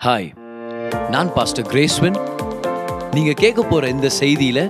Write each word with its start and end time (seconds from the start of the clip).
Hi 0.00 0.28
நான் 1.10 1.30
pastor 1.34 1.66
Graceswin 1.68 2.18
நீங்கள் 3.14 3.34
கேட்க 3.34 3.60
போகிற 3.62 3.88
இந்த 3.88 4.08
செய்தியில் 4.18 4.62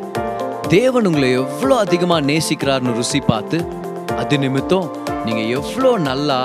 தேவன் 0.69 1.07
உங்களை 1.07 1.29
எவ்வளோ 1.35 1.75
அதிகமாக 1.77 2.27
நேசிக்கிறார்னு 2.27 2.95
ருசி 2.95 3.21
பார்த்து 3.23 3.59
அது 4.17 4.39
நிமித்தம் 4.39 4.89
நீங்கள் 5.25 5.51
எவ்வளோ 5.51 5.99
நல்லா 6.01 6.39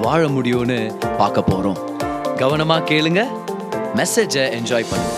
வாழ 0.00 0.28
முடியும்னு 0.28 0.78
பார்க்க 1.18 1.42
போகிறோம் 1.42 1.80
கவனமாக 2.38 2.86
கேளுங்க 2.90 3.22
மெசேஜை 3.96 4.44
என்ஜாய் 4.58 4.90
பண்ணுங்க. 4.90 5.16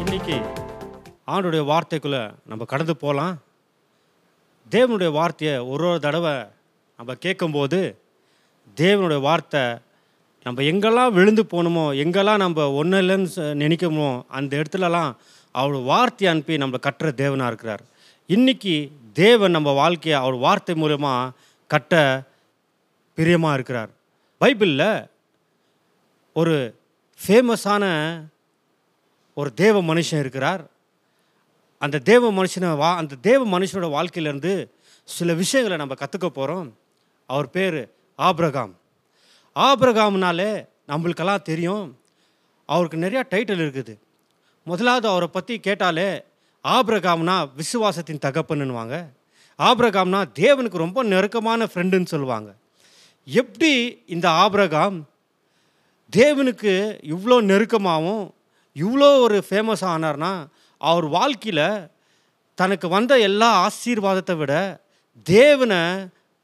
இன்னைக்கு 0.00 0.36
ஆண்டுடைய 1.26 1.64
வார்த்தைக்குள்ளே 1.66 2.22
நம்ம 2.44 2.64
கடந்து 2.64 2.96
போகலாம் 2.96 3.34
தேவனுடைய 4.72 5.10
வார்த்தையை 5.12 5.56
ஒரு 5.66 5.86
ஒரு 5.88 6.00
தடவை 6.00 6.34
நம்ம 6.98 7.14
கேட்கும்போது 7.20 7.80
தேவனுடைய 8.76 9.20
வார்த்தை 9.20 9.62
நம்ம 10.46 10.62
எங்கெல்லாம் 10.62 11.12
விழுந்து 11.12 11.42
போகணுமோ 11.42 11.94
எங்கெல்லாம் 11.94 12.36
நம்ம 12.36 12.72
ஒன்றும் 12.72 13.00
இல்லைன்னு 13.00 13.28
சொ- 13.34 13.56
நினைக்கணுமோ 13.62 14.22
அந்த 14.28 14.56
இடத்துலலாம் 14.56 15.14
அவர் 15.52 15.72
வார்த்தையை 15.72 16.36
அனுப்பி 16.36 16.56
நம்மளை 16.56 16.80
கட்டுற 16.80 17.06
தேவனாக 17.06 17.46
இருக்கிறார். 17.46 17.82
இன்றைக்கி 18.28 18.90
தேவன் 19.12 19.50
நம்ம 19.50 19.70
வாழ்க்கையை 19.70 20.20
அவர் 20.20 20.34
வார்த்தை 20.34 20.74
மூலமாக 20.74 21.30
கட்ட 21.66 22.22
பிரியமாக 23.14 23.54
இருக்கிறார். 23.54 23.88
பைபிளில் 24.40 25.08
ஒரு 26.32 26.78
ஃபேமஸான 27.26 28.16
ஒரு 29.34 29.54
தேவ 29.54 29.82
மனுஷன் 29.82 30.18
இருக்கிறார். 30.18 30.66
அந்த 31.78 31.98
தேவ 31.98 32.32
மனுஷனை 32.32 32.76
வா 32.76 32.94
அந்த 32.94 33.14
தேவ 33.14 33.58
மனுஷனோட 33.58 33.90
வாழ்க்கையிலேருந்து 33.90 34.68
சில 35.04 35.34
விஷயங்களை 35.34 35.86
நம்ம 35.86 35.94
கற்றுக்க 35.94 36.26
போகிறோம் 36.26 36.76
அவர் 37.26 37.50
பேர் 37.50 37.88
ஆப்ரகாம். 38.18 38.72
ஆபிரகாம்னாலே 39.56 40.66
நம்மளுக்கெல்லாம் 40.88 41.42
தெரியும். 41.42 41.98
அவருக்கு 42.66 42.96
நிறையா 42.96 43.22
டைட்டில் 43.32 43.62
இருக்குது. 43.64 43.94
முதலாவது 44.64 45.08
அவரை 45.08 45.28
பற்றி 45.28 45.58
கேட்டாலே 45.58 46.08
ஆபிரகாம்னா 46.64 47.36
விசுவாசத்தின் 47.60 48.24
தகப்பன்னுவாங்க. 48.26 48.96
ஆபிரகாம்னா 49.58 50.20
தேவனுக்கு 50.34 50.76
ரொம்ப 50.76 51.02
நெருக்கமான 51.02 51.64
ஃப்ரெண்டுன்னு 51.64 52.12
சொல்லுவாங்க. 52.14 52.54
எப்படி 53.26 54.02
இந்த 54.06 54.30
ஆபிரகாம் 54.30 55.08
தேவனுக்கு 56.12 56.72
இவ்வளோ 57.14 57.36
நெருக்கமாகவும் 57.50 58.24
இவ்வளோ 58.76 59.08
ஒரு 59.18 59.44
ஃபேமஸ் 59.50 59.84
ஆனார்னா 59.92 60.32
அவர் 60.78 61.06
வாழ்க்கையில் 61.08 61.88
தனக்கு 62.54 62.88
வந்த 62.88 63.18
எல்லா 63.18 63.48
ஆசீர்வாதத்தை 63.66 64.36
விட 64.36 64.80
தேவனை 65.22 65.80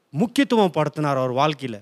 முக்கியத்துவம் 0.09 0.75
படுத்தினார் 0.77 1.21
அவர் 1.21 1.31
வாழ்க்கையில். 1.31 1.79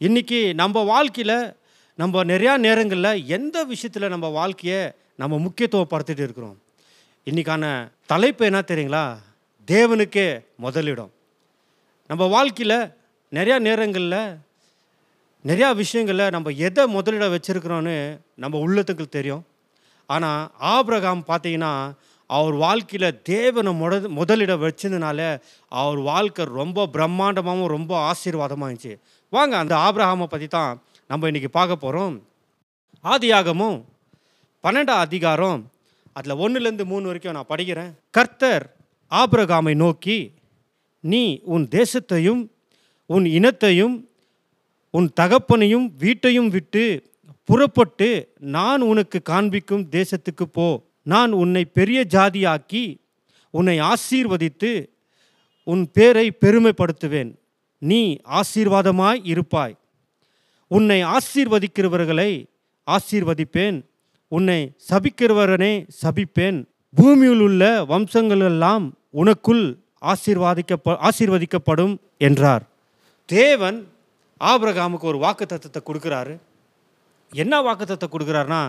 இன்றைக்கி 0.00 0.54
நம்ம 0.54 0.82
வாழ்க்கையில் 0.82 1.54
நம்ம 1.94 2.24
நிறையா 2.24 2.56
நேரங்களில் 2.56 3.26
எந்த 3.26 3.64
விஷயத்தில் 3.64 4.08
நம்ம 4.08 4.26
வாழ்க்கையை 4.28 4.92
நம்ம 5.16 5.36
முக்கியத்துவப்படுத்திட்டு 5.36 6.24
இருக்கிறோம்? 6.26 6.58
இன்றைக்கான 7.24 7.92
தலைப்பு 8.06 8.44
என்ன 8.44 8.60
தெரியுங்களா? 8.66 9.16
தேவனுக்கே 9.66 10.44
முதலிடம். 10.56 11.12
நம்ம 12.06 12.26
வாழ்க்கையில் 12.26 12.78
நிறையா 13.30 13.58
நேரங்களில் 13.58 14.36
நிறையா 15.44 15.74
விஷயங்களில் 15.74 16.30
நம்ம 16.30 16.50
எதை 16.50 16.86
முதலிடம் 16.86 17.34
வச்சுருக்கிறோன்னு 17.34 18.20
நம்ம 18.34 18.58
உள்ளத்துக்கு 18.58 19.08
தெரியும். 19.08 19.46
ஆனால் 20.06 20.50
ஆபிரகாம் 20.58 21.24
பார்த்தீங்கன்னா 21.28 21.92
அவர் 22.26 22.52
வாழ்க்கையில் 22.52 23.22
தேவனை 23.22 23.72
முத 23.80 24.08
முதலிடம் 24.08 24.62
வச்சதுனால 24.62 25.40
அவர் 25.68 25.98
வாழ்க்கை 25.98 26.44
ரொம்ப 26.44 26.86
பிரம்மாண்டமாகவும் 26.92 27.66
ரொம்ப 27.66 27.92
ஆசீர்வாதமாக 27.98 28.68
இருந்துச்சு 28.70 28.98
வாங்க 29.30 29.58
அந்த 29.58 29.74
ஆப்ரஹாமை 29.76 30.26
பற்றி 30.26 30.48
தான் 30.48 30.82
நம்ம 31.06 31.30
இன்றைக்கி 31.30 31.48
பார்க்க 31.48 31.76
போகிறோம் 31.76 32.14
ஆதியாகமும் 33.04 33.78
பன்னெண்டாம் 34.64 35.02
அதிகாரம் 35.06 35.70
அதில் 36.12 36.34
ஒன்றுலேருந்து 36.34 36.84
மூணு 36.84 37.04
வரைக்கும் 37.04 37.32
நான் 37.32 37.48
படிக்கிறேன். 37.48 37.90
கர்த்தர் 38.10 38.76
ஆபிரகாமை 39.10 39.74
நோக்கி 39.76 40.32
நீ 41.00 41.40
உன் 41.44 41.68
தேசத்தையும் 41.70 42.42
உன் 43.06 43.24
இனத்தையும் 43.24 43.96
உன் 44.90 45.08
தகப்பனையும் 45.20 45.86
வீட்டையும் 45.98 46.48
விட்டு 46.48 46.84
புறப்பட்டு 47.44 48.34
நான் 48.38 48.80
உனக்கு 48.80 49.22
காண்பிக்கும் 49.22 49.88
தேசத்துக்கு 49.90 50.46
போ. 50.52 50.68
நான் 51.02 51.32
உன்னை 51.32 51.64
பெரிய 51.64 52.06
ஜாதியாக்கி 52.10 52.84
உன்னை 53.50 53.78
ஆசீர்வதித்து 53.80 54.86
உன் 55.62 55.90
பேரை 55.90 56.36
பெருமைப்படுத்துவேன். 56.40 57.34
நீ 57.82 58.00
ஆசீர்வாதமாய் 58.40 59.20
இருப்பாய். 59.24 59.74
உன்னை 60.70 60.98
ஆசீர்வதிக்கிறவர்களை 61.04 62.30
ஆசீர்வதிப்பேன். 62.86 63.78
உன்னை 64.32 64.60
சபிக்கிறவரனே 64.88 65.72
சபிப்பேன். 66.02 66.58
பூமியில் 66.94 67.40
உள்ள 67.40 67.62
வம்சங்களெல்லாம் 67.84 68.84
உனக்குள் 69.10 69.64
ஆசீர்வாதிக்க 70.02 70.96
ஆசீர்வதிக்கப்படும் 71.08 71.94
என்றார். 72.18 72.64
தேவன் 73.28 73.78
ஆபிரகாமுக்கு 74.40 75.06
ஒரு 75.12 75.18
வாக்குத்தத்தத்தை 75.18 75.80
கொடுக்குறாரு. 75.84 76.34
என்ன 77.32 77.54
வாக்குத்தத்தை 77.62 78.08
கொடுக்குறாருனா 78.10 78.62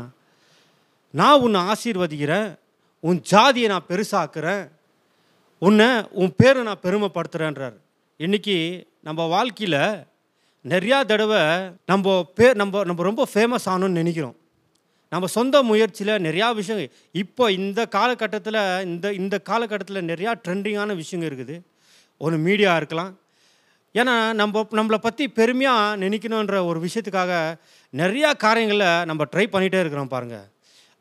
நான் 1.13 1.41
உன்னை 1.41 1.59
ஆசீர்வதிக்கிறேன் 1.71 2.49
உன் 3.03 3.19
ஜாதியை 3.21 3.67
நான் 3.69 3.89
பெருசாக்குறேன் 3.89 4.63
உன்னை 5.61 5.89
உன் 6.11 6.33
பேரை 6.37 6.63
நான் 6.63 6.83
பெருமைப்படுத்துகிறேன்றார் 6.83 7.77
இன்றைக்கி 8.19 8.55
நம்ம 9.07 9.21
வாழ்க்கையில் 9.33 9.81
நிறையா 10.65 10.97
தடவை 11.11 11.41
நம்ம 11.91 12.15
பேர் 12.37 12.57
நம்ம 12.61 12.83
நம்ம 12.89 13.03
ரொம்ப 13.09 13.23
ஃபேமஸ் 13.33 13.67
ஆகணும்னு 13.71 13.99
நினைக்கிறோம். 14.01 14.33
நம்ம 15.11 15.25
சொந்த 15.35 15.55
முயற்சியில் 15.69 16.13
நிறையா 16.25 16.47
விஷயம் 16.57 16.81
இப்போ 17.21 17.45
இந்த 17.59 17.81
காலகட்டத்தில் 17.95 18.59
இந்த 18.87 19.11
இந்த 19.21 19.35
காலகட்டத்தில் 19.49 20.07
நிறையா 20.09 20.31
ட்ரெண்டிங்கான 20.45 20.95
விஷயங்கள் 21.01 21.29
இருக்குது. 21.29 21.55
ஒன்று 22.21 22.37
மீடியா 22.47 22.73
இருக்கலாம். 22.79 23.13
ஏன்னா 23.95 24.15
நம்ம 24.41 24.65
நம்மளை 24.79 24.99
பற்றி 25.05 25.25
பெருமையாக 25.39 25.95
நினைக்கணுன்ற 26.03 26.57
ஒரு 26.69 26.79
விஷயத்துக்காக 26.87 27.33
நிறையா 27.93 28.31
காரியங்களை 28.45 28.91
நம்ம 29.11 29.25
ட்ரை 29.33 29.45
பண்ணிகிட்டே 29.53 29.81
இருக்கிறோம் 29.83 30.13
பாருங்கள் 30.15 30.45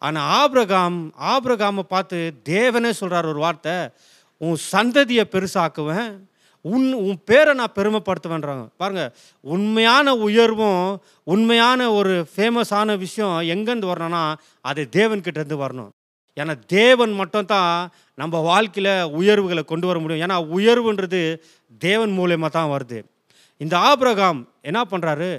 ஆனால் 0.02 0.28
ஆபிரகாம் 0.38 1.00
ஆபிரகாமை 1.32 1.84
பார்த்து 1.94 2.18
தேவனே 2.52 2.92
சொல்கிறார் 3.00 3.30
ஒரு 3.32 3.40
வார்த்தை 3.46 3.76
உன் 4.40 4.58
சந்ததியை 4.72 5.24
பெருசாக்குவேன் 5.34 6.08
உன் 6.72 6.86
உன் 7.06 7.18
பேரை 7.24 7.52
நான் 7.54 7.76
பெருமைப்படுத்துவேன்றாங்க. 7.78 8.64
பாருங்கள் 8.80 9.12
உண்மையான 9.40 10.14
உயர்வும் 10.26 10.82
உண்மையான 11.24 11.90
ஒரு 11.92 12.14
ஃபேமஸான 12.32 12.98
விஷயம் 12.98 13.36
எங்கேருந்து 13.54 13.90
வரணும்னா 13.92 14.22
அது 14.60 14.82
தேவன்கிட்டேருந்து 14.96 15.58
வரணும். 15.64 15.90
ஏன்னா 16.36 16.54
தேவன் 16.66 17.12
மட்டும்தான் 17.12 17.90
நம்ம 18.14 18.40
வாழ்க்கையில் 18.50 18.94
உயர்வுகளை 19.20 19.62
கொண்டு 19.64 19.86
வர 19.86 19.98
முடியும். 19.98 20.24
ஏன்னா 20.26 20.38
உயர்வுன்றது 20.56 21.20
தேவன் 21.78 22.12
மூலயமா 22.18 22.48
தான் 22.48 22.72
வருது. 22.74 22.98
இந்த 23.60 23.74
ஆபிரகாம் 23.90 24.40
என்ன 24.62 24.80
பண்ணுறாரு 24.90 25.30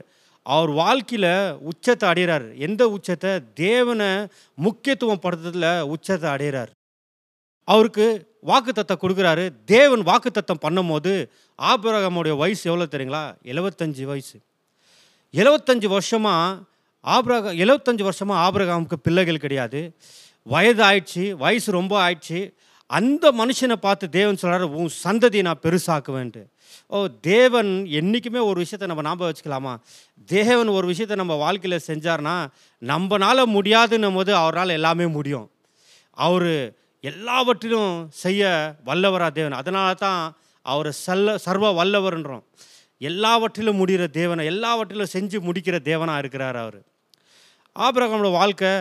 அவர் 0.45 0.71
வாழ்க்கையில் 0.81 1.31
உச்சத்தை 1.69 2.05
அடைகிறார் 2.09 2.45
எந்த 2.67 2.81
உச்சத்தை? 2.95 3.31
தேவனை 3.53 4.09
முக்கியத்துவம் 4.57 5.23
படுத்துறதுல 5.23 5.69
உச்சத்தை 5.93 6.27
அடைகிறார் 6.35 6.71
அவருக்கு 7.67 8.07
வாக்குத்தத்தம் 8.45 9.01
கொடுக்குறாரு. 9.01 9.45
தேவன் 9.65 10.03
வாக்குத்தத்தம் 10.03 10.63
பண்ணும்போது 10.65 11.13
ஆபிரகமுடைய 11.59 12.35
வயசு 12.37 12.63
எவ்வளோ 12.71 12.87
தெரியுங்களா? 12.91 13.23
எழுபத்தஞ்சு 13.43 14.03
வயசு. 14.03 14.37
எழுபத்தஞ்சு 15.33 15.87
வருஷமாக 15.87 16.65
ஆபிரக 17.01 17.53
எழுவத்தஞ்சு 17.53 18.03
வருஷமாக 18.03 18.39
ஆபிரகாமுக்கு 18.45 18.97
பிள்ளைகள் 19.01 19.43
கிடையாது. 19.45 19.81
வயது 20.43 20.81
ஆயிடுச்சு 20.83 21.23
வயசு 21.43 21.71
ரொம்ப 21.71 21.93
ஆயிடுச்சு. 22.05 22.39
அந்த 22.89 23.31
மனுஷனை 23.31 23.73
பார்த்து 23.73 24.09
தேவன் 24.09 24.39
சொல்கிறாரு 24.41 24.67
உன் 24.81 24.91
சந்ததியை 25.03 25.41
நான் 25.41 25.63
பெருசாக்குவேன்ட்டு. 25.63 26.43
ஓ 26.87 27.07
தேவன் 27.21 27.85
என்றைக்குமே 27.85 28.39
ஒரு 28.39 28.57
விஷயத்தை 28.63 28.87
நம்ம 28.87 29.03
ஞாபகம் 29.09 29.29
வச்சுக்கலாமா? 29.31 29.73
தேவன் 30.25 30.67
ஒரு 30.67 30.87
விஷயத்தை 30.87 31.17
நம்ம 31.17 31.35
வாழ்க்கையில் 31.35 31.85
செஞ்சார்னா 31.87 32.35
நம்மளால் 32.81 33.51
முடியாதுன்னும் 33.55 34.13
போது 34.13 34.35
அவரால் 34.35 34.69
எல்லாமே 34.69 35.05
முடியும். 35.05 35.51
அவர் 36.17 36.51
எல்லாவற்றிலும் 37.03 38.09
செய்ய 38.23 38.43
வல்லவரா 38.85 39.31
தேவன். 39.31 39.59
அதனால 39.61 39.93
தான் 39.93 40.21
அவர் 40.65 40.89
சல்ல 41.05 41.35
சர்வ 41.35 41.65
வல்லவர்ன்றோம். 41.79 42.43
எல்லாவற்றிலும் 43.01 43.79
முடிகிற 43.81 44.03
தேவனை 44.09 44.45
எல்லாவற்றிலும் 44.45 45.13
செஞ்சு 45.15 45.37
முடிக்கிற 45.47 45.75
தேவனாக 45.89 46.17
இருக்கிறார் 46.17 46.55
அவர். 46.55 46.79
ஆபிரகாமோட 47.75 48.31
வாழ்க்கை 48.31 48.71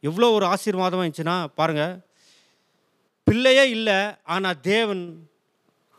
எவ்வளோ 0.00 0.30
ஒரு 0.36 0.46
ஆசீர்வாதமாக 0.54 1.02
இருந்துச்சுன்னா 1.02 1.36
பாருங்கள் 1.54 1.94
பிள்ளையே 3.26 3.64
இல்லை 3.70 3.98
ஆனால் 4.34 4.60
தேவன் 4.60 5.02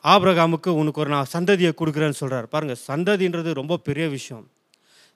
ஆபிரகாமுக்கு 0.04 0.70
உனக்கு 0.82 1.02
ஒரு 1.02 1.10
நான் 1.10 1.34
சந்ததியை 1.34 1.72
கொடுக்குறேன்னு 1.82 2.22
சொல்கிறார் 2.22 2.48
பாருங்கள் 2.48 2.84
சந்ததின்றது 2.88 3.52
ரொம்ப 3.54 3.78
பெரிய 3.78 4.10
விஷயம். 4.10 4.46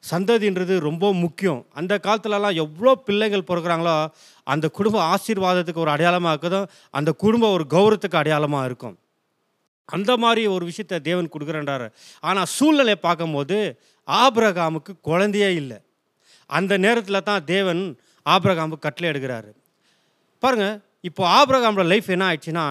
சந்ததின்றது 0.03 0.73
ரொம்ப 0.87 1.05
முக்கியம். 1.23 1.61
அந்த 1.79 1.93
காலத்துலலாம் 2.05 2.59
எவ்வளோ 2.63 2.91
பிள்ளைகள் 3.07 3.47
பிறகுறாங்களோ 3.49 3.95
அந்த 4.47 4.65
குடும்ப 4.77 4.97
ஆசீர்வாதத்துக்கு 5.13 5.83
ஒரு 5.85 5.93
அடையாளமாக 5.95 6.33
இருக்குதும் 6.33 6.69
அந்த 6.99 7.09
குடும்பம் 7.23 7.55
ஒரு 7.57 7.65
கௌரவத்துக்கு 7.75 8.19
அடையாளமாக 8.21 8.67
இருக்கும். 8.69 8.95
அந்த 9.89 10.11
மாதிரி 10.23 10.41
ஒரு 10.55 10.63
விஷயத்த 10.69 11.01
தேவன் 11.09 11.31
கொடுக்குறேன்றாரு. 11.33 11.87
ஆனால் 12.29 12.49
சூழ்நிலையை 12.55 12.99
பார்க்கும்போது 13.07 13.57
ஆபிரகாமுக்கு 14.07 14.91
குழந்தையே 15.09 15.49
இல்லை. 15.61 15.77
அந்த 16.49 16.73
நேரத்தில் 16.85 17.27
தான் 17.29 17.47
தேவன் 17.53 17.81
ஆபிரகாமுக்கு 18.25 18.85
கட்டளை 18.85 19.07
எடுக்கிறாரு. 19.11 19.49
பாருங்கள் 20.43 20.77
இப்போ 21.09 21.23
ஆபிரகாமோட 21.39 21.83
லைஃப் 21.91 22.13
என்ன 22.15 22.25
ஆயிடுச்சுன்னா 22.29 22.65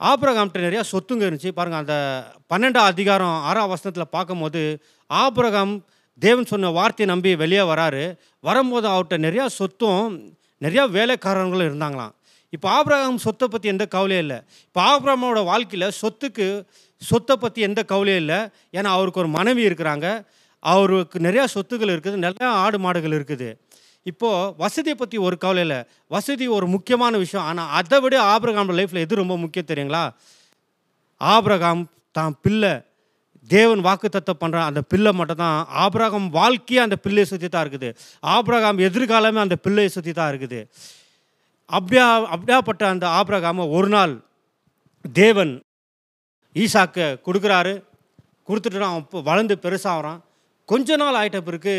ஆபிரகாம்கிட்ட 0.00 0.60
நிறையா 0.66 0.84
சொத்துங்க 0.92 1.24
இருந்துச்சு. 1.26 1.50
பாருங்கள் 1.58 1.82
அந்த 1.82 1.96
பன்னெண்டாம் 2.52 2.88
அதிகாரம் 2.92 3.36
ஆறாம் 3.48 3.72
வசனத்தில் 3.72 4.14
பார்க்கும்போது 4.14 4.60
ஆபிரகாம் 5.20 5.74
தேவன் 6.24 6.50
சொன்ன 6.52 6.70
வார்த்தையை 6.78 7.06
நம்பி 7.12 7.30
வெளியே 7.42 7.62
வராரு. 7.72 8.04
வரும்போது 8.48 8.86
அவர்கிட்ட 8.92 9.16
நிறையா 9.26 9.46
சொத்தும் 9.58 10.10
நிறையா 10.64 10.84
வேலைக்காரங்களும் 10.96 11.68
இருந்தாங்களாம். 11.70 12.12
இப்போ 12.56 12.68
ஆபிரகாம் 12.76 13.22
சொத்தை 13.24 13.46
பற்றி 13.52 13.68
எந்த 13.72 13.84
கவலையும் 13.94 14.24
இல்லை. 14.24 14.38
இப்போ 14.66 14.80
ஆபிரகாமோட 14.90 15.40
வாழ்க்கையில் 15.50 15.94
சொத்துக்கு 16.00 16.46
சொத்தை 17.02 17.34
பற்றி 17.44 17.60
எந்த 17.68 17.80
கவலையும் 17.92 18.22
இல்லை. 18.24 18.40
ஏன்னா 18.78 18.88
அவருக்கு 18.96 19.22
ஒரு 19.24 19.30
மனைவி 19.38 19.62
இருக்கிறாங்க. 19.68 20.08
அவருக்கு 20.72 21.18
நிறையா 21.26 21.44
சொத்துக்கள் 21.54 21.92
இருக்குது. 21.94 22.22
நிறையா 22.26 22.50
ஆடு 22.64 22.78
மாடுகள் 22.84 23.16
இருக்குது. 23.18 23.48
இப்போது 24.10 24.52
வசதியை 24.62 24.96
பற்றி 25.00 25.16
ஒரு 25.26 25.36
கவலை 25.44 25.62
இல்லை. 25.66 25.80
வசதி 26.14 26.46
ஒரு 26.58 26.66
முக்கியமான 26.74 27.16
விஷயம். 27.24 27.46
ஆனால் 27.50 27.72
அதை 27.78 27.98
விட 28.04 28.14
ஆபிரகாம் 28.34 28.76
லைஃப்பில் 28.78 29.04
எது 29.06 29.22
ரொம்ப 29.22 29.34
முக்கியம் 29.44 29.70
தெரியுங்களா? 29.72 30.04
ஆபிரகாம் 31.20 31.82
தான் 32.18 32.34
பிள்ளை. 32.44 32.72
தேவன் 33.50 33.80
வாக்குத்தத்தம் 33.86 34.40
பண்ணுற 34.40 34.58
அந்த 34.68 34.80
பிள்ளை 34.82 35.12
மட்டும் 35.12 35.36
தான் 35.36 35.66
ஆபிரகாம் 35.68 36.28
வாழ்க்கையே 36.30 36.80
அந்த 36.82 36.96
பிள்ளையை 36.96 37.26
சுற்றி 37.30 37.48
தான் 37.48 37.64
இருக்குது. 37.64 37.88
ஆபிரகாம் 38.22 38.78
எதிர்காலமே 38.78 39.40
அந்த 39.44 39.56
பிள்ளையை 39.56 39.90
சுற்றி 39.90 40.12
தான் 40.12 40.30
இருக்குது. 40.32 40.60
அப்படியா 41.66 42.06
அப்படியாப்பட்ட 42.34 42.82
அந்த 42.88 43.06
ஆபிரகாமை 43.06 43.70
ஒரு 43.70 43.88
நாள் 43.88 44.14
தேவன் 45.04 45.62
ஈசாக்க 46.56 47.18
கொடுக்குறாரு. 47.26 47.82
கொடுத்துட்டு 48.48 48.86
அவன் 48.88 49.02
இப்போ 49.02 49.20
வளர்ந்து 49.20 49.54
பெருசாகிறான் 49.64 50.20
கொஞ்ச 50.68 50.96
நாள் 50.96 51.18
ஆயிட்ட 51.20 51.40
பிறகு 51.40 51.76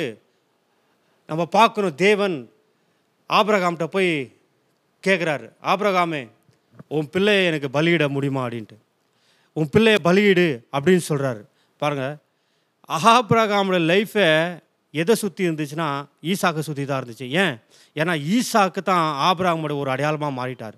நம்ம 1.30 1.46
பார்க்கணும் 1.46 1.96
தேவன் 1.96 2.50
ஆபிரகாம்கிட்ட 3.30 3.86
போய் 3.86 4.12
கேட்குறாரு 5.04 5.48
ஆபிரகாமே 5.62 6.28
உன் 6.88 7.10
பிள்ளையை 7.10 7.46
எனக்கு 7.46 7.70
பலியிட 7.70 8.10
முடியுமா? 8.10 8.46
அப்படின்ட்டு. 8.46 8.76
உன் 9.54 9.70
பிள்ளையை 9.70 10.00
பலியிடு 10.04 10.48
அப்படின்னு 10.76 11.04
சொல்கிறாரு 11.10 11.42
பாருங்கள் 11.84 12.16
அஹாபிரகாமோட 12.90 13.78
லைஃபை 13.92 14.28
எதை 14.92 15.16
சுற்றி 15.16 15.48
இருந்துச்சுன்னா 15.48 16.06
ஈசாக்கை 16.22 16.60
சுற்றி 16.60 16.86
தான் 16.86 17.04
இருந்துச்சு. 17.04 17.28
ஏன்? 17.30 17.60
ஏன்னா 17.96 18.14
ஈசாக்கு 18.36 18.82
தான் 18.82 19.06
ஆபிரகாமோட 19.20 19.78
ஒரு 19.78 19.90
அடையாளமாக 19.90 20.34
மாறிட்டார். 20.36 20.74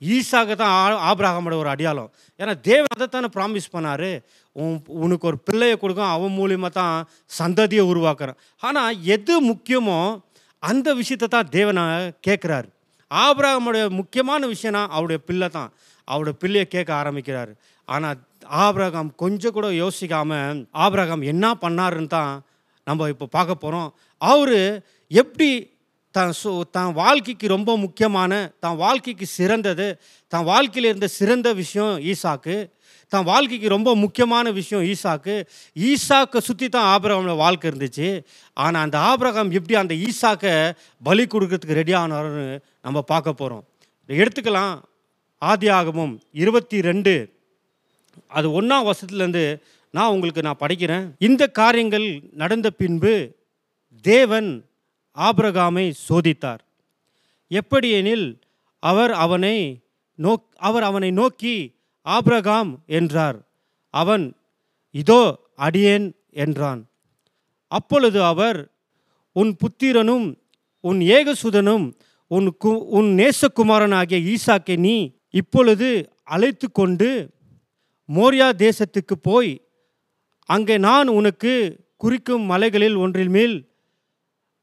ஈசாக்கு 0.00 0.54
தான் 0.54 0.92
ஆ- 0.92 1.14
ஒரு 1.44 1.68
அடையாளம். 1.68 2.10
ஏன்னா 2.38 2.60
தேவன் 2.60 2.96
அதைத்தானே 2.98 3.28
ப்ராமிஸ் 3.34 3.72
பண்ணார். 3.72 4.22
உன் 4.52 4.82
உனக்கு 4.86 5.26
ஒரு 5.26 5.38
பிள்ளையை 5.38 5.76
கொடுக்கும் 5.76 6.04
அவன் 6.04 6.38
மூலியமாக 6.38 6.68
தான் 6.68 7.08
சந்ததியை 7.38 7.84
உருவாக்குறான். 7.84 8.36
ஆனால் 8.60 9.02
எது 9.02 9.52
முக்கியமோ 9.52 10.20
அந்த 10.58 10.94
விஷயத்தை 10.94 11.28
தான் 11.28 11.48
தேவனை 11.48 11.82
கேட்குறாரு 12.26 12.68
ஆபிரகாமுடைய 13.10 13.88
முக்கியமான 13.88 14.46
விஷயம்னா 14.46 14.86
அவருடைய 14.86 15.22
பிள்ளை 15.26 15.48
தான். 15.48 15.72
அவருடைய 16.04 16.38
பிள்ளையை 16.38 16.68
கேட்க 16.68 16.94
ஆரம்பிக்கிறாரு. 16.94 17.52
ஆனால் 17.84 18.16
ஆபிரகாம் 18.64 19.10
கொஞ்சம் 19.16 19.54
கூட 19.56 19.68
யோசிக்காமல் 19.82 20.60
ஆபிரகாம் 20.84 21.22
என்ன 21.32 21.54
பண்ணாருன்னு 21.54 22.12
தான் 22.16 22.34
நம்ம 22.86 23.08
இப்போ 23.08 23.26
பார்க்க 23.36 23.62
போகிறோம் 23.64 23.88
அவர் 24.20 24.58
எப்படி 25.10 25.50
தான் 26.14 26.32
சு 26.40 26.50
தான் 26.70 26.92
வாழ்க்கைக்கு 26.94 27.46
ரொம்ப 27.48 27.70
முக்கியமான 27.76 28.32
தான் 28.60 28.76
வாழ்க்கைக்கு 28.76 29.26
சிறந்தது 29.38 29.86
தான் 30.32 30.44
வாழ்க்கையில் 30.44 30.90
இருந்த 30.90 31.08
சிறந்த 31.18 31.48
விஷயம் 31.52 31.94
ஈசாக்கு 32.12 32.56
தான் 33.12 33.26
வாழ்க்கைக்கு 33.30 33.68
ரொம்ப 33.68 33.90
முக்கியமான 33.94 34.50
விஷயம் 34.50 34.84
ஈசாக்கு. 34.92 35.34
ஈசாக்கை 35.76 36.40
சுற்றி 36.48 36.66
தான் 36.68 36.88
ஆபிரகாமில் 36.94 37.42
வாழ்க்கை 37.44 37.66
இருந்துச்சு. 37.70 38.08
ஆனால் 38.56 38.84
அந்த 38.86 38.96
ஆபிரகாம் 39.10 39.50
எப்படி 39.58 39.74
அந்த 39.82 39.94
ஈசாக்கை 40.06 40.54
பலி 41.02 41.24
கொடுக்கறதுக்கு 41.24 41.80
ரெடி 41.80 41.94
ஆனார்னு 42.02 42.46
நம்ம 42.86 43.00
பார்க்க 43.12 43.40
போகிறோம் 43.40 43.64
எடுத்துக்கலாம். 44.08 44.74
ஆதி 45.42 45.68
ஆகமும் 45.68 46.14
இருபத்தி 46.42 46.80
ரெண்டு. 46.80 47.14
அது 48.28 48.62
ஒன்றாம் 48.62 48.90
வசத்துலேருந்து 48.90 49.60
நான் 49.90 50.10
உங்களுக்கு 50.10 50.42
நான் 50.42 50.60
படிக்கிறேன். 50.60 51.10
இந்த 51.18 51.46
காரியங்கள் 51.46 52.20
நடந்த 52.32 52.70
பின்பு 52.70 53.36
தேவன் 54.00 54.64
ஆபிரகாமை 55.16 55.92
சோதித்தார். 56.08 56.58
எப்படியெனில் 57.48 58.40
அவர் 58.78 59.12
அவனை 59.12 59.82
நோக் 60.14 60.44
அவர் 60.56 60.82
அவனை 60.82 61.10
நோக்கி 61.10 61.76
ஆபிரகாம் 62.02 62.82
என்றார். 62.86 63.38
அவன் 63.90 64.36
இதோ 64.90 65.38
அடியேன் 65.56 66.12
என்றான். 66.30 66.88
அப்பொழுது 67.66 68.22
அவர் 68.22 68.72
உன் 69.32 69.56
புத்திரனும் 69.56 70.38
உன் 70.80 71.00
ஏகசுதனும் 71.00 71.92
உன் 72.26 72.56
கு 72.64 72.68
உன் 72.68 73.08
நேசகுமாரனாகிய 73.18 74.34
ஈசாக்கை 74.34 74.76
நீ 74.76 75.10
இப்பொழுது 75.30 76.10
அழைத்து 76.24 76.72
கொண்டு 76.72 77.33
மோரியா 78.08 78.48
தேசத்துக்கு 78.64 79.14
போய் 79.22 79.52
அங்கே 80.44 80.78
நான் 80.78 81.08
உனக்கு 81.08 81.52
குறிக்கும் 81.96 82.42
மலைகளில் 82.42 82.94
ஒன்றில் 82.94 83.28
மேல் 83.28 83.72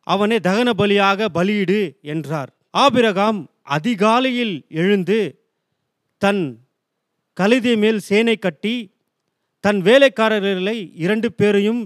அவனை 0.08 0.38
தகன 0.38 0.70
பலியாக 0.78 1.28
பலியிடு 1.34 2.02
என்றார். 2.02 2.52
ஆபிரகாம் 2.70 3.40
அதிகாலையில் 3.62 4.66
எழுந்து 4.70 5.20
தன் 6.18 6.44
கழுதி 7.34 7.78
மேல் 7.78 8.00
சேனை 8.00 8.36
கட்டி 8.36 8.76
தன் 9.60 9.82
வேலைக்காரர்களை 9.82 10.92
இரண்டு 10.96 11.34
பேரையும் 11.34 11.82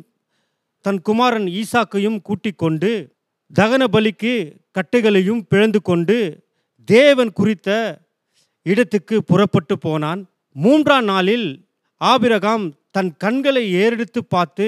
தன் 0.81 1.02
குமாரன் 1.02 1.48
ஈசாக்கையும் 1.62 2.22
கூட்டிக் 2.22 2.57
கொண்டு 2.57 2.92
தகன 3.60 3.84
பலிக்கு 3.92 4.34
கட்டைகளையும் 4.72 5.42
பிழந்து 5.50 5.81
கொண்டு 5.81 6.44
தேவன் 6.88 7.31
குறித்த 7.34 7.69
இடத்துக்கு 8.63 9.24
புறப்பட்டு 9.24 9.78
போனான். 9.78 10.22
மூன்றாம் 10.56 11.07
நாளில் 11.12 11.48
ஆபிரகாம் 12.02 12.66
தன் 12.92 13.12
கண்களை 13.18 13.63
ஏறெடுத்து 13.81 14.22
பார்த்து 14.34 14.68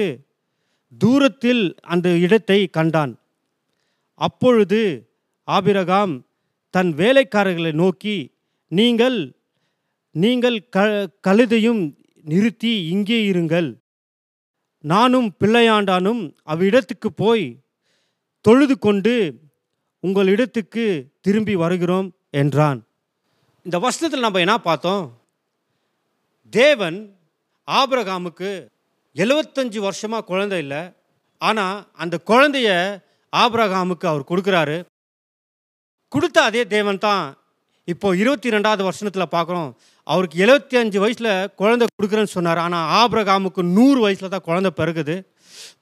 தூரத்தில் 0.92 1.62
அந்த 1.80 2.08
இடத்தை 2.24 2.58
கண்டான். 2.76 3.12
அப்பொழுது 4.14 4.80
ஆபிரகாம் 5.44 6.12
தன் 6.70 6.90
வேலைக்காரர்களை 7.00 7.72
நோக்கி 7.72 8.16
நீங்கள் 8.68 9.18
நீங்கள் 10.14 10.58
க 10.74 10.78
கழுதையும் 11.26 11.82
நிறுத்தி 12.24 12.72
இங்கே 12.94 13.18
இருங்கள். 13.32 13.68
நானும் 14.84 15.28
பிள்ளையாண்டானும் 15.40 16.22
அவ்விடத்துக்கு 16.52 17.08
போய் 17.22 17.46
தொழுது 18.44 18.74
கொண்டு 18.78 19.14
உங்கள் 20.04 20.28
இடத்துக்கு 20.28 20.84
திரும்பி 21.20 21.54
வருகிறோம் 21.54 22.08
என்றான். 22.30 22.80
இந்த 23.66 23.76
வசனத்தில் 23.78 24.24
நம்ம 24.26 24.40
என்ன 24.44 24.56
பார்த்தோம்? 24.58 25.04
தேவன் 26.52 26.98
ஆபிரகாமுக்கு 27.68 28.50
எழுபத்தஞ்சு 29.16 29.78
வருஷமாக 29.86 30.26
குழந்தை 30.30 30.58
இல்லை. 30.64 30.82
ஆனால் 31.48 31.76
அந்த 32.02 32.16
குழந்தைய 32.30 32.68
ஆபிரகாமுக்கு 33.32 34.06
அவர் 34.10 34.30
கொடுக்குறாரு. 34.30 34.76
கொடுத்த 36.14 36.38
அதே 36.48 36.62
தேவன் 36.76 37.02
தான் 37.06 37.24
இப்போ 37.92 38.08
இருபத்தி 38.22 38.54
ரெண்டாவது 38.54 38.82
வருஷத்தில் 38.86 39.32
பார்க்குறோம் 39.34 39.68
அவருக்கு 40.06 40.36
எழுபத்தி 40.44 40.76
அஞ்சு 40.80 40.98
வயசில் 41.04 41.32
குழந்தை 41.60 41.84
கொடுக்குறேன்னு 41.88 42.36
சொன்னார். 42.36 42.60
ஆனால் 42.66 42.88
ஆபிரகாமுக்கு 43.00 43.62
நூறு 43.76 43.98
வயசில் 44.04 44.34
தான் 44.34 44.46
குழந்தை 44.48 44.70
பிறகுது. 44.80 45.16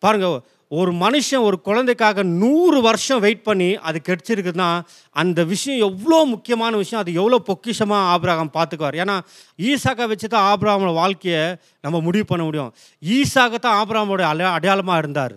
பாருங்க 0.05 0.27
ஒரு 0.71 0.93
மனுஷன் 1.03 1.45
ஒரு 1.49 1.57
குழந்தைக்காக 1.67 2.23
நூறு 2.41 2.79
வருஷம் 2.87 3.21
வெயிட் 3.25 3.45
பண்ணி 3.49 3.69
அது 3.89 3.99
கிடச்சிருக்குதுன்னா 4.09 4.69
அந்த 5.17 5.41
விஷயம் 5.53 5.83
எவ்வளோ 5.89 6.19
முக்கியமான 6.33 6.73
விஷயம் 6.83 7.03
அது 7.03 7.13
எவ்வளோ 7.21 7.39
பொக்கிஷமாக 7.51 8.09
ஆபிரகாம் 8.15 8.51
பார்த்துக்குவார். 8.57 8.97
ஏன்னா 9.03 9.17
ஈசாக்கை 9.59 10.07
வச்சு 10.13 10.29
தான் 10.29 10.49
ஆபிரகாமோட 10.53 10.93
வாழ்க்கையை 11.03 11.45
நம்ம 11.85 12.01
முடிவு 12.07 12.27
பண்ண 12.33 12.43
முடியும். 12.49 12.73
ஈசாக்கு 13.03 13.59
தான் 13.59 13.79
ஆபிரகாமோட 13.81 14.25
அடையா 14.33 14.51
அடையாளமாக 14.59 15.03
இருந்தார். 15.05 15.37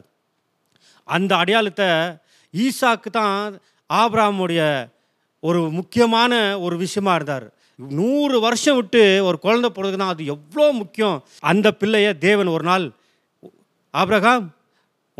அந்த 1.08 1.32
அடையாளத்தை 1.42 1.90
ஈசாக்கு 2.54 3.10
தான் 3.20 3.36
ஆபிரகாமுடைய 3.90 4.62
ஒரு 5.44 5.60
முக்கியமான 5.80 6.34
ஒரு 6.66 6.76
விஷயமா 6.84 7.14
இருந்தார். 7.16 7.48
நூறு 7.80 8.38
வருஷம் 8.46 8.78
விட்டு 8.78 9.04
ஒரு 9.28 9.38
குழந்தை 9.44 9.70
பிறகுனா 9.76 10.08
அது 10.14 10.24
எவ்வளோ 10.36 10.66
முக்கியம். 10.82 11.18
அந்த 11.52 11.68
பிள்ளைய 11.82 12.08
தேவன் 12.28 12.50
ஒரு 12.56 12.66
நாள் 12.72 12.86
ஆபிரகாம் 13.94 14.44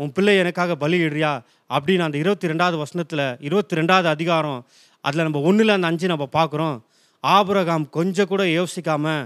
உன் 0.00 0.12
பிள்ளை 0.16 0.34
எனக்காக 0.42 0.76
பலியிடுறியா 0.82 1.30
அப்படின்னு 1.76 2.04
அந்த 2.06 2.16
இருபத்தி 2.22 2.50
ரெண்டாவது 2.52 2.76
வசனத்தில் 2.82 3.24
இருபத்தி 3.46 3.78
ரெண்டாவது 3.78 4.08
அதிகாரம் 4.14 4.60
அதில் 5.04 5.26
நம்ம 5.26 5.40
ஒன்றில் 5.48 5.74
அந்த 5.74 5.90
அஞ்சு 5.90 6.06
நம்ம 6.12 6.26
பார்க்குறோம். 6.38 6.76
ஆபரகாம் 7.24 7.84
கொஞ்சம் 7.96 8.30
கூட 8.32 8.42
யோசிக்காமல் 8.58 9.24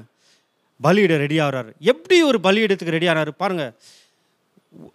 பலியிட 0.81 1.17
ரெடி 1.25 1.39
ஆகிறார். 1.45 1.69
எப்படி 1.93 2.17
ஒரு 2.31 2.39
பலியிடத்துக்கு 2.47 2.97
ரெடி 2.97 3.09
ஆகிறாரு 3.11 3.33
பாருங்கள் 3.43 3.73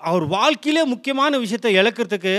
அவர் 0.09 0.25
வாழ்க்கையிலே 0.35 0.83
முக்கியமான 0.93 1.33
விஷயத்தை 1.43 1.71
இழக்கிறதுக்கு 1.81 2.33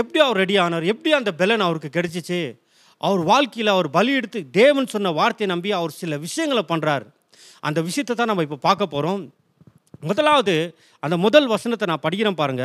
எப்படி 0.00 0.20
அவர் 0.24 0.40
ரெடி 0.42 0.56
ஆனார்? 0.64 0.84
எப்படி 0.92 1.10
அந்த 1.18 1.30
பெலன் 1.40 1.64
அவருக்கு 1.66 1.90
கிடைச்சிச்சு? 1.96 2.40
அவர் 3.06 3.22
வாழ்க்கையில் 3.30 3.74
அவர் 3.74 3.88
பலி 3.96 4.12
எடுத்து 4.18 4.40
தேவன் 4.60 4.92
சொன்ன 4.94 5.12
வார்த்தையை 5.20 5.48
நம்பி 5.52 5.70
அவர் 5.78 5.94
சில 6.00 6.16
விஷயங்களை 6.26 6.62
பண்ணுறார் 6.72 7.04
அந்த 7.68 7.78
விஷயத்தை 7.88 8.14
தான் 8.16 8.30
நம்ம 8.30 8.44
இப்போ 8.46 8.58
பார்க்க 8.68 8.94
போகிறோம் 8.94 9.22
முதலாவது 10.02 10.54
அந்த 11.00 11.16
முதல் 11.16 11.46
வசனத்தை 11.46 11.86
நான் 11.88 12.04
படிக்கிறேன் 12.04 12.40
பாருங்க. 12.40 12.64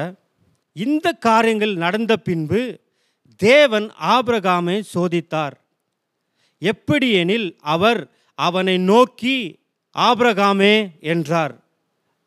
இந்த 0.75 1.07
காரியங்கள் 1.11 1.73
நடந்த 1.75 2.13
பின்பு 2.17 2.61
தேவன் 3.35 3.87
ஆபிரகாமை 4.15 4.77
சோதித்தார். 4.93 5.55
எப்படி 6.61 7.07
எனில் 7.11 7.57
அவர் 7.61 8.01
அவனை 8.35 8.77
நோக்கி 8.77 9.37
ஆபிரகாமே 9.95 10.99
என்றார். 10.99 11.55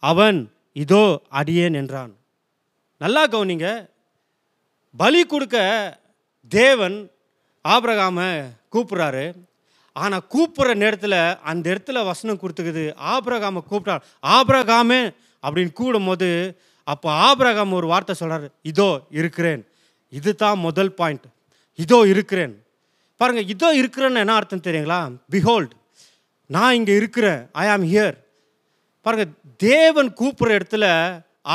அவன் 0.02 0.38
இதோ 0.72 1.04
அடியேன் 1.30 1.74
என்றான். 1.74 2.12
நல்லா 2.98 3.22
கவனிங்க. 3.26 3.66
பலி 4.96 5.22
கொடுக்க 5.24 5.56
தேவன் 6.48 6.96
ஆபிரகாமை 7.64 8.30
கூப்பிட்றாரு. 8.72 9.26
ஆனால் 10.04 10.26
கூப்பிட்ற 10.34 10.74
நேரத்தில் 10.82 11.18
அந்த 11.50 11.64
இடத்துல 11.72 12.04
வசனம் 12.10 12.40
கொடுத்துக்குது. 12.42 12.84
ஆபிரகாமை 13.12 13.60
கூப்பிட்டார் 13.70 14.04
ஆபிரகாமே 14.36 15.00
அப்படின்னு 15.44 15.72
கூடும்போது 15.80 16.28
அப்போ 16.92 17.08
ஆபிரகாம் 17.28 17.76
ஒரு 17.78 17.86
வார்த்தை 17.92 18.14
சொல்கிறார் 18.20 18.46
இதோ 18.70 18.90
இருக்கிறேன். 19.18 19.62
இதுதான் 20.18 20.58
முதல் 20.66 20.92
பாயிண்ட் 21.00 21.26
இதோ 21.84 21.98
இருக்கிறேன். 22.12 22.54
பாருங்கள் 23.20 23.50
இதோ 23.54 23.68
இருக்கிறேன்னு 23.80 24.22
என்ன 24.24 24.36
அர்த்தம் 24.40 24.66
தெரியுங்களா? 24.66 25.00
பிஹோல்ட் 25.34 25.72
நான் 26.56 26.76
இங்கே 26.78 26.94
இருக்கிறேன். 27.00 27.40
ஐ 27.62 27.64
ஆம் 27.74 27.84
ஹியர் 27.92 28.16
பாருங்கள் 29.06 29.34
தேவன் 29.66 30.08
கூப்பிட்ற 30.20 30.56
இடத்துல 30.58 30.86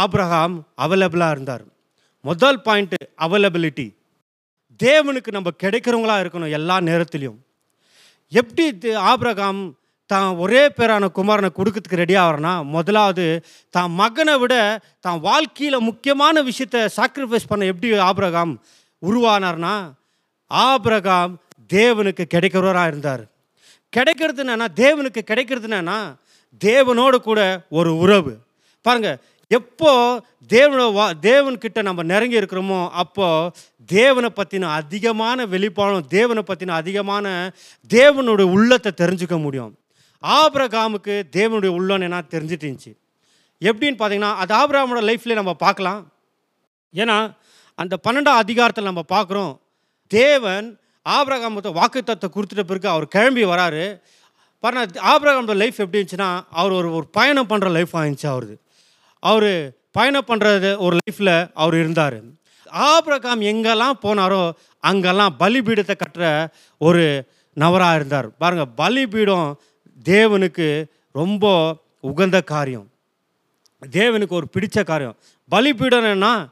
ஆப்ரஹாம் 0.04 0.56
அவைலபிளாக 0.86 1.36
இருந்தார். 1.36 1.66
முதல் 2.30 2.60
பாயிண்ட்டு 2.68 3.00
அவைலபிலிட்டி 3.26 3.88
தேவனுக்கு 4.86 5.32
நம்ம 5.38 5.50
கிடைக்கிறவங்களா 5.64 6.16
இருக்கணும் 6.22 6.56
எல்லா 6.60 6.78
நேரத்துலையும். 6.90 7.40
எப்படி 8.32 8.92
ஆபிரகாம் 8.96 9.76
தான் 10.10 10.38
ஒரே 10.38 10.70
பேரான 10.70 11.10
குமாரனை 11.16 11.50
கொடுக்கறதுக்கு 11.50 11.96
ரெடி 11.96 12.16
ஆகிறனா 12.16 12.64
முதலாவது 12.66 13.26
தான் 13.70 13.92
மகனை 13.92 14.38
விட 14.38 14.82
தான் 15.00 15.20
வாழ்க்கையில் 15.20 15.80
முக்கியமான 15.80 16.42
விஷயத்தை 16.42 16.82
சாக்ரிஃபைஸ் 16.98 17.48
பண்ண 17.48 17.66
எப்படி 17.66 17.94
ஆபிரகாம் 18.00 18.54
உருவானார்னா 19.04 19.76
ஆபிரகாம் 20.52 21.34
தேவனுக்கு 21.70 22.26
கிடைக்கிறவராக 22.34 22.88
இருந்தார். 22.88 23.24
கிடைக்கிறது 23.90 24.44
என்னன்னா 24.44 24.68
தேவனுக்கு 24.76 25.22
கிடைக்கிறது 25.24 25.68
என்னன்னா 25.68 26.00
தேவனோடு 26.62 27.16
கூட 27.22 27.66
ஒரு 27.70 27.98
உறவு. 27.98 28.34
பாருங்கள் 28.86 29.20
எப்போ 29.52 29.92
தேவனோட 30.50 30.94
வா 30.94 31.06
தேவன்கிட்ட 31.30 31.80
நம்ம 31.88 32.04
நெருங்கி 32.04 32.40
இருக்கிறோமோ 32.42 32.80
அப்போது 33.02 33.52
தேவனை 33.90 34.30
பற்றின 34.40 34.70
அதிகமான 34.80 35.46
வெளிப்பாடும் 35.54 36.08
தேவனை 36.08 36.44
பற்றின 36.48 36.76
அதிகமான 36.82 37.26
தேவனுடைய 37.90 38.48
உள்ளத்தை 38.56 38.92
தெரிஞ்சுக்க 39.02 39.38
முடியும். 39.42 39.74
ஆபிரகாமுக்கு 40.24 41.16
தேவனுடைய 41.38 41.72
உள்ளம் 41.80 42.06
என்ன 42.08 42.22
தெரிஞ்சிட்டு 42.36 42.66
இருந்துச்சு. 42.66 42.94
எப்படின்னு 43.62 44.00
பார்த்தீங்கன்னா 44.00 44.34
அது 44.44 44.54
ஆபிரகாமோட 44.62 45.02
லைஃப்லேயே 45.10 45.40
நம்ம 45.42 45.54
பார்க்கலாம். 45.66 46.02
ஏன்னா 46.94 47.18
அந்த 47.80 47.96
பன்னெண்டாம் 48.06 48.42
அதிகாரத்தில் 48.44 48.90
நம்ம 48.92 49.04
பார்க்குறோம் 49.16 49.54
தேவன் 50.12 50.68
ஆபிரகாமத்தை 51.06 51.72
வாக்குத்தத்தை 51.80 52.28
கொடுத்துட்ட 52.36 52.64
பிறகு 52.70 52.88
அவர் 52.94 53.14
கிளம்பி 53.16 53.44
வராரு. 53.54 53.86
பாருங்க 54.64 55.08
ஆபிரகாமோட 55.14 55.56
லைஃப் 55.64 55.82
எப்படி 55.84 56.00
இருந்துச்சுன்னா 56.00 56.30
அவர் 56.60 56.78
ஒரு 56.80 56.90
ஒரு 56.98 57.08
பயணம் 57.18 57.50
பண்ணுற 57.52 57.70
லைஃப் 57.78 57.96
ஆயிடுச்சு 58.02 58.28
அவருது. 58.32 58.56
அவர் 59.20 59.72
பயணம் 59.92 60.26
பண்ணுறது 60.28 60.78
ஒரு 60.78 60.98
லைஃப்பில் 60.98 61.50
அவர் 61.54 61.74
இருந்தார். 61.74 62.20
ஆபிரகாம் 62.66 63.42
எங்கெல்லாம் 63.42 64.00
போனாரோ 64.02 64.52
அங்கெல்லாம் 64.80 65.36
பலிபீடத்தை 65.40 65.94
கட்டுற 65.96 66.48
ஒரு 66.78 67.28
நபராக 67.54 67.96
இருந்தார். 67.96 68.38
பாருங்கள் 68.38 68.74
பலிபீடம் 68.76 69.60
தேவனுக்கு 70.04 70.86
ரொம்ப 71.12 71.76
உகந்த 72.00 72.42
காரியம். 72.42 72.90
தேவனுக்கு 73.92 74.30
ஒரு 74.30 74.48
பிடித்த 74.48 74.84
காரியம். 74.84 75.16
பலிபீடம் 75.50 76.04
என்னன்னா 76.04 76.50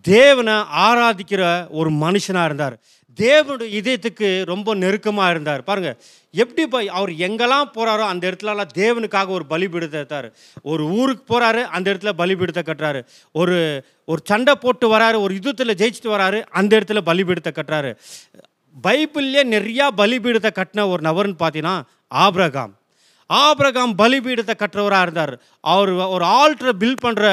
தேவனை 0.00 0.54
ஆராதிக்கிற 0.54 1.66
ஒரு 1.70 1.90
மனுஷனாக 1.90 2.44
இருந்தார். 2.44 2.78
தேவனுடைய 3.22 3.68
இதயத்துக்கு 3.80 4.28
ரொம்ப 4.52 4.74
நெருக்கமாக 4.82 5.32
இருந்தார். 5.34 5.62
பாருங்கள் 5.68 5.96
எப்படி 6.42 6.64
போய் 6.74 6.88
அவர் 6.98 7.12
எங்கெல்லாம் 7.26 7.70
போகிறாரோ 7.76 8.04
அந்த 8.12 8.24
இடத்துலலாம் 8.30 8.72
தேவனுக்காக 8.80 9.28
ஒரு 9.38 9.44
பலிபீடத்தை 9.52 9.98
எடுத்தார் 10.02 10.28
ஒரு 10.72 10.84
ஊருக்கு 10.98 11.24
போகிறாரு 11.32 11.62
அந்த 11.76 11.86
இடத்துல 11.92 12.12
பலிபீடத்தை 12.22 12.64
கட்டுறாரு. 12.70 13.02
ஒரு 13.40 13.56
ஒரு 14.12 14.20
சண்டை 14.30 14.54
போட்டு 14.64 14.88
வராரு 14.94 15.18
ஒரு 15.26 15.34
யுத்தத்தில் 15.38 15.78
ஜெயிச்சுட்டு 15.82 16.14
வராரு 16.16 16.40
அந்த 16.60 16.72
இடத்துல 16.78 17.02
பலிபீடத்தை 17.10 17.52
கட்டுறாரு. 17.60 17.92
பைபிள்லேயே 18.86 19.44
நிறையா 19.54 19.86
பலிபீடத்தை 20.00 20.52
கட்டின 20.58 20.88
ஒரு 20.94 21.02
நபர்னு 21.08 21.40
பார்த்தீங்கன்னா 21.42 21.76
ஆப்ரகாம். 22.26 22.74
ஆபிரகாம் 23.30 23.92
பலிபீடத்தை 24.00 24.54
கட்டுறவராக 24.58 25.04
இருந்தார். 25.06 25.32
அவர் 25.72 25.90
ஒரு 26.14 26.24
ஆல்டரை 26.40 26.72
பில்ட் 26.82 27.04
பண்ணுற 27.04 27.24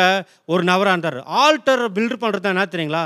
ஒரு 0.54 0.64
நபராக 0.70 0.94
இருந்தார். 0.96 1.20
ஆல்டரை 1.42 1.88
பில்ட் 1.98 2.22
பண்ணுறது 2.24 2.50
என்ன 2.52 2.66
தெரியுங்களா? 2.74 3.04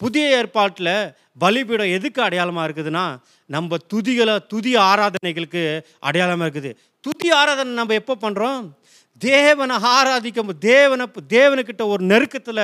புதிய 0.00 0.24
ஏற்பாட்டில் 0.38 0.94
பலிபீடம் 1.38 1.94
எதுக்கு 1.96 2.20
அடையாளமாக 2.26 2.66
இருக்குதுன்னா 2.68 3.04
நம்ம 3.50 3.76
துதிகளை 3.92 4.34
துதி 4.52 4.72
ஆராதனைகளுக்கு 4.90 5.62
அடையாளமாக 6.08 6.46
இருக்குது. 6.46 6.70
துதி 7.04 7.28
ஆராதனை 7.40 7.72
நம்ம 7.74 7.94
எப்போ 7.94 8.14
பண்ணுறோம் 8.24 8.62
தேவனை 9.22 9.76
ஆராதிக்கும் 9.96 10.52
தேவனை 10.70 11.04
தேவனுக்கிட்ட 11.36 11.82
ஒரு 11.92 12.02
நெருக்கத்தில் 12.04 12.62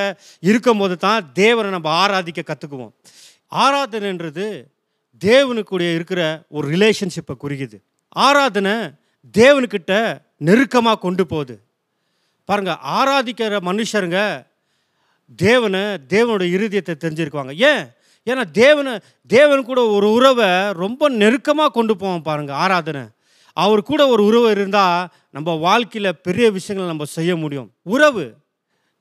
இருக்கும்போது 0.49 0.97
தான் 0.97 1.31
தேவனை 1.33 1.69
நம்ம 1.71 1.88
ஆராதிக்க 2.03 2.43
கற்றுக்குவோம் 2.50 2.93
ஆராதனைன்றது 3.64 4.47
தேவனுக்குடைய 5.23 5.91
இருக்கிற 5.95 6.21
ஒரு 6.49 6.67
ரிலேஷன்ஷிப்பை 6.75 7.35
குறிக்குது. 7.43 7.76
ஆராதனை 8.26 8.75
தேவனுக்கிட்ட 9.35 9.93
நெருக்கமாக 10.49 10.99
கொண்டு 10.99 11.25
போகுது. 11.26 11.55
பாருங்கள் 12.49 12.81
ஆராதிக்கிற 12.99 13.59
மனுஷருங்க 13.69 14.21
தேவனை 15.37 15.81
தேவனோட 15.81 16.45
இருதயத்தை 16.57 16.95
தெரிஞ்சிருக்குவாங்க. 16.95 17.55
ஏன்? 17.55 17.85
ஏன்னா 18.26 18.50
தேவனை 18.50 18.99
தேவன் 19.26 19.64
கூட 19.64 19.87
ஒரு 19.87 20.12
உறவை 20.12 20.73
ரொம்ப 20.73 21.09
நெருக்கமாக 21.09 21.71
கொண்டு 21.71 21.97
போவோம் 21.97 22.23
பாருங்கள் 22.23 22.57
ஆராதனை. 22.57 23.03
அவர் 23.53 23.83
கூட 23.83 24.07
ஒரு 24.07 24.25
உறவு 24.25 24.50
இருந்தால் 24.50 25.09
நம்ம 25.31 25.55
வாழ்க்கையில் 25.55 26.19
பெரிய 26.23 26.50
விஷயங்களை 26.50 26.97
நம்ம 26.97 27.05
செய்ய 27.05 27.37
முடியும். 27.37 27.73
உறவு. 27.83 28.35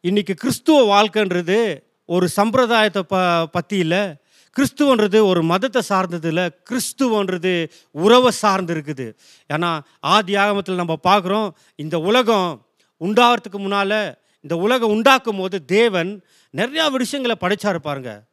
இன்னைக்கு 0.02 0.34
கிறிஸ்துவ 0.34 0.78
வாழ்க்கைன்றது 0.94 1.84
ஒரு 2.06 2.28
சம்பிரதாயத்தை 2.36 3.02
ப 3.02 3.46
பற்றி 3.46 3.78
இல்லை. 3.78 4.16
கிறிஸ்துவன்றது 4.56 5.26
ஒரு 5.26 5.44
மதத்தை 5.44 5.82
சார்ந்தது 5.82 6.28
இல்லை. 6.28 6.50
கிறிஸ்துவன்றது 6.70 7.70
உறவை 7.92 8.32
சார்ந்து 8.32 8.74
இருக்குது 8.74 9.14
ஏன்னா 9.50 9.80
ஆதி 10.00 10.36
ஆகமத்தில் 10.36 10.76
நம்ம 10.76 10.98
பார்க்குறோம் 11.10 11.50
இந்த 11.76 12.00
உலகம் 12.00 12.66
உண்டாகிறதுக்கு 13.02 13.60
முன்னால் 13.60 14.16
இந்த 14.46 14.56
உலகம் 14.58 14.90
உண்டாக்கும் 14.90 15.38
போது 15.38 15.66
தேவன் 15.66 16.10
நிறையா 16.54 16.86
விஷயங்களை 16.92 17.36
படைச்சாரு 17.40 17.76
பாருங்க. 17.76 18.24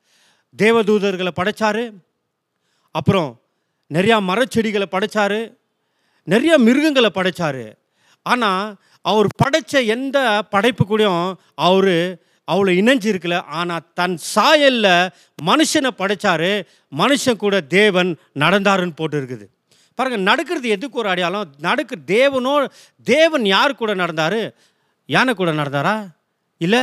தேவதூதர்களை 0.56 1.32
படைச்சாரு. 1.40 1.84
அப்புறம் 2.90 3.40
நிறையா 3.94 4.16
மரச்செடிகளை 4.30 4.86
படைச்சாரு. 4.90 5.40
நிறைய 6.24 6.58
மிருகங்களை 6.58 7.10
படைச்சாரு. 7.14 7.64
ஆனால் 8.22 8.76
அவர் 9.04 9.28
படைச்ச 9.42 9.86
எந்த 9.86 10.18
படைப்பு 10.50 10.84
கூடயும் 10.84 11.34
அவர் 11.54 11.94
அவ்வளோ 12.52 12.72
இணைஞ்சிருக்கல. 12.80 13.36
ஆனால் 13.60 13.86
தன் 13.94 14.18
சாயலில் 14.34 15.08
மனுஷனை 15.50 15.92
படைச்சாரு. 16.02 16.52
மனுஷன் 16.96 17.42
கூட 17.44 17.60
தேவன் 17.60 18.12
நடந்தாருன்னு 18.38 19.00
போட்டு 19.00 19.18
இருக்குது 19.20 19.48
நடக்கிறது 20.30 20.68
எதுக்கு 20.68 20.98
ஒரு 20.98 21.08
அடையாளம்? 21.08 21.48
நடக்கு 21.58 21.96
தேவனோ 22.06 22.52
தேவன் 23.02 23.44
யார் 23.46 23.74
கூட 23.74 23.94
நடந்தார்? 23.94 24.54
யானை 25.10 25.34
கூட 25.34 25.52
நடந்தாரா? 25.52 26.06
இல்லை 26.58 26.80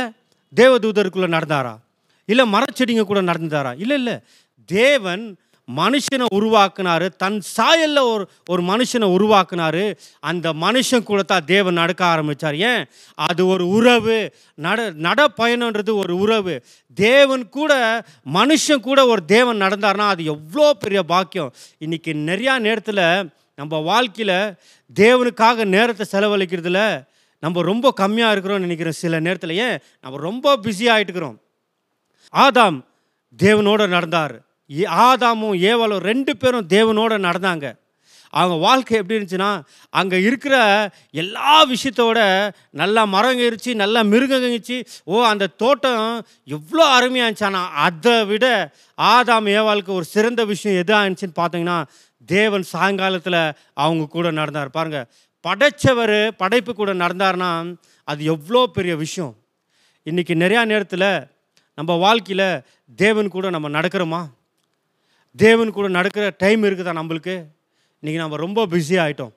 தேவதூதருக்குள்ளே 0.56 1.28
நடந்தாரா? 1.36 1.78
இல்லை 2.26 2.44
மரச்செடிங்க 2.52 3.02
கூட 3.02 3.22
நடந்தாரா? 3.22 3.74
இல்லை 3.78 3.96
இல்லை. 3.96 4.18
தேவன் 4.66 5.36
மனுஷனை 5.76 6.26
உருவாக்குனாரு. 6.34 7.08
தன் 7.08 7.42
சாயல்ல 7.56 8.00
ஒரு 8.00 8.28
ஒரு 8.46 8.62
மனுஷனை 8.62 9.06
உருவாக்குனாரு. 9.16 9.96
அந்த 10.20 10.52
மனுஷன் 10.52 11.02
கூட 11.02 11.22
தான் 11.22 11.44
தேவன் 11.44 11.74
நடக்க 11.74 12.04
ஆரம்பிச்சார். 12.04 12.56
ஏன்? 12.56 12.84
அது 13.14 13.46
ஒரு 13.46 13.68
உறவு. 13.68 14.34
நட 14.54 14.90
நடப்பயணன்றது 14.90 15.96
ஒரு 15.96 16.18
உறவு. 16.18 16.64
தேவன் 16.94 17.48
கூட 17.48 18.04
மனுஷன் 18.34 18.80
கூட 18.80 19.06
ஒரு 19.06 19.24
தேவன் 19.24 19.62
நடந்தார்னா 19.62 20.08
அது 20.08 20.24
எவ்வளோ 20.24 20.72
பெரிய 20.72 21.02
பாக்கியம். 21.02 21.54
இன்றைக்கி 21.80 22.12
நிறையா 22.30 22.58
நேரத்தில் 22.58 23.30
நம்ம 23.56 23.76
வாழ்க்கையில் 23.76 24.54
தேவனுக்காக 24.94 25.64
நேரத்தை 25.64 26.06
செலவழிக்கிறதுல 26.12 27.06
நம்ம 27.40 27.62
ரொம்ப 27.62 27.94
கம்மியாக 27.96 28.32
இருக்கிறோம்னு 28.34 28.58
நினைக்கிறோம் 28.58 28.92
சில 28.92 29.20
நேரத்தில் 29.20 29.50
ஏன்? 29.50 29.78
நம்ம 30.00 30.18
ரொம்ப 30.18 30.56
பிஸி 30.56 30.84
ஆகிட்டுக்கிறோம் 30.84 31.36
ஆதாம் 32.32 32.80
தேவனோடு 33.42 33.88
நடந்தார். 33.88 34.34
ஏ- 34.70 34.84
ஆதாமும் 34.84 35.54
ஏவாலும் 35.68 35.96
ரெண்டு 35.96 36.36
பேரும் 36.36 36.66
தேவனோடு 36.68 37.16
நடந்தாங்க. 37.18 37.78
அவங்க 38.30 38.56
வாழ்க்கை 38.56 38.98
எப்படி 38.98 39.18
இருந்துச்சுன்னா 39.18 39.62
அங்கே 39.90 40.20
இருக்கிற 40.20 40.90
எல்லா 41.10 41.66
விஷயத்தோட 41.66 42.50
நல்லா 42.70 43.04
மரம் 43.04 43.38
இருந்துச்சு 43.38 43.74
நல்லா 43.74 44.00
மிருகங்கிச்சு 44.00 44.84
ஓ 45.04 45.24
அந்த 45.24 45.46
தோட்டம் 45.46 46.26
எவ்வளோ 46.44 46.84
அருமையாக 46.84 47.30
இருந்துச்சு. 47.30 47.44
ஆனால் 47.44 47.70
அதை 47.74 48.24
விட 48.24 48.72
ஆதாம் 49.02 49.48
ஏவாளுக்கு 49.56 49.88
ஒரு 49.88 50.04
சிறந்த 50.04 50.44
விஷயம் 50.44 50.78
எது 50.78 50.94
ஆயிடுச்சுன்னு 50.94 51.38
பார்த்தீங்கன்னா 51.38 51.86
தேவன் 52.26 52.62
சாயங்காலத்தில் 52.62 53.52
அவங்க 53.72 54.06
கூட 54.06 54.30
நடந்தார். 54.30 54.70
பாருங்கள் 54.70 55.06
படைச்சவர் 55.48 56.30
படைப்பு 56.36 56.74
கூட 56.74 56.94
நடந்தார்னா 56.94 57.76
அது 58.04 58.24
எவ்வளோ 58.24 58.66
பெரிய 58.66 58.96
விஷயம். 58.96 59.36
இன்றைக்கி 60.04 60.34
நிறையா 60.34 60.64
நேரத்தில் 60.64 61.26
நம்ம 61.74 61.94
வாழ்க்கையில் 61.94 62.60
தேவன் 62.96 63.28
கூட 63.28 63.50
நம்ம 63.50 63.68
நடக்கிறோமா? 63.68 64.30
தேவன் 65.36 65.70
கூட 65.70 65.88
நடக்கிற 65.88 66.34
டைம் 66.38 66.62
இருக்குதா 66.62 66.92
நம்மளுக்கு? 67.00 67.44
இன்றைக்கி 68.02 68.14
நம்ம 68.14 68.36
ரொம்ப 68.36 68.66
பிஸி 68.66 68.96
ஆகிட்டோம் 69.04 69.32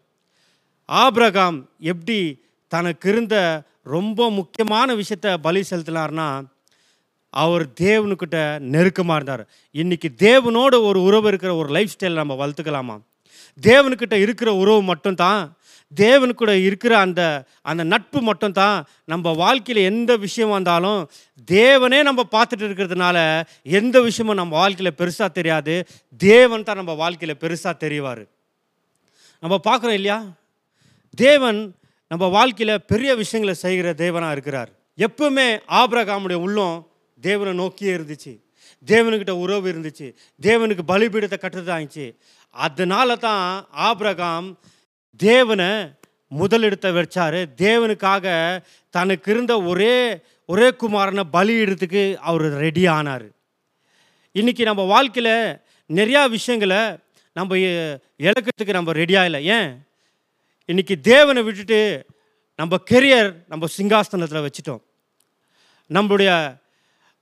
ஆப்ரகாம் 0.87 1.65
எப்படி 1.79 2.43
தனக்கு 2.67 3.09
இருந்த 3.09 3.63
ரொம்ப 3.83 4.31
முக்கியமான 4.31 4.95
விஷயத்த 4.95 5.37
பலி 5.37 5.63
செலுத்தினார்னா 5.69 6.45
அவர் 7.29 7.67
தேவனுக்கிட்ட 7.81 8.59
நெருக்கமாக 8.59 9.19
இருந்தார். 9.19 9.47
இன்றைக்கி 9.73 10.27
தேவனோட 10.27 10.83
ஒரு 10.83 11.01
உறவு 11.01 11.27
இருக்கிற 11.27 11.55
ஒரு 11.55 11.69
லைஃப் 11.69 11.89
ஸ்டைல் 11.99 12.13
நம்ம 12.13 12.47
வளர்த்துக்கலாமா? 12.47 13.01
தேவனுக்கிட்ட 13.61 14.13
இருக்கிற 14.13 14.53
உறவு 14.53 14.83
மட்டும்தான் 14.83 15.57
தேவனுக்கூட 15.95 16.63
இருக்கிற 16.63 16.97
அந்த 16.97 17.45
அந்த 17.61 17.83
நட்பு 17.83 18.21
மட்டும்தான் 18.21 18.85
நம்ம 19.05 19.31
வாழ்க்கையில் 19.31 19.83
எந்த 19.83 20.15
விஷயம் 20.15 20.49
வந்தாலும் 20.49 21.09
தேவனே 21.51 22.01
நம்ம 22.01 22.23
பார்த்துட்டு 22.31 22.59
இருக்கிறதுனால 22.59 23.43
எந்த 23.63 24.01
விஷயமும் 24.01 24.35
நம்ம 24.35 24.57
வாழ்க்கையில் 24.57 24.95
பெருசாக 24.97 25.31
தெரியாது. 25.31 25.87
தேவன் 26.17 26.63
தான் 26.63 26.75
நம்ம 26.75 26.93
வாழ்க்கையில் 26.93 27.37
பெருசாக 27.37 27.73
தெரிவார். 27.79 28.27
நம்ம 29.39 29.59
பார்க்குறோம் 29.69 29.97
இல்லையா? 29.99 30.23
தேவன் 31.15 31.75
நம்ம 32.07 32.25
வாழ்க்கையில் 32.27 32.83
பெரிய 32.87 33.15
விஷயங்களை 33.15 33.59
செய்கிற 33.59 33.93
தேவனாக 33.93 34.31
இருக்கிறார். 34.31 34.69
எப்பவுமே 34.97 35.59
ஆபிரகாமுடைய 35.67 36.33
உள்ளம் 36.33 36.87
தேவனை 37.21 37.53
நோக்கியே 37.53 37.95
இருந்துச்சு. 37.95 38.39
தேவனுக்கிட்ட 38.85 39.29
உறவு 39.29 39.71
இருந்துச்சு. 39.71 40.13
தேவனுக்கு 40.41 40.79
பலிபீடத்தை 40.87 41.37
கட்டுறது 41.41 41.71
ஆயிடுச்சு 41.77 42.15
அதனால 42.49 43.15
தான் 43.15 43.67
ஆபிரகாம் 43.71 44.57
தேவனை 45.17 45.93
முதலிடத்தை 46.27 46.91
வச்சார் 46.91 47.45
தேவனுக்காக 47.57 48.25
தனக்கு 48.89 49.31
இருந்த 49.31 49.61
ஒரே 49.61 50.19
ஒரே 50.45 50.69
குமாரனை 50.69 51.23
பலியிடத்துக்கு 51.33 52.15
அவர் 52.15 52.41
ரெடி 52.41 52.85
ஆனார். 52.85 53.25
இன்றைக்கி 54.33 54.61
நம்ம 54.61 54.83
வாழ்க்கையில் 54.83 55.59
நிறையா 55.93 56.29
விஷயங்களை 56.29 56.97
நம்ம 57.33 57.55
இழக்கிறதுக்கு 58.19 58.69
நம்ம 58.71 58.91
ரெடியாக 58.91 59.25
இல்லை. 59.25 59.45
ஏன்? 59.45 59.87
இன்றைக்கி 60.67 61.01
தேவனை 61.01 61.43
விட்டுட்டு 61.43 62.05
நம்ம 62.55 62.77
கெரியர் 62.91 63.35
நம்ம 63.47 63.67
சிங்காசனத்தில் 63.77 64.47
வச்சுட்டோம். 64.47 64.81
நம்மளுடைய 65.89 66.59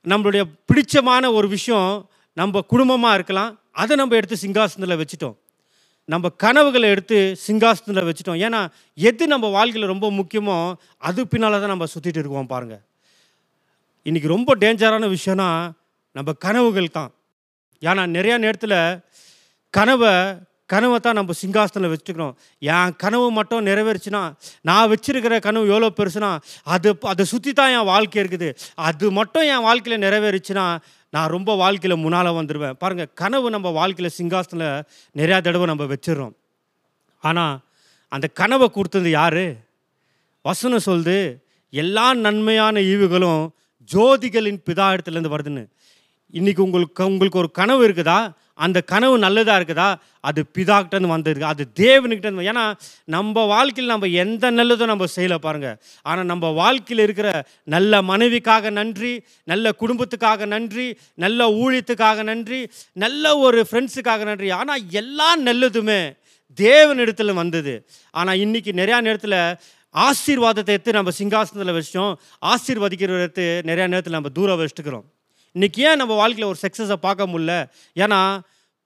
நம்மளுடைய 0.08 0.42
பிடிச்சமான 0.66 1.32
ஒரு 1.32 1.48
விஷயம் 1.48 2.10
நம்ம 2.32 2.60
குடும்பமாக 2.60 3.14
இருக்கலாம். 3.14 3.60
அதை 3.72 3.96
நம்ம 3.96 4.16
எடுத்து 4.16 4.36
சிங்காசனத்தில் 4.46 5.02
வச்சுட்டோம். 5.02 5.36
நம்ம 6.12 6.26
கனவுகளை 6.44 6.86
எடுத்து 6.94 7.18
சிங்காசனத்தில் 7.46 8.06
வச்சுட்டோம். 8.08 8.40
ஏன்னா 8.46 8.60
எது 9.08 9.24
நம்ம 9.32 9.48
வாழ்க்கையில் 9.56 9.92
ரொம்ப 9.92 10.06
முக்கியமோ 10.18 10.58
அது 11.08 11.20
பின்னால் 11.32 11.60
தான் 11.62 11.74
நம்ம 11.74 11.88
சுற்றிட்டு 11.94 12.20
இருக்கோம் 12.22 12.52
பாருங்கள் 12.52 12.82
இன்றைக்கி 14.08 14.28
ரொம்ப 14.36 14.50
டேஞ்சரான 14.62 15.08
விஷயம்னா 15.16 15.48
நம்ம 16.18 16.30
கனவுகள் 16.44 16.94
தான். 16.98 17.10
ஏன்னா 17.82 18.04
நிறையா 18.18 18.36
நேரத்தில் 18.44 18.78
கனவை 19.74 20.14
கனவை 20.72 20.98
தான் 21.04 21.18
நம்ம 21.18 21.34
சிங்காசனத்தில் 21.40 21.92
வச்சுக்கிறோம். 21.92 22.34
என் 22.74 22.92
கனவு 23.02 23.26
மட்டும் 23.38 23.64
நிறைவேறுச்சுன்னா 23.68 24.20
நான் 24.68 24.90
வச்சுருக்கிற 24.92 25.34
கனவு 25.46 25.64
எவ்வளோ 25.72 25.88
பெருசுனா 25.98 26.30
அது 26.74 26.90
அதை 27.12 27.24
சுற்றி 27.32 27.52
தான் 27.60 27.72
என் 27.76 27.88
வாழ்க்கை 27.92 28.18
இருக்குது. 28.22 28.48
அது 28.88 29.06
மட்டும் 29.18 29.46
என் 29.54 29.66
வாழ்க்கையில் 29.66 30.04
நிறைவேறுச்சுன்னா 30.04 30.66
நான் 31.14 31.30
ரொம்ப 31.30 31.54
வாழ்க்கையில் 31.54 32.02
முன்னால் 32.02 32.36
வந்துடுவேன் 32.38 32.76
பாருங்கள் 32.82 33.08
கனவு 33.14 33.50
நம்ம 33.50 33.68
வாழ்க்கையில் 33.70 34.16
சிங்காசனத்தில் 34.18 34.66
நிறையா 35.16 35.38
தடவை 35.40 35.66
நம்ம 35.66 35.84
வச்சிடுறோம். 35.84 36.34
ஆனால் 37.24 37.60
அந்த 38.08 38.26
கனவை 38.40 38.70
கொடுத்தது 38.70 39.10
யார்? 39.10 39.44
வசனம் 40.42 40.86
சொல்லுது 40.86 41.16
எல்லா 41.70 42.14
நன்மையான 42.14 42.80
ஈவுகளும் 42.80 43.42
ஜோதிகளின் 43.92 44.60
பிதா 44.66 44.86
இடத்துலேருந்து 44.94 45.34
வருதுன்னு. 45.34 45.64
இன்றைக்கி 46.32 46.60
உங்களுக்கு 46.60 47.06
உங்களுக்கு 47.06 47.38
ஒரு 47.38 47.50
கனவு 47.50 47.88
இருக்குதா? 47.88 48.18
அந்த 48.66 48.78
கனவு 48.92 49.16
நல்லதாக 49.24 49.58
இருக்குதா? 49.60 49.88
அது 50.28 50.40
பிதாக்கிட்டேருந்து 50.56 51.12
வந்திருக்கு. 51.14 51.50
அது 51.52 51.64
தேவனுக்கிட்டேருந்து 51.82 52.48
ஏன்னா 52.52 52.64
நம்ம 53.14 53.44
வாழ்க்கையில் 53.52 53.92
நம்ம 53.94 54.10
எந்த 54.24 54.50
நல்லதும் 54.58 54.92
நம்ம 54.92 55.08
செய்யலை 55.16 55.38
பாருங்கள் 55.46 55.76
ஆனால் 56.06 56.28
நம்ம 56.32 56.50
வாழ்க்கையில் 56.60 57.04
இருக்கிற 57.06 57.28
நல்ல 57.74 58.02
மனைவிக்காக 58.10 58.72
நன்றி 58.80 59.12
நல்ல 59.52 59.72
குடும்பத்துக்காக 59.82 60.46
நன்றி 60.54 60.86
நல்ல 61.24 61.48
ஊழியத்துக்காக 61.62 62.24
நன்றி 62.30 62.60
நல்ல 63.04 63.36
ஒரு 63.46 63.60
ஃப்ரெண்ட்ஸுக்காக 63.70 64.24
நன்றி. 64.30 64.50
ஆனால் 64.60 64.82
எல்லா 65.02 65.28
நல்லதுமே 65.48 66.00
தேவன் 66.58 67.00
இடத்துல 67.04 67.34
வந்தது. 67.42 67.74
ஆனால் 68.14 68.40
இன்றைக்கி 68.44 68.72
நிறையா 68.80 68.98
நேரத்தில் 69.08 69.38
ஆசீர்வாதத்தை 69.94 70.72
எடுத்து 70.76 70.98
நம்ம 70.98 71.12
சிங்காசனத்தில் 71.18 71.76
வச்சோம் 71.78 72.12
ஆசீர்வதிக்கிறத 72.52 73.24
எடுத்து 73.24 73.46
நிறையா 73.70 73.86
நேரத்தில் 73.92 74.16
நம்ம 74.18 74.32
தூரம் 74.38 74.60
வச்சுட்டுக்கிறோம். 74.60 75.06
இன்றைக்கி 75.54 75.80
ஏன் 75.88 75.96
நம்ம 75.96 76.14
வாழ்க்கையில் 76.14 76.50
ஒரு 76.50 76.58
சக்ஸஸை 76.64 76.96
பார்க்க 77.04 77.26
முடில 77.26 77.52
ஏன்னா 77.96 78.18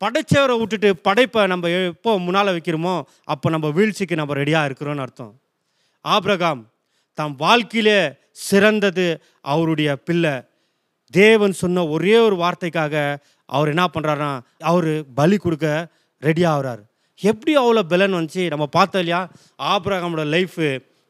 படைச்சவரை 0.00 0.54
விட்டுட்டு 0.60 0.90
படைப்பை 0.96 1.46
நம்ம 1.46 1.70
எப்போ 1.70 2.18
முன்னால் 2.18 2.50
வைக்கிறோமோ 2.56 2.94
அப்போ 3.24 3.50
நம்ம 3.50 3.66
வீழ்ச்சிக்கு 3.68 4.14
நம்ம 4.20 4.34
ரெடியாக 4.34 4.68
இருக்கிறோன்னு 4.68 5.04
அர்த்தம். 5.06 5.34
ஆபிரகாம் 6.04 6.62
தம் 7.18 7.34
வாழ்க்கையிலே 7.36 7.98
சிறந்தது 8.30 9.06
அவருடைய 9.40 9.96
பிள்ளை. 9.96 10.34
தேவன் 11.14 11.52
சொன்ன 11.52 11.86
ஒரே 11.86 12.16
ஒரு 12.18 12.36
வார்த்தைக்காக 12.36 12.94
அவர் 13.48 13.72
என்ன 13.74 13.84
பண்ணுறாருன்னா 13.94 14.32
அவர் 14.70 14.90
பலி 15.14 15.36
கொடுக்க 15.36 15.66
ரெடி 16.22 16.44
ஆகுறாரு. 16.44 16.82
எப்படி 17.30 17.52
அவ்வளோ 17.56 17.82
பலன் 17.92 18.14
வந்துச்சு? 18.14 18.44
நம்ம 18.48 18.66
பார்த்தோம் 18.66 19.02
இல்லையா? 19.04 19.22
ஆப்ரகாமோட 19.74 20.24
லைஃபு 20.34 20.68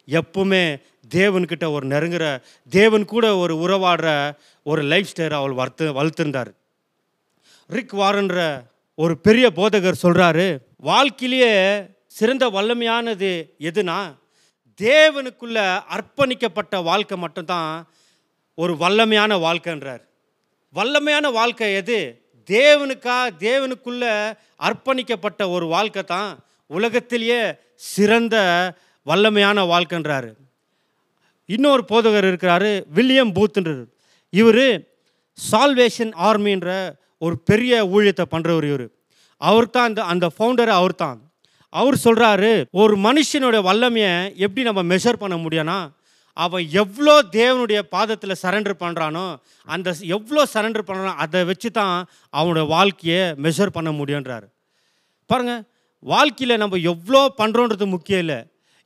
எப்பவுமே 0.08 0.64
தேவன்கிட்ட 1.14 1.72
ஒரு 1.72 1.86
நெருங்குற 1.86 2.42
தேவன் 2.70 3.04
கூட 3.04 3.36
ஒரு 3.36 3.54
உறவாடுற 3.56 4.32
ஒரு 4.62 4.82
லைஃப் 4.82 5.06
ஸ்டைலை 5.16 5.30
அவள் 5.30 5.52
வளர்த்து 5.52 5.92
வளர்த்துருந்தார். 5.92 6.50
ரிக் 7.66 7.94
வாரன்ற 7.94 8.62
ஒரு 8.94 9.18
பெரிய 9.18 9.52
போதகர் 9.56 10.02
சொல்கிறாரு 10.02 10.58
வாழ்க்கையிலேயே 10.76 11.82
சிறந்த 12.06 12.48
வல்லமையானது 12.48 13.50
எதுனா 13.58 14.16
தேவனுக்குள்ள 14.82 15.82
அர்ப்பணிக்கப்பட்ட 15.94 16.82
வாழ்க்கை 16.82 17.18
மட்டும்தான் 17.18 17.88
ஒரு 18.54 18.74
வல்லமையான 18.74 19.36
வாழ்க்கைன்றார். 19.36 20.02
வல்லமையான 20.74 21.32
வாழ்க்கை 21.32 21.74
எது? 21.74 22.22
தேவனுக்கா 22.46 23.18
தேவனுக்குள்ள 23.38 24.32
அர்ப்பணிக்கப்பட்ட 24.58 25.50
ஒரு 25.50 25.66
வாழ்க்கை 25.66 26.02
தான் 26.02 26.38
உலகத்திலேயே 26.66 27.54
சிறந்த 27.74 28.36
வல்லமையான 29.06 29.64
வாழ்க்கைன்றாரு. 29.72 30.32
இன்னொரு 31.48 31.84
போதகர் 31.90 32.28
இருக்கிறாரு 32.30 32.84
வில்லியம் 32.94 33.34
பூத்ன்றார் 33.34 33.84
இவர் 34.32 34.66
சால்வேஷன் 35.38 36.12
ஆர்மின்ற 36.18 36.68
ஒரு 37.18 37.38
பெரிய 37.38 37.86
ஊழியத்தை 37.86 38.22
பண்ணுறவர் 38.30 38.64
இவர். 38.64 38.86
அவர் 39.40 39.70
தான் 39.70 39.84
அந்த 39.84 40.04
அந்த 40.04 40.26
ஃபவுண்டர் 40.26 40.68
அவர் 40.68 40.94
தான் 40.94 41.18
அவர் 41.72 41.94
சொல்கிறாரு 42.04 42.68
ஒரு 42.70 42.96
மனுஷனுடைய 42.96 43.62
வல்லமையை 43.62 44.32
எப்படி 44.36 44.62
நம்ம 44.62 44.82
மெஷர் 44.82 45.12
பண்ண 45.12 45.36
முடியும்னா 45.36 45.78
அவன் 46.36 46.68
எவ்வளோ 46.72 47.22
தேவனுடைய 47.32 47.80
பாதத்தில் 47.88 48.40
சரண்டர் 48.42 48.82
பண்ணுறானோ 48.82 49.36
அந்த 49.68 49.94
எவ்வளோ 50.06 50.46
சரண்டர் 50.54 50.88
பண்ணுறானோ 50.88 51.14
அதை 51.14 51.44
வச்சு 51.44 51.70
தான் 51.70 52.08
அவனுடைய 52.30 52.66
வாழ்க்கையை 52.68 53.34
மெஷர் 53.36 53.70
பண்ண 53.70 53.90
முடியுன்றாரு 53.92 54.46
பாருங்கள் 55.30 55.62
வாழ்க்கையில் 56.02 56.56
நம்ம 56.56 56.76
எவ்வளோ 56.76 57.34
பண்ணுறோன்றது 57.38 57.86
முக்கியம் 57.86 58.20
இல்லை. 58.20 58.40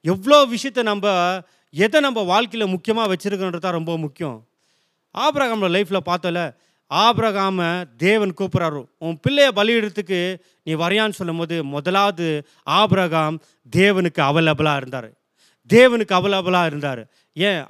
எவ்வளோ 0.05 0.45
விஷயத்தை 0.45 0.83
நம்ம 0.83 1.07
எதை 1.75 2.01
நம்ம 2.01 2.21
வாழ்க்கையில் 2.23 2.69
முக்கியமாக 2.69 3.15
வச்சுருக்கோன்றது 3.15 3.65
தான் 3.65 3.77
ரொம்ப 3.79 3.99
முக்கியம். 3.99 4.37
ஆபிரகாமோட 5.15 5.69
லைஃப்பில் 5.77 6.09
பார்த்தோல 6.11 6.41
ஆபிரகாம 6.91 7.59
தேவன் 7.97 8.33
கூப்பிட்றாரு 8.39 8.81
உன் 8.99 9.19
பிள்ளைய 9.25 9.49
பலியிடத்துக்கு 9.59 10.21
நீ 10.63 10.75
வரையான்னு 10.75 11.19
சொல்லும்போது 11.21 11.57
முதலாவது 11.65 12.27
ஆபிரகாம் 12.63 13.37
தேவனுக்கு 13.77 14.21
அவைலபிளாக 14.29 14.81
இருந்தார். 14.83 15.11
தேவனுக்கு 15.75 16.15
அவைலபிளாக 16.19 16.71
இருந்தார். 16.73 17.03
ஏன்? 17.33 17.61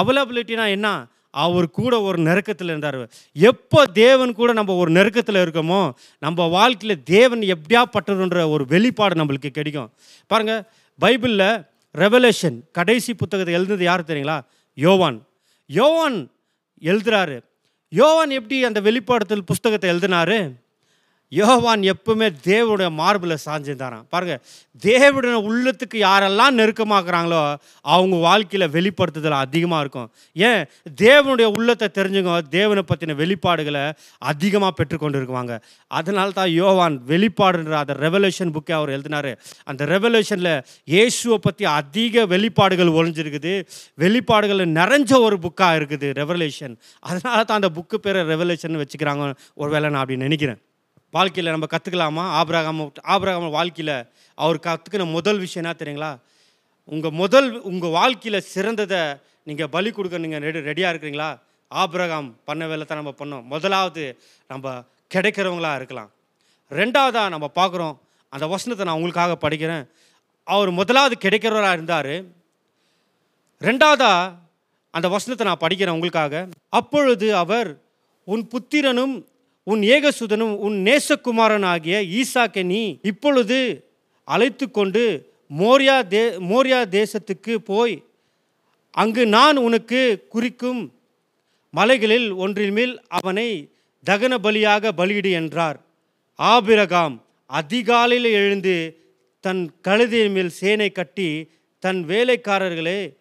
அவைலபிலிட்டினா 0.00 0.66
என்ன? 0.76 0.88
அவர் 1.44 1.66
கூட 1.70 2.00
ஒரு 2.00 2.18
நெருக்கத்தில் 2.18 2.70
இருந்தார். 2.72 3.00
எப்போ 3.32 3.80
தேவன் 3.86 4.32
கூட 4.38 4.52
நம்ம 4.52 4.74
ஒரு 4.82 4.90
நெருக்கத்தில் 4.90 5.42
இருக்கோமோ 5.44 5.82
நம்ம 6.18 6.46
வாழ்க்கையில் 6.56 7.02
தேவன் 7.16 7.42
எப்படியா 7.54 7.82
பட்டதுன்ற 7.94 8.48
ஒரு 8.54 8.66
வெளிப்பாடு 8.72 9.14
நம்மளுக்கு 9.20 9.50
கிடைக்கும். 9.58 9.90
பாருங்கள் 10.26 10.62
பைபிளில் 11.00 11.48
ரெவலேஷன் 11.98 12.70
கடைசி 12.72 13.14
புத்தகத்தை 13.14 13.54
எழுதுனது 13.54 13.82
யார் 13.82 14.02
தெரியுங்களா? 14.02 14.40
யோவான். 14.74 15.28
யோவான் 15.66 16.30
எழுதுறாரு. 16.80 17.42
யோவான் 17.88 18.30
எப்படி 18.30 18.64
அந்த 18.64 18.80
வெளிப்பாடுதல் 18.80 19.40
புஸ்தகத்தை 19.40 19.90
எழுதினாரு? 19.90 20.61
யோவான் 21.32 21.82
எப்பவுமே 21.92 22.28
தேவனுடைய 22.46 22.88
மார்பில் 23.00 23.34
சாஞ்சிருந்தாரான் 23.44 24.04
பாருங்கள் 24.12 24.40
தேவனுடைய 24.82 25.36
உள்ளத்துக்கு 25.48 25.96
யாரெல்லாம் 26.06 26.56
நெருக்கமாக்குறாங்களோ 26.60 27.40
அவங்க 27.94 28.16
வாழ்க்கையில் 28.26 28.66
வெளிப்படுத்துதல் 28.76 29.36
அதிகமாக 29.44 29.82
இருக்கும். 29.84 30.08
ஏன்? 30.36 30.62
தேவனுடைய 31.04 31.46
உள்ளத்தை 31.56 31.88
தெரிஞ்சுங்க 31.98 32.34
தேவனை 32.56 32.82
பற்றின 32.90 33.16
வெளிப்பாடுகளை 33.20 33.84
அதிகமாக 34.22 34.72
பெற்றுக்கொண்டு 34.78 35.18
இருக்குவாங்க 35.20 35.54
அதனால 35.90 36.28
தான் 36.30 36.52
யோவான் 36.60 36.96
வெளிப்பாடுன்ற 37.12 37.76
அந்த 37.82 37.96
ரெவலேஷன் 38.04 38.52
புக்கை 38.56 38.74
அவர் 38.78 38.94
எழுதினார். 38.96 39.30
அந்த 39.64 39.82
ரெவலேஷனில் 39.94 40.52
இயேசுவை 40.94 41.38
பற்றி 41.38 41.64
அதிக 41.78 42.26
வெளிப்பாடுகள் 42.34 42.94
ஒழிஞ்சிருக்குது 42.98 43.54
வெளிப்பாடுகள் 43.98 44.62
நிறைஞ்ச 44.80 45.12
ஒரு 45.28 45.38
புக்காக 45.46 45.78
இருக்குது 45.80 46.10
ரெவலேஷன் 46.22 46.76
அதனால 47.00 47.38
தான் 47.44 47.60
அந்த 47.60 47.72
புக்கு 47.78 47.98
பேரை 47.98 48.22
ரெவலேஷன் 48.34 48.82
வச்சுக்கிறாங்க. 48.84 49.32
ஒருவேளை 49.54 49.86
நான் 49.90 50.02
அப்படி 50.04 50.22
நினைக்கிறேன். 50.26 50.60
வாழ்க்கையில் 51.14 51.52
நம்ம 51.52 51.66
கற்றுக்கலாமா 51.70 52.24
ஆபிரகாம 52.40 52.84
ஆபிரகாம 53.14 53.50
வாழ்க்கையில் 53.50 53.96
அவர் 54.34 54.58
கற்றுக்கின 54.66 55.10
முதல் 55.10 55.38
விஷயம் 55.38 55.64
என்ன 55.64 55.72
தெரியுங்களா? 55.80 56.18
உங்கள் 56.84 57.10
முதல் 57.10 57.60
உங்கள் 57.60 57.90
வாழ்க்கையில் 57.90 58.44
சிறந்ததை 58.54 59.20
நீங்கள் 59.42 59.68
பலி 59.68 59.90
கொடுக்க 59.90 60.18
நீங்கள் 60.18 60.40
ரெடி 60.40 60.58
ரெடியாக 60.58 60.92
இருக்கிறீங்களா? 60.92 61.38
ஆபிரகாம் 61.68 62.36
பண்ண 62.44 62.66
வேலை 62.66 62.86
தான் 62.86 63.02
நம்ம 63.02 63.12
பண்ணோம். 63.18 63.44
முதலாவது 63.44 64.20
நம்ம 64.48 64.84
கிடைக்கிறவங்களாக 65.14 65.74
இருக்கலாம். 65.74 66.10
ரெண்டாவதாக 66.70 67.28
நம்ம 67.28 67.50
பார்க்குறோம். 67.54 67.96
அந்த 68.28 68.46
வசனத்தை 68.46 68.86
நான் 68.86 68.94
உங்களுக்காக 68.94 69.48
படிக்கிறேன். 69.48 69.84
அவர் 70.44 70.70
முதலாவது 70.70 71.16
கிடைக்கிறவராக 71.20 71.72
இருந்தார். 71.72 72.14
ரெண்டாவதாக 73.60 74.32
அந்த 74.90 75.08
வசனத்தை 75.08 75.46
நான் 75.46 75.62
படிக்கிறேன் 75.64 75.96
உங்களுக்காக. 75.98 76.48
அப்பொழுது 76.68 77.36
அவர் 77.36 77.70
உன் 78.24 78.48
புத்திரனும் 78.48 79.14
உன் 79.62 79.82
ஏகசுதனும் 79.82 80.56
உன் 80.56 80.86
நேசகுமாரன் 80.86 81.64
ஆகிய 81.64 82.00
ஈசாக்கை 82.00 82.62
நீ 82.62 82.98
இப்பொழுது 83.02 83.84
அழைத்து 84.24 84.70
கொண்டு 84.70 85.30
மோரியா 85.58 86.02
தே 86.02 86.38
மோரியா 86.38 86.86
தேசத்துக்கு 86.88 87.54
போய் 87.54 88.02
அங்கு 88.90 89.26
நான் 89.26 89.56
உனக்கு 89.56 90.26
குறிக்கும் 90.28 90.94
மலைகளில் 91.70 92.32
ஒன்றின் 92.32 92.72
மேல் 92.72 93.00
அவனை 93.08 93.68
தகன 94.06 94.38
பலியாக 94.38 94.92
பலியிடு 94.96 95.30
என்றார். 95.30 95.80
ஆபிரகாம் 96.34 97.24
அதிகாலையில் 97.46 98.24
எழுந்து 98.24 99.02
தன் 99.40 99.70
கழுதையின் 99.88 100.32
மேல் 100.32 100.48
சேனை 100.48 100.92
கட்டி 100.92 101.50
தன் 101.78 102.04
வேலைக்காரர்களே 102.04 103.16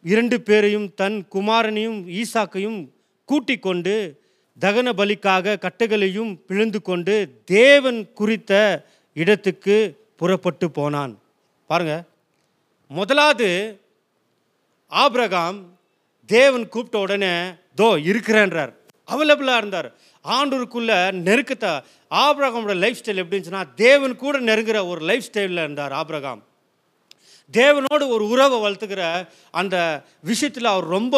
இரண்டு 0.00 0.40
பேரையும் 0.40 0.94
தன் 0.94 1.26
குமாரனையும் 1.32 2.08
ஈசாக்கையும் 2.08 2.88
கூட்டிக் 3.24 3.62
கொண்டு 3.62 4.17
தகன 4.60 4.92
பலிக்காக 4.92 5.58
கட்டுகளையும் 5.58 6.38
பிழிந்து 6.46 6.82
கொண்டு 6.82 7.42
தேவன் 7.44 8.12
குறித்த 8.12 8.84
இடத்துக்கு 9.14 10.06
புறப்பட்டு 10.16 10.70
போனான். 10.70 11.18
பாருங்க. 11.66 12.04
முதலாவது 12.88 13.80
ஆப்ரகாம் 14.90 15.62
தேவன் 16.26 16.68
கூப்பிட்ட 16.68 16.98
உடனே 16.98 17.34
தோ 17.76 17.96
இருக்கிறேன்றார். 18.10 18.72
அவைலபிளாக 19.06 19.56
இருந்தார். 19.56 19.92
ஆண்டூருக்குள்ள 20.24 20.92
நெருக்கத்தை 21.12 21.82
ஆப்ரகாமோட 22.10 22.74
லைஃப் 22.74 22.96
ஸ்டைல் 23.04 23.14
எப்படி 23.14 23.42
இருந்துச்சுன்னா 23.42 23.74
தேவன் 23.74 24.16
கூட 24.16 24.40
நெருங்குற 24.40 24.88
ஒரு 24.88 25.00
லைஃப் 25.00 25.22
ஸ்டைலில் 25.32 25.62
இருந்தார் 25.64 25.92
ஆப்ரகாம். 25.92 26.42
தேவனோடு 27.52 28.08
ஒரு 28.08 28.28
உறவை 28.28 28.58
வளர்த்துக்கிற 28.58 29.28
அந்த 29.50 30.02
விஷயத்தில் 30.22 30.64
அவர் 30.64 30.84
ரொம்ப 30.84 31.16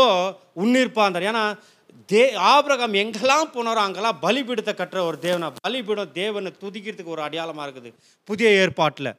உன்னிருப்பாக 0.55 1.19
இருந்தார். 1.19 1.35
ஏன்னா 1.35 1.63
தே 2.11 2.23
ஆபிரகாம் 2.53 2.95
எங்கெல்லாம் 3.03 3.51
போனாரோ 3.55 3.81
அங்கெல்லாம் 3.87 4.21
பலிபீடத்தை 4.23 4.73
கட்டுற 4.75 5.01
ஒரு 5.09 5.19
தேவனா? 5.27 5.49
பலிபீடம் 5.65 6.15
தேவனை 6.21 6.51
துதிக்கிறதுக்கு 6.63 7.15
ஒரு 7.17 7.23
அடையாளமாக 7.27 7.67
இருக்குது. 7.67 7.91
புதிய 8.29 8.51
ஏற்பாட்டில். 8.63 9.11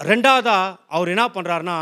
ரெண்டாவதா 0.00 0.58
அவர் 0.96 1.12
என்ன 1.14 1.24
பண்ணுறாருன்னா 1.34 1.78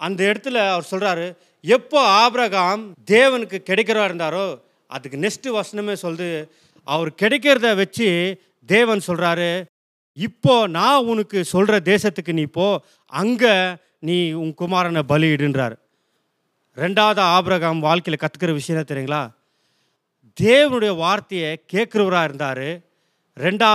அந்த 0.00 0.20
இடத்துல 0.30 0.56
அவர் 0.74 0.90
சொல்கிறாரு 0.92 1.26
எப்போ 1.64 1.98
ஆபிரகாம் 2.22 2.82
தேவனுக்கு 3.14 3.58
கிடைக்கிறவா 3.70 4.06
இருந்தாரோ 4.10 4.46
அதுக்கு 4.90 5.18
நெக்ஸ்ட்டு 5.24 5.56
வசனமே 5.58 5.94
சொல்லுது. 6.04 6.30
அவர் 6.86 7.10
கிடைக்கிறத 7.22 7.68
வச்சு 7.82 8.08
தேவன் 8.68 9.06
சொல்கிறாரு 9.08 9.50
இப்போ 10.16 10.54
நான் 10.78 11.06
உனக்கு 11.12 11.38
சொல்கிற 11.54 11.74
தேசத்துக்கு 11.92 12.32
நீ 12.38 12.44
போ 12.58 12.66
அங்கே 13.12 13.54
நீ 14.08 14.16
உன் 14.42 14.54
குமாரனை 14.60 15.02
பலியிடுன்றார். 15.12 15.74
ரெண்டாவது 16.80 17.20
ஆபிரகாம் 17.36 17.80
வாழ்க்கையில் 17.86 18.22
கற்றுக்கிற 18.22 18.50
விஷயம் 18.52 18.90
தெரியுங்களா? 18.90 19.22
தேவனுடைய 20.40 20.92
வார்த்தையை 20.96 21.50
கேட்குறவராக 21.72 22.28
இருந்தார். 22.28 22.68
ரெண்டா 23.44 23.70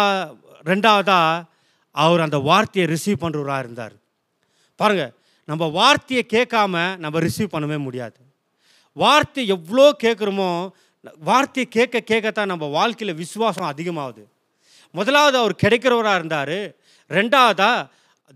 ரெண்டாவதாக 0.69 1.43
அவர் 1.95 2.23
அந்த 2.25 2.37
வார்த்தையை 2.49 2.85
ரிசீவ் 2.93 3.23
பண்ணுறவராக 3.23 3.63
இருந்தார். 3.65 3.95
பாருங்கள் 4.79 5.13
நம்ம 5.49 5.67
வார்த்தையை 5.79 6.23
கேட்காம 6.33 6.97
நம்ம 6.97 7.19
ரிசீவ் 7.19 7.53
பண்ணவே 7.55 7.77
முடியாது. 7.77 8.19
வார்த்தை 8.93 9.43
எவ்வளோ 9.47 9.85
கேட்குறோமோ 10.03 10.49
வார்த்தையை 11.29 11.67
கேட்க 11.77 12.03
கேட்கத்தான் 12.11 12.51
நம்ம 12.53 12.65
வாழ்க்கையில் 12.77 13.19
விசுவாசம் 13.23 13.71
அதிகமாகுது. 13.73 14.23
முதலாவது 14.91 15.37
அவர் 15.37 15.61
கிடைக்கிறவராக 15.63 16.19
இருந்தார். 16.21 16.57
ரெண்டாவதாக 17.09 17.87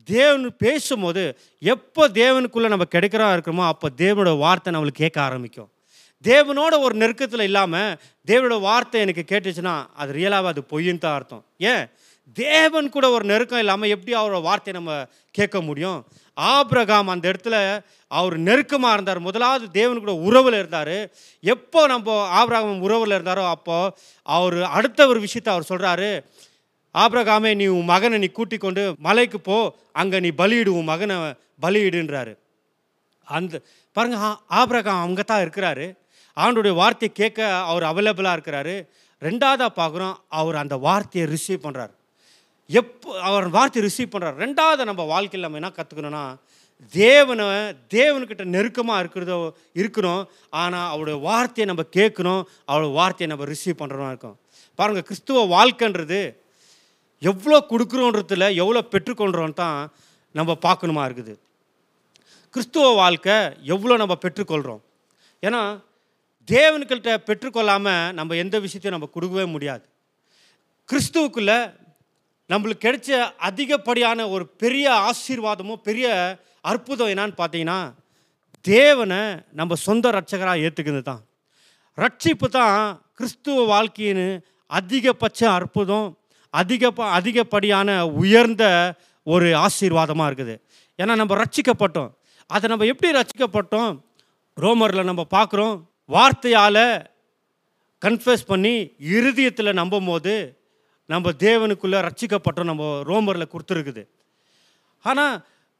தேவன் 0.07 0.45
பேசும்போது 0.57 1.23
எப்போ 1.61 2.07
தேவனுக்குள்ளே 2.13 2.67
நம்ம 2.67 2.85
கிடைக்கிறா 2.95 3.27
இருக்கிறோமோ 3.35 3.65
அப்போ 3.65 3.87
தேவனோட 3.97 4.37
வார்த்தை 4.37 4.73
நம்மளுக்கு 4.73 5.03
கேட்க 5.05 5.21
ஆரம்பிக்கும். 5.21 5.69
தேவனோட 6.25 6.73
ஒரு 6.79 6.95
நெருக்கத்தில் 6.97 7.39
இல்லாமல் 7.39 7.97
தேவனோட 8.27 8.61
வார்த்தை 8.61 9.01
எனக்கு 9.01 9.23
கேட்டுச்சுன்னா 9.31 9.75
அது 9.93 10.13
ரியலாக 10.13 10.51
அது 10.53 10.61
பொய்ன்னு 10.71 10.97
தான் 10.97 11.13
அர்த்தம். 11.13 11.43
ஏன்? 11.57 11.83
தேவன் 12.37 12.89
கூட 12.89 13.09
ஒரு 13.09 13.25
நெருக்கம் 13.25 13.59
இல்லாமல் 13.59 13.89
எப்படி 13.89 14.13
அவரோட 14.17 14.41
வார்த்தையை 14.41 14.73
நம்ம 14.79 14.93
கேட்க 15.31 15.61
முடியும்? 15.61 15.99
ஆபிரகாம் 16.37 17.07
அந்த 17.07 17.25
இடத்துல 17.31 17.55
அவர் 18.11 18.35
நெருக்கமாக 18.39 18.93
இருந்தார். 18.93 19.19
முதலாவது 19.19 19.65
தேவன் 19.71 19.99
கூட 19.99 20.13
உறவில் 20.27 20.53
இருந்தார். 20.53 20.97
எப்போ 21.43 21.87
நம்ம 21.87 22.17
ஆபிரகாம் 22.27 22.81
உறவில் 22.81 23.15
இருந்தாரோ 23.17 23.45
அப்போ 23.49 23.77
அவர் 24.23 24.57
அடுத்த 24.77 25.07
ஒரு 25.07 25.19
விஷயத்தை 25.19 25.53
அவர் 25.53 25.69
சொல்கிறாரு 25.71 26.11
ஆபிரகாமே 26.95 27.51
நீ 27.61 27.65
உன் 27.77 27.89
மகனை 27.93 28.17
நீ 28.23 28.29
கூட்டிக் 28.37 28.63
கொண்டு 28.65 28.83
மலைக்கு 29.07 29.39
போ 29.49 29.57
அங்கே 30.01 30.19
நீ 30.25 30.29
பலியிடு 30.41 30.71
உன் 30.79 30.89
மகனை 30.91 31.15
பலியிடுன்றாரு. 31.63 32.33
அந்த 33.27 33.61
பாருங்க 33.97 34.17
ஆப்ரகாம் 34.19 34.39
ஆபிரகாம் 34.59 35.03
அங்கே 35.05 35.23
தான் 35.31 35.43
இருக்கிறாரு. 35.45 35.85
ஆண்டுடைய 36.37 36.73
வார்த்தையை 36.81 37.11
கேட்க 37.21 37.39
அவர் 37.71 37.85
அவைலபிளாக 37.91 38.35
இருக்கிறாரு. 38.37 38.75
ரெண்டாவதாக 39.21 39.71
பார்க்குறோம் 39.79 40.15
அவர் 40.39 40.61
அந்த 40.63 40.75
வார்த்தையை 40.87 41.25
ரிசீவ் 41.35 41.65
பண்ணுறாரு 41.65 41.93
எப்போ 42.69 43.09
அவர் 43.27 43.45
வார்த்தையை 43.55 43.83
ரிசீவ் 43.87 44.11
பண்ணுறார் 44.13 44.41
ரெண்டாவது 44.43 44.81
நம்ம 44.89 45.03
வாழ்க்கையில் 45.11 45.45
நம்ம 45.45 45.59
என்ன 45.61 45.71
கற்றுக்கணும்னா 45.77 46.23
தேவனை 46.93 47.45
தேவனுக்கிட்ட 47.95 48.43
நெருக்கமாக 48.55 49.01
இருக்கிறதோ 49.03 49.37
இருக்கணும் 49.81 50.21
ஆனால் 50.61 50.89
அவருடைய 50.93 51.17
வார்த்தையை 51.29 51.65
நம்ம 51.71 51.83
கேட்கணும் 51.97 52.41
அவருடைய 52.69 52.93
வார்த்தையை 52.99 53.29
நம்ம 53.31 53.47
ரிசீவ் 53.53 53.81
பண்ணுறோம் 53.81 54.11
இருக்கும். 54.11 54.37
பாருங்கள் 54.79 55.07
கிறிஸ்துவ 55.07 55.41
வாழ்க்கைன்றது 55.55 56.21
எவ்வளோ 57.21 57.57
கொடுக்குறோன்றதுல 57.71 58.45
எவ்வளோ 58.61 58.81
பெற்றுக்கொள்கிறோம் 58.93 59.59
தான் 59.61 59.79
நம்ம 60.35 60.51
பார்க்கணுமா 60.65 61.03
இருக்குது. 61.07 61.33
கிறிஸ்துவ 62.53 62.85
வாழ்க்கை 63.01 63.37
எவ்வளோ 63.73 63.97
நம்ம 64.01 64.15
பெற்றுக்கொள்கிறோம். 64.25 64.81
ஏன்னா 65.43 65.61
தேவன்கிட்ட 66.47 67.11
பெற்றுக்கொள்ளாமல் 67.29 68.13
நம்ம 68.17 68.35
எந்த 68.43 68.55
விஷயத்தையும் 68.65 68.97
நம்ம 68.97 69.09
கொடுக்கவே 69.15 69.45
முடியாது. 69.55 69.85
கிறிஸ்துவுக்குள்ள 70.89 71.53
நம்மளுக்கு 72.49 72.85
கிடைச்ச 72.85 73.09
அதிகப்படியான 73.47 74.19
ஒரு 74.35 74.45
பெரிய 74.61 74.85
ஆசீர்வாதமும் 75.09 75.83
பெரிய 75.87 76.07
அற்புதம் 76.71 77.11
என்னான்னு 77.13 77.35
பார்த்தீங்கன்னா 77.41 77.79
தேவனை 78.65 79.19
நம்ம 79.59 79.75
சொந்த 79.87 80.11
ரட்சகராக 80.11 80.63
ஏற்றுக்கிறது 80.67 81.03
தான் 81.11 81.21
ரட்சிப்பு 81.97 82.47
தான் 82.49 82.79
கிறிஸ்துவ 83.17 83.65
வாழ்க்கையின் 83.65 84.25
அதிகபட்ச 84.69 85.39
அற்புதம் 85.57 86.07
அதிக 86.49 86.91
அதிகப்படியான 87.17 87.89
உயர்ந்த 88.05 88.63
ஒரு 89.23 89.47
ஆசீர்வாதமாக 89.65 90.29
இருக்குது. 90.29 90.55
ஏன்னா 90.99 91.15
நம்ம 91.15 91.43
ரட்சிக்கப்பட்டோம். 91.43 92.11
அதை 92.45 92.69
நம்ம 92.69 92.85
எப்படி 92.85 93.09
ரட்சிக்கப்பட்டோம்? 93.19 93.91
ரோமரில் 94.57 95.09
நம்ம 95.09 95.25
பார்க்குறோம். 95.35 95.75
வார்த்தையால் 96.09 96.83
கன்ஃபஸ் 98.01 98.49
பண்ணி 98.51 98.73
இறுதியத்தில் 99.15 99.77
நம்பும் 99.81 100.05
போது 100.05 100.33
நம்ம 101.05 101.31
தேவனுக்குள்ளே 101.45 101.99
ரட்சிக்கப்பட்டோம் 102.07 102.69
நம்ம 102.71 102.85
ரோமரில் 103.09 103.51
கொடுத்துருக்குது. 103.53 104.03
ஆனால் 105.05 105.35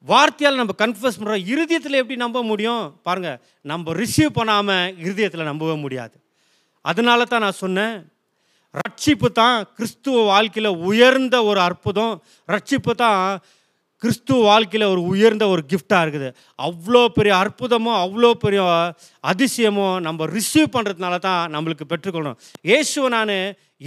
வார்த்தையால் 0.05 0.59
நம்ம 0.61 0.73
கன்ஃபியூஸ் 0.77 1.17
பண்ணுறோம் 1.19 1.45
இறுதியத்தில் 1.53 1.99
எப்படி 2.01 2.15
நம்ப 2.15 2.43
முடியும்? 2.43 2.99
பாருங்கள் 3.03 3.39
நம்ம 3.61 3.93
ரிசீவ் 3.93 4.31
பண்ணாமல் 4.39 4.95
இறுதியத்தில் 5.05 5.49
நம்பவே 5.51 5.75
முடியாது. 5.85 6.15
அதனால 6.81 7.25
தான் 7.25 7.43
நான் 7.45 7.61
சொன்னேன் 7.65 7.95
ரட்சிப்பு 8.75 9.27
தான் 9.41 9.57
கிறிஸ்துவ 9.77 10.17
வாழ்க்கையில் 10.31 10.71
உயர்ந்த 10.89 11.35
ஒரு 11.51 11.59
அற்புதம். 11.67 12.13
ரட்சிப்பு 12.49 12.93
தான் 13.03 13.23
கிறிஸ்துவ 14.01 14.37
வாழ்க்கையில் 14.49 14.91
ஒரு 14.91 15.01
உயர்ந்த 15.11 15.45
ஒரு 15.53 15.61
கிஃப்டாக 15.71 16.03
இருக்குது. 16.05 16.27
அவ்வளோ 16.67 17.01
பெரிய 17.15 17.33
அற்புதமோ 17.43 17.93
அவ்வளோ 18.03 18.29
பெரிய 18.43 18.61
அதிசயமோ 19.31 19.87
நம்ம 20.07 20.27
ரிசீவ் 20.35 20.69
பண்ணுறதுனால 20.75 21.17
தான் 21.27 21.41
நம்மளுக்கு 21.55 21.85
பெற்றுக்கொள்ளணும். 21.91 22.39
இயேசுவை 22.69 23.09
நான் 23.17 23.33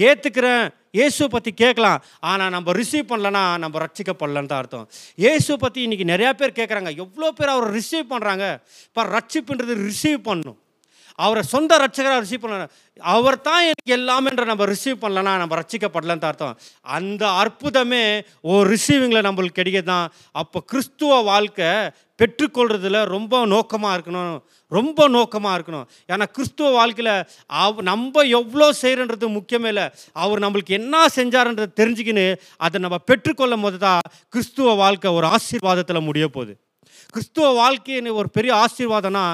ஏற்றுக்கிறேன் 0.09 0.65
இயேசுவை 0.99 1.29
பற்றி 1.33 1.51
கேட்கலாம். 1.63 2.03
ஆனால் 2.31 2.53
நம்ம 2.57 2.73
ரிசீவ் 2.81 3.11
பண்ணலன்னா 3.13 3.45
நம்ம 3.63 3.79
ரட்சிக்கப்படலன்னு 3.85 4.51
தான் 4.51 4.63
அர்த்தம். 4.63 4.87
இயேசுவை 5.23 5.59
பற்றி 5.65 5.81
இன்றைக்கி 5.87 6.07
நிறையா 6.13 6.33
பேர் 6.41 6.59
கேட்குறாங்க 6.59 6.93
எவ்வளோ 7.05 7.31
பேர் 7.39 7.55
அவரை 7.55 7.71
ரிசீவ் 7.79 8.13
பண்ணுறாங்க 8.13 8.47
இப்போ 8.89 9.05
ரட்சிப்புன்றது 9.17 9.77
ரிசீவ் 9.89 10.21
பண்ணணும் 10.29 10.59
அவரை 11.25 11.43
சொந்த 11.53 11.79
ரட்சகராக 11.83 12.23
ரிசீவ் 12.25 12.45
பண்ண 12.45 12.69
அவர் 13.15 13.37
தான் 13.49 13.65
எனக்கு 13.69 13.93
எல்லாமேன்ற 13.99 14.45
நம்ம 14.51 14.67
ரிசீவ் 14.73 15.03
பண்ணலன்னா 15.03 15.33
நம்ம 15.43 15.57
ரட்சிக்கப்படலன்னு 15.61 16.23
தான் 16.25 16.33
அர்த்தம். 16.33 16.57
அந்த 16.97 17.23
அற்புதமே 17.43 18.05
ஒரு 18.53 18.65
ரிசீவிங்கில் 18.75 19.27
நம்மளுக்கு 19.29 19.61
கிடைக்க 19.61 19.81
தான் 19.93 20.07
அப்போ 20.43 20.59
கிறிஸ்துவ 20.73 21.21
வாழ்க்கை 21.31 21.71
பெற்றுக்கொள்றதுல 22.21 22.99
ரொம்ப 23.15 23.35
நோக்கமாக 23.53 23.95
இருக்கணும். 23.97 24.35
ரொம்ப 24.73 25.07
நோக்கமாக 25.17 25.55
இருக்கணும். 25.59 25.87
ஏன்னா 26.13 26.27
கிறிஸ்துவ 26.37 26.69
வாழ்க்கையில் 26.79 27.15
அவ் 27.65 27.81
நம்ம 27.91 28.25
எவ்வளோ 28.39 28.69
செய்கிறன்றது 28.83 29.29
முக்கியமே 29.39 29.71
இல்லை. 29.75 29.87
அவர் 30.25 30.45
நம்மளுக்கு 30.45 30.79
என்ன 30.81 31.05
செஞ்சாருன்றதை 31.19 31.71
தெரிஞ்சுக்கின்னு 31.81 32.27
அதை 32.67 32.81
நம்ம 32.87 32.99
பெற்றுக்கொள்ளும் 33.11 33.65
போது 33.67 33.81
தான் 33.87 34.03
கிறிஸ்துவ 34.35 34.75
வாழ்க்கை 34.83 35.11
ஒரு 35.19 35.29
ஆசீர்வாதத்தில் 35.37 36.07
முடிய 36.11 36.27
போகுது 36.37 36.55
கிறிஸ்துவ 37.15 37.47
வாழ்க்கைன்னு 37.61 38.11
ஒரு 38.21 38.29
பெரிய 38.37 38.53
ஆசீர்வாதம்னா 38.65 39.25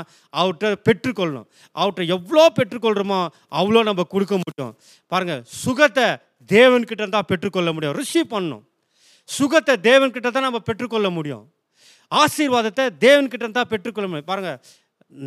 அவர்கிட்ட 0.40 0.70
பெற்றுக்கொள்ளணும். 0.88 1.46
அவர்கிட்ட 1.76 2.04
எவ்வளோ 2.16 2.44
பெற்றுக்கொள்கிறோமோ 2.58 3.20
அவ்வளோ 3.60 3.82
நம்ம 3.90 4.06
கொடுக்க 4.14 4.34
முடியும். 4.42 4.72
பாருங்கள் 5.12 5.42
சுகத்தை 5.64 6.08
தேவன்கிட்ட 6.54 7.00
இருந்தால் 7.04 7.28
பெற்றுக்கொள்ள 7.32 7.70
முடியும். 7.76 7.96
ரிசீவ் 8.00 8.32
பண்ணணும். 8.34 8.64
சுகத்தை 9.28 9.74
தேவன்கிட்ட 9.88 10.28
தான் 10.34 10.48
நம்ம 10.48 10.60
பெற்றுக்கொள்ள 10.68 11.08
முடியும். 11.18 11.44
ஆசீர்வாதத்தை 12.12 12.84
தேவன்கிட்ட 13.06 13.44
இருந்தால் 13.46 13.70
பெற்றுக்கொள்ள 13.72 14.06
முடியும். 14.10 14.30
பாருங்கள் 14.32 14.58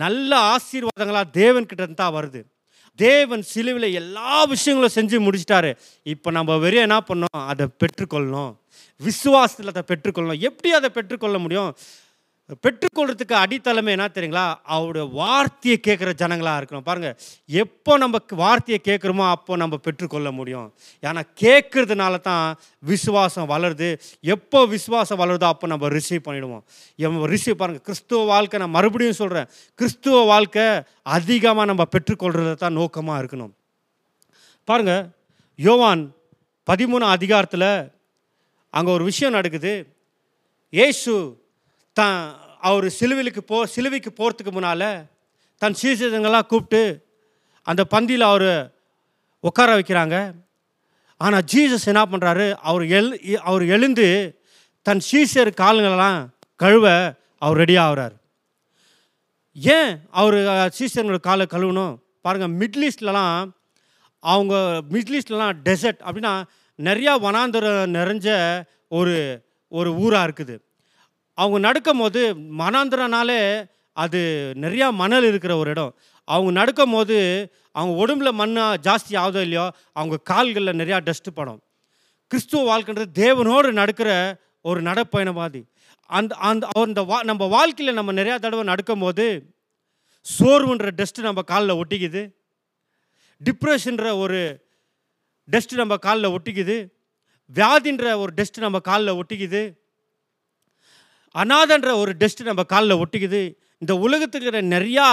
நல்ல 0.06 0.32
ஆசீர்வாதங்களாக 0.54 1.28
தேவன்கிட்ட 1.42 1.94
தான் 2.02 2.16
வருது. 2.18 2.42
தேவன் 3.00 3.44
சிலுவில் 3.52 3.88
எல்லா 4.00 4.38
விஷயங்களும் 4.54 4.96
செஞ்சு 4.96 5.18
முடிச்சிட்டாரு. 5.26 5.70
இப்போ 6.14 6.30
நம்ம 6.38 6.58
வெறிய 6.64 6.88
என்ன 6.88 6.98
பண்ணோம் 7.10 7.40
அதை 7.52 7.66
பெற்றுக்கொள்ளணும். 7.82 8.52
விசுவாசத்தில் 9.02 9.72
அதை 9.74 9.84
பெற்றுக்கொள்ளணும். 9.92 10.42
எப்படி 10.50 10.70
அதை 10.80 10.90
பெற்றுக்கொள்ள 10.98 11.38
முடியும்? 11.46 11.70
பெற்றுக்கொள்றதுக்கு 12.66 13.36
அடித்தளமே 13.42 13.92
என்ன 13.96 14.08
தெரியுங்களா? 14.16 14.46
அவருடைய 14.76 15.06
வார்த்தையை 15.20 15.78
கேட்குற 15.88 16.10
ஜனங்களாக 16.22 16.60
இருக்கணும். 16.60 16.86
பாருங்கள் 16.90 17.16
எப்போ 17.64 17.98
நம்ம 18.04 18.20
வார்த்தையை 18.44 18.80
கேட்குறோமோ 18.90 19.26
அப்போ 19.36 19.56
நம்ம 19.64 19.78
பெற்றுக்கொள்ள 19.86 20.32
முடியும். 20.40 20.68
ஏன்னா 21.04 21.22
கேட்குறதுனால 21.44 22.20
தான் 22.30 22.46
விசுவாசம் 22.92 23.50
வளருது. 23.54 23.90
எப்போ 24.36 24.62
விசுவாசம் 24.76 25.22
வளருதோ 25.24 25.48
அப்போ 25.54 25.68
நம்ம 25.74 25.90
ரிசீவ் 25.98 26.26
பண்ணிடுவோம். 26.28 26.64
எம் 27.00 27.20
ரிசீவ் 27.34 27.60
பாருங்கள் 27.62 27.86
கிறிஸ்துவ 27.88 28.22
வாழ்க்கை 28.34 28.60
நான் 28.64 28.76
மறுபடியும் 28.78 29.20
சொல்கிறேன் 29.22 29.50
கிறிஸ்துவ 29.80 30.24
வாழ்க்கை 30.34 30.66
அதிகமாக 31.18 31.70
நம்ம 31.72 31.86
பெற்றுக்கொள்றத 31.96 32.56
தான் 32.64 32.78
நோக்கமாக 32.82 33.22
இருக்கணும். 33.24 33.54
பாருங்கள் 34.68 35.04
யோவான் 35.60 36.04
பதிமூணாம் 36.68 37.16
அதிகாரத்தில் 37.18 37.70
அங்கே 38.74 38.92
ஒரு 38.98 39.04
விஷயம் 39.04 39.38
நடக்குது. 39.38 39.72
ஏசு 40.74 41.14
தான் 42.00 42.20
அவர் 42.68 42.88
சிலுவைக்கு 42.98 43.42
போ 43.52 43.58
சிலுவைக்கு 43.74 44.12
போகிறதுக்கு 44.20 44.52
முன்னால் 44.56 44.90
தன் 45.62 45.78
சீசங்கள்லாம் 45.82 46.50
கூப்பிட்டு 46.52 46.82
அந்த 47.68 47.82
பந்தியில் 47.94 48.32
அவர் 48.32 48.52
உட்கார 49.48 49.70
வைக்கிறாங்க. 49.78 50.18
ஆனால் 51.22 51.46
ஜீசஸ் 51.52 51.90
என்ன 51.92 52.04
பண்ணுறாரு 52.12 52.46
அவர் 52.70 52.84
எழு 52.98 53.16
அவர் 53.50 53.64
எழுந்து 53.76 54.08
தன் 54.86 55.04
சீசர் 55.10 55.52
கால்களெல்லாம் 55.62 56.20
கழுவ 56.64 56.86
அவர் 57.46 57.60
ரெடி 57.64 57.76
ஆகிறார். 57.84 58.16
ஏன் 59.56 59.92
அவர் 60.22 60.38
சீசர்களோட 60.78 61.20
காலை 61.28 61.46
கழுவணும்? 61.54 61.94
பாருங்கள் 62.26 62.56
மிடில் 62.62 62.86
ஈஸ்ட்லலாம் 62.88 63.52
அவங்க 64.24 64.56
மிடில் 64.94 65.18
ஈஸ்ட்லலாம் 65.20 65.56
டெசர்ட் 65.68 66.02
அப்படின்னா 66.08 66.34
நிறையா 66.88 67.14
வனாந்தரம் 67.26 67.96
நிறைஞ்ச 67.98 68.28
ஒரு 68.98 69.16
ஒரு 69.78 69.90
ஊராக 70.04 70.26
இருக்குது. 70.28 70.56
அவங்க 71.34 71.60
நடக்கும் 71.60 72.00
போது 72.00 72.22
மனாந்திரனாலே 72.36 73.70
அது 73.94 74.20
நிறையா 74.56 74.88
மணல் 74.94 75.24
இருக்கிற 75.24 75.58
ஒரு 75.58 75.70
இடம். 75.70 75.96
அவங்க 76.24 76.52
நடக்கும் 76.52 76.92
போது 76.92 77.18
அவங்க 77.72 77.94
உடம்புல 78.04 78.30
மண்ணாக 78.42 78.78
ஜாஸ்தி 78.88 79.14
ஆகுதோ 79.14 79.42
இல்லையோ 79.42 79.66
அவங்க 79.94 80.18
கால்களில் 80.18 80.80
நிறையா 80.80 80.98
டஸ்ட்டு 81.08 81.32
படும். 81.34 81.62
கிறிஸ்துவ 82.28 82.64
வாழ்க்கைன்றது 82.72 83.06
தேவனோடு 83.16 83.72
நடக்கிற 83.72 84.12
ஒரு 84.62 84.82
நடப்பயணம் 84.82 85.34
மாதிரி 85.34 85.66
அந்த 86.06 86.36
அந்த 86.36 86.68
அந்த 86.80 87.02
வா 87.02 87.24
நம்ம 87.24 87.46
வாழ்க்கையில் 87.46 87.96
நம்ம 87.96 88.14
நிறையா 88.14 88.36
தடவை 88.40 88.64
நடக்கும்போது 88.66 89.26
சோர்வுன்ற 90.26 90.88
டஸ்ட்டு 91.00 91.28
நம்ம 91.28 91.42
காலில் 91.42 91.80
ஒட்டிக்குது. 91.82 92.22
டிப்ரெஷன்ற 93.42 94.18
ஒரு 94.18 94.42
டஸ்ட்டு 95.52 95.82
நம்ம 95.82 95.98
காலில் 95.98 96.34
ஒட்டிக்குது. 96.36 96.76
வியாதின்ற 97.54 98.16
ஒரு 98.18 98.32
டஸ்ட்டு 98.36 98.66
நம்ம 98.66 98.80
காலில் 98.80 99.18
ஒட்டிக்குது. 99.20 99.62
அநாதன்ற 101.36 101.90
ஒரு 102.02 102.12
டஸ்ட் 102.22 102.50
நம்ம 102.50 102.64
காலில் 102.74 103.02
ஒட்டிக்குது. 103.04 103.42
இந்த 103.84 103.94
உலகத்துக்கிற 104.06 104.52
இருக்கிற 104.52 104.74
நிறையா 104.74 105.06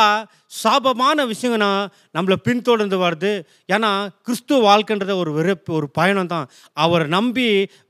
சாபமான 0.63 1.25
விஷயங்கள்னா 1.31 1.69
நம்மளை 2.17 2.37
பின்தொடர்ந்து 2.47 2.97
வருது. 3.05 3.31
ஏன்னா 3.75 3.91
கிறிஸ்துவ 4.27 4.59
வாழ்க்கைன்றத 4.69 5.15
ஒரு 5.23 5.31
வெறுப்பு 5.39 5.71
ஒரு 5.79 5.87
பயணம் 5.99 6.33
தான். 6.35 6.47
அவரை 6.85 7.07
நம்பி 7.17 7.47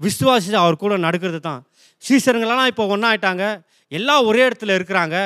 விசுவாசி 0.07 0.55
அவர் 0.63 0.83
கூட 0.85 0.97
நடக்கிறது 1.07 1.41
தான். 1.49 1.61
சீசருங்களெல்லாம் 2.03 2.71
இப்போ 2.73 2.87
ஒன்றாயிட்டாங்க 2.95 3.45
எல்லாம் 3.93 4.27
ஒரே 4.29 4.43
இடத்துல 4.49 4.77
இருக்கிறாங்க. 4.79 5.17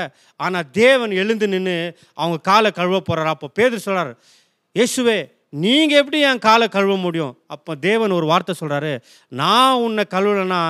ஆனால் 0.41 0.69
தேவன் 0.81 1.13
எழுந்து 1.23 1.47
நின்று 1.55 1.77
அவங்க 2.21 2.39
காலை 2.51 2.71
கழுவ 2.81 3.01
போகிறார் 3.11 3.35
அப்போ 3.35 3.49
பேதர் 3.59 3.87
சொல்கிறார் 3.87 4.13
இயேசுவே 4.77 5.19
நீங்கள் 5.63 6.01
எப்படி 6.01 6.19
என் 6.29 6.45
காலை 6.49 6.67
கழுவ 6.75 6.95
முடியும்? 7.07 7.33
அப்போ 7.55 7.73
தேவன் 7.89 8.17
ஒரு 8.19 8.27
வார்த்தை 8.33 8.55
சொல்கிறாரு 8.61 8.93
நான் 9.41 9.81
உன்னை 9.87 10.05
கழுவலைன்னா 10.15 10.61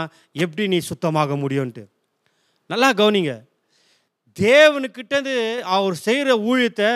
எப்படி 0.44 0.64
நீ 0.72 0.78
சுத்தமாக 0.90 1.36
முடியும்ன்ட்டு. 1.42 1.84
நல்லா 2.72 2.90
கவனிங்க. 3.00 3.32
தேவனுக்கிட்டது 4.37 5.35
அவர் 5.76 5.96
செய்கிற 6.04 6.37
ஊழியத்தை 6.50 6.90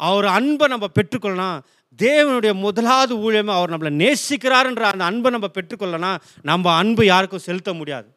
அவர் 0.00 0.26
அன்பை 0.36 0.66
நம்ம 0.72 0.86
பெற்றுக்கொள்ளலாம் 0.96 1.58
தேவனுடைய 1.98 2.52
முதலாவது 2.64 3.14
ஊழியமே 3.24 3.52
அவர் 3.58 3.72
நம்மளை 3.74 3.92
நேசிக்கிறாருன்ற 4.02 4.82
அந்த 4.92 5.04
அன்பை 5.10 5.30
நம்ம 5.34 5.48
பெற்றுக்கொள்ளலாம் 5.56 6.18
நம்ம 6.42 6.66
அன்பு 6.80 7.02
யாருக்கும் 7.12 7.46
செலுத்த 7.48 7.72
முடியாது. 7.80 8.08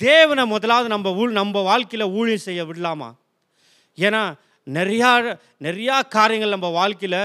தேவனை 0.00 0.44
முதலாவது 0.46 0.88
நம்ம 0.88 1.12
ஊழ் 1.20 1.38
நம்ம 1.40 1.60
வாழ்க்கையில் 1.68 2.12
ஊழியம் 2.18 2.46
செய்ய 2.46 2.60
விடலாமா? 2.68 3.10
ஏன்னா 3.98 4.22
நிறையா 4.76 5.10
நிறையா 5.66 5.96
காரியங்கள் 6.16 6.54
நம்ம 6.54 6.68
வாழ்க்கையில் 6.78 7.20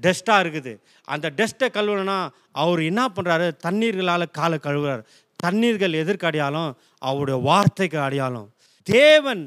டஸ்ட்டாக 0.00 0.42
இருக்குது. 0.42 0.72
அந்த 1.04 1.26
டஸ்ட்டை 1.36 1.68
கழுவுனா 1.76 2.18
அவர் 2.62 2.80
என்ன 2.90 3.02
பண்ணுறாரு 3.16 3.48
தண்ணீர்களால் 3.66 4.34
காலை 4.38 4.58
கழுவுறாரு. 4.62 5.02
தண்ணீர்கள் 5.46 6.00
எதற்கு 6.02 6.26
அடையாளம் 6.30 6.72
அவருடைய 7.08 7.36
வார்த்தைக்கு 7.48 7.98
அடையாளம் 8.06 8.48
தேவன் 8.86 9.42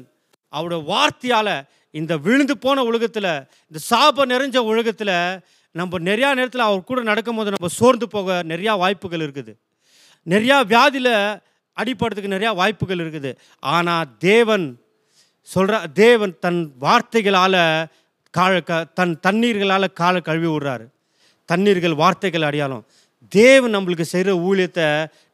அவரோட 0.52 0.76
வார்த்தையால் 0.92 1.54
இந்த 2.00 2.12
விழுந்து 2.26 2.54
போன 2.58 2.82
உலகத்தில் 2.90 3.32
இந்த 3.68 3.80
சாப 3.90 4.26
நிறைஞ்ச 4.32 4.58
உலகத்தில் 4.72 5.16
நம்ம 5.74 5.98
நிறையா 6.08 6.30
நேரத்தில் 6.38 6.68
அவர் 6.68 6.88
கூட 6.90 7.00
நடக்கும்போது 7.02 7.54
நம்ம 7.54 7.68
சோர்ந்து 7.78 8.06
போக 8.08 8.36
நிறையா 8.52 8.72
வாய்ப்புகள் 8.82 9.24
இருக்குது. 9.26 9.52
நிறையா 10.26 10.56
வியாதியில் 10.72 11.14
அடிப்படுறதுக்கு 11.76 12.34
நிறையா 12.36 12.50
வாய்ப்புகள் 12.60 13.02
இருக்குது. 13.04 13.30
ஆனால் 13.74 14.10
தேவன் 14.18 14.66
சொல்கிற 15.48 15.80
தேவன் 16.02 16.34
தன் 16.44 16.60
வார்த்தைகளால் 16.84 17.60
கால 18.34 18.60
க 18.68 18.78
தன் 18.98 19.14
தண்ணீர்களால் 19.26 19.86
காலை 20.00 20.20
கழுவி 20.28 20.48
விடுறாரு. 20.52 20.86
தண்ணீர்கள் 21.48 22.00
வார்த்தைகள் 22.02 22.46
அடையாளம். 22.48 22.84
தேவன் 23.32 23.74
நம்மளுக்கு 23.76 24.06
செய்கிற 24.12 24.32
ஊழியத்தை 24.46 24.86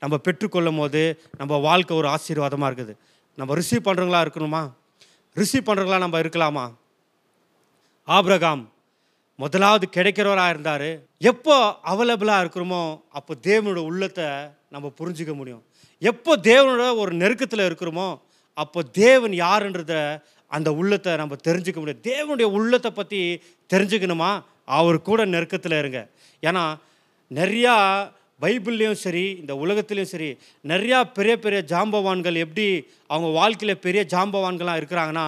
நம்ம 0.03 0.15
பெற்றுக்கொள்ளும் 0.27 0.81
போது 0.81 1.03
நம்ம 1.39 1.59
வாழ்க்கை 1.69 1.95
ஒரு 2.01 2.09
ஆசீர்வாதமாக 2.15 2.69
இருக்குது. 2.71 2.95
நம்ம 3.41 3.55
ரிசீவ் 3.61 3.87
பண்ணுறவங்களா 3.87 4.21
இருக்கணுமா? 4.25 4.63
ரிசீவ் 5.37 5.69
பண்ணுறவங்களா 5.69 6.05
நம்ம 6.05 6.19
இருக்கலாமா? 6.23 6.65
ஆபிரகாம் 8.09 8.63
முதலாவது 9.43 9.87
கிடைக்கிறவராக 9.97 10.53
இருந்தார். 10.55 10.89
எப்போ 11.31 11.55
அவைலபிளாக 11.93 12.43
இருக்கிறோமோ 12.45 12.81
அப்போ 13.19 13.33
தேவனோட 13.49 13.81
உள்ளத்தை 13.91 14.27
நம்ம 14.75 14.87
புரிஞ்சிக்க 14.99 15.33
முடியும். 15.41 15.63
எப்போ 16.03 16.33
தேவனோட 16.51 16.85
ஒரு 17.03 17.13
நெருக்கத்தில் 17.23 17.69
இருக்கிறோமோ 17.69 18.09
அப்போ 18.63 18.81
தேவன் 19.03 19.35
யாருன்றத 19.45 19.95
அந்த 20.57 20.69
உள்ளத்தை 20.81 21.13
நம்ம 21.17 21.37
தெரிஞ்சுக்க 21.49 21.79
முடியும். 21.81 22.05
தேவனுடைய 22.11 22.49
உள்ளத்தை 22.59 22.91
பற்றி 22.91 23.21
தெரிஞ்சுக்கணுமா? 23.73 24.31
அவர் 24.79 24.99
கூட 25.09 25.21
நெருக்கத்தில் 25.35 25.81
இருங்க. 25.83 26.01
ஏன்னா 26.49 26.65
நிறையா 27.39 27.75
பைபிள்லேயும் 28.41 29.01
சரி 29.05 29.25
இந்த 29.41 29.55
உலகத்துலேயும் 29.65 30.13
சரி 30.13 30.29
நிறையா 30.73 30.99
பெரிய 31.19 31.35
பெரிய 31.39 31.61
ஜாம்பவான்கள் 31.73 32.37
எப்படி 32.45 32.67
அவங்க 33.07 33.29
வாழ்க்கையில் 33.41 33.83
பெரிய 33.87 34.03
ஜாம்பவான்களாக 34.15 34.81
இருக்கிறாங்கன்னா 34.81 35.27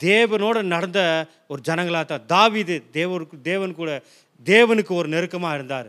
தேவனோட 0.00 0.58
நடந்த 0.74 1.00
ஒரு 1.52 1.60
ஜனங்களாக 1.68 2.04
தான். 2.04 2.24
தாவிது 2.34 2.76
தேவருக்கு 2.98 3.36
தேவன் 3.50 3.74
கூட 3.80 3.90
தேவனுக்கு 4.44 4.92
ஒரு 5.00 5.08
நெருக்கமாக 5.08 5.56
இருந்தார். 5.58 5.88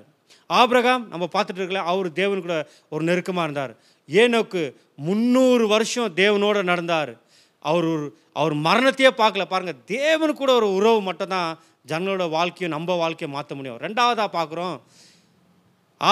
ஆபிரகாம் 0.49 1.06
நம்ம 1.12 1.25
பார்த்துட்டு 1.36 1.62
இருக்கல 1.62 1.84
அவர் 1.91 2.10
தேவன் 2.21 2.43
கூட 2.45 2.56
ஒரு 2.89 3.04
நெருக்கமாக 3.10 3.45
இருந்தார். 3.47 3.73
ஏனோக்கு 4.10 4.62
முந்நூறு 5.08 5.65
வருஷம் 5.67 6.13
தேவனோட 6.21 6.58
நடந்தார். 6.71 7.12
அவர் 7.60 7.86
ஒரு 7.93 8.06
அவர் 8.39 8.56
மரணத்தையே 8.67 9.12
பார்க்கல. 9.21 9.43
பாருங்கள் 9.54 9.82
தேவன் 9.95 10.39
கூட 10.41 10.51
ஒரு 10.60 10.67
உறவு 10.80 10.99
மட்டும்தான் 11.01 11.49
ஜனங்களோட 11.91 12.25
வாழ்க்கையும் 12.38 12.75
நம்ம 12.75 12.95
வாழ்க்கையை 13.04 13.30
மாற்ற 13.36 13.56
முடியும். 13.56 13.82
ரெண்டாவதாக 13.86 14.30
பார்க்குறோம் 14.38 14.78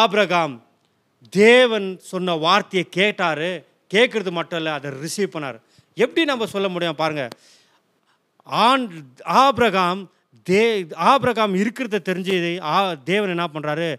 ஆபிரகாம் 0.02 0.56
தேவன் 1.30 1.88
சொன்ன 2.12 2.36
வார்த்தையை 2.46 2.86
கேட்டார். 2.98 3.48
கேட்குறது 3.94 4.32
மட்டும் 4.38 4.60
இல்லை 4.60 4.72
அதை 4.78 4.90
ரிசீவ் 5.04 5.34
பண்ணார். 5.34 5.58
எப்படி 5.98 6.24
நம்ம 6.30 6.46
சொல்ல 6.54 6.68
முடியும் 6.74 7.00
பாருங்கள் 7.02 7.34
ஆண் 8.66 8.86
ஆபிரகாம் 9.44 10.02
தே 10.50 10.62
ஆபிரகாம் 11.12 11.54
இருக்கிறத 11.56 12.00
தெரிஞ்சு 12.10 12.36
ஆ 12.72 12.76
தேவன் 13.12 13.34
என்ன 13.36 13.46
பண்ணுறாரு 13.54 13.90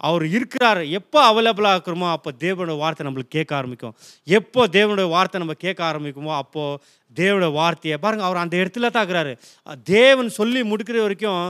அவர் 0.00 0.24
இருக்கிறார். 0.36 0.80
எப்போ 0.98 1.18
அவைலபிளாக 1.30 1.76
இருக்கிறோமோ 1.76 2.08
அப்போ 2.14 2.30
தேவனோட 2.44 2.74
வார்த்தை 2.82 3.04
நம்மளுக்கு 3.06 3.36
கேட்க 3.36 3.52
ஆரம்பிக்கும். 3.58 3.94
எப்போ 4.38 4.62
தேவனுடைய 4.76 5.08
வார்த்தை 5.14 5.40
நம்ம 5.42 5.56
கேட்க 5.64 5.80
ஆரம்பிக்குமோ 5.90 6.32
அப்போது 6.42 6.80
தேவனோட 7.16 7.48
வார்த்தையை 7.58 7.96
பாருங்கள் 8.02 8.28
அவர் 8.28 8.42
அந்த 8.42 8.54
இடத்துல 8.62 8.90
தான் 8.90 9.04
இருக்கிறாரு. 9.04 9.32
தேவன் 9.94 10.30
சொல்லி 10.38 10.60
முடிக்கிற 10.72 10.98
வரைக்கும் 11.04 11.40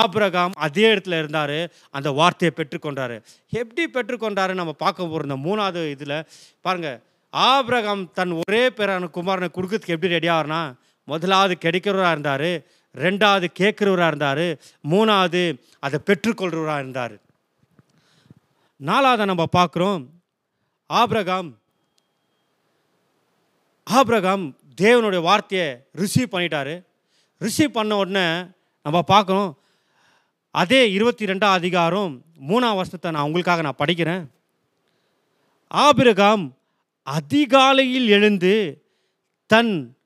ஆபிரகாம் 0.00 0.56
அதே 0.66 0.86
இடத்துல 0.94 1.20
இருந்தார். 1.22 1.56
அந்த 1.96 2.10
வார்த்தையை 2.20 2.52
பெற்றுக்கொண்டாரு. 2.58 3.16
எப்படி 3.62 3.86
பெற்றுக்கொண்டாரு 3.96 4.54
நம்ம 4.60 4.74
பார்க்க 4.84 5.10
போகிற 5.12 5.28
இந்த 5.30 5.38
மூணாவது 5.46 5.82
இதில் 5.96 6.18
பாருங்கள் 6.66 7.00
ஆபிரகாம் 7.32 8.04
தன் 8.18 8.32
ஒரே 8.42 8.62
பேரான 8.78 9.10
குமாரனை 9.18 9.50
கொடுக்கறதுக்கு 9.56 9.96
எப்படி 9.96 10.14
ரெடியாகிறனா 10.16 10.62
முதலாவது 11.08 11.54
கிடைக்கிறவராக 11.62 12.14
இருந்தார் 12.16 12.50
ரெண்டாவது 12.94 13.46
கேட்குறவராக 13.60 14.10
இருந்தார் 14.12 14.46
மூணாவது 14.92 15.42
அதை 15.86 15.98
பெற்றுக்கொள்கிறவராக 16.08 16.82
இருந்தார். 16.84 17.14
நாலாவது 18.88 19.26
நம்ம 19.26 19.44
பார்க்குறோம் 19.58 20.08
ஆபிரகாம் 20.86 21.58
ஆபிரகாம் 23.86 24.56
தேவனுடைய 24.80 25.20
வார்த்தையை 25.22 25.66
ரிசீவ் 25.92 26.32
பண்ணிட்டாரு. 26.32 26.74
ரிசீவ் 27.40 27.68
பண்ண 27.68 27.96
உடனே 27.96 28.26
நம்ம 28.82 29.04
பார்க்குறோம் 29.08 29.50
அதே 30.50 30.90
இருபத்தி 30.90 31.26
ரெண்டாம் 31.26 31.50
அதிகாரம் 31.50 32.24
மூணாம் 32.48 32.74
வருஷத்தை 32.74 33.10
நான் 33.10 33.22
உங்களுக்காக 33.22 33.62
நான் 33.62 33.80
படிக்கிறேன். 33.82 34.24
ஆபிரகாம் 35.66 36.56
அதிகாலையில் 37.02 38.08
எழுந்து 38.08 38.84
தன் 39.46 39.96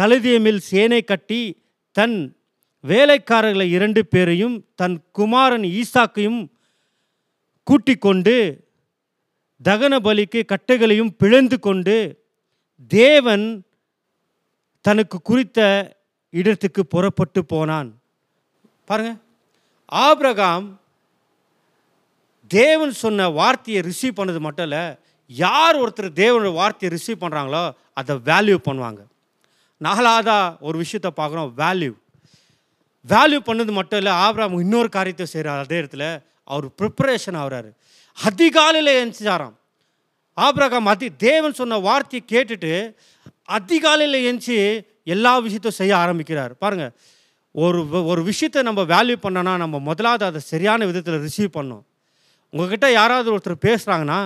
கழுதியமில் 0.00 0.60
சேனை 0.70 1.02
கட்டி 1.02 1.42
தன் 1.92 2.36
வேலைக்காரர்களை 2.82 3.68
இரண்டு 3.68 4.06
பேரையும் 4.06 4.64
தன் 4.74 5.04
குமாரன் 5.12 5.62
ஈசாக்கையும் 5.62 6.40
கூட்டிக் 7.68 8.04
கொண்டு 8.06 8.34
தகன 9.60 9.94
பலிக்கு 10.06 10.40
கட்டைகளையும் 10.52 11.14
பிளந்து 11.20 11.56
கொண்டு 11.66 11.96
தேவன் 12.90 13.46
தனக்கு 14.84 15.16
குறித்த 15.28 15.58
இடத்துக்கு 16.32 16.82
புறப்பட்டு 16.94 17.40
போனான். 17.52 17.88
பாருங்க. 18.88 19.12
ஆபிரகாம் 20.04 20.66
தேவன் 22.50 22.92
சொன்ன 23.02 23.28
வார்த்தையை 23.38 23.80
ரிசீவ் 23.88 24.18
பண்ணது 24.18 24.40
மட்டும் 24.46 24.66
இல்லை 24.68 24.84
யார் 25.30 25.80
ஒருத்தர் 25.82 26.18
தேவனோட 26.22 26.52
வார்த்தையை 26.60 26.90
ரிசீவ் 26.96 27.22
பண்ணுறாங்களோ 27.22 27.64
அதை 28.00 28.14
வேல்யூ 28.28 28.56
பண்ணுவாங்க. 28.68 29.00
நாலாவதா 29.80 30.38
ஒரு 30.68 30.76
விஷயத்தை 30.84 31.10
பார்க்குறோம் 31.18 31.50
வேல்யூ 31.62 31.92
வேல்யூ 33.12 33.40
பண்ணது 33.48 33.72
மட்டும் 33.78 34.00
இல்லை 34.00 34.14
ஆப்ராம் 34.26 34.56
இன்னொரு 34.64 34.88
காரியத்தை 34.96 35.26
செய்கிறார் 35.34 35.62
அதே 35.64 35.76
இடத்துல 35.82 36.06
அவர் 36.52 36.66
ப்ரிப்பரேஷன் 36.78 37.38
ஆகிறாரு. 37.42 37.70
அதிகாலையில் 38.18 38.92
எழுந்துச்சாராம் 38.98 39.56
ஆபிரகாம் 40.38 40.90
அதி 40.92 41.08
தேவன் 41.26 41.58
சொன்ன 41.60 41.78
வார்த்தையை 41.88 42.22
கேட்டுட்டு 42.32 42.72
அதிகாலையில் 43.56 44.18
எழுந்துச்சி 44.20 44.56
எல்லா 45.14 45.32
விஷயத்தையும் 45.44 45.80
செய்ய 45.80 45.92
ஆரம்பிக்கிறார். 46.04 46.52
பாருங்கள் 46.62 46.92
ஒரு 47.54 47.80
ஒரு 48.10 48.22
விஷயத்தை 48.30 48.60
நம்ம 48.62 48.80
வேல்யூ 48.94 49.16
பண்ணோன்னா 49.22 49.54
நம்ம 49.64 49.76
முதலாவது 49.88 50.24
அதை 50.30 50.40
சரியான 50.52 50.86
விதத்தில் 50.90 51.22
ரிசீவ் 51.26 51.56
பண்ணோம் 51.58 51.84
உங்ககிட்ட 52.52 52.86
யாராவது 52.92 53.28
ஒருத்தர் 53.34 53.64
பேசுகிறாங்கன்னா 53.66 54.20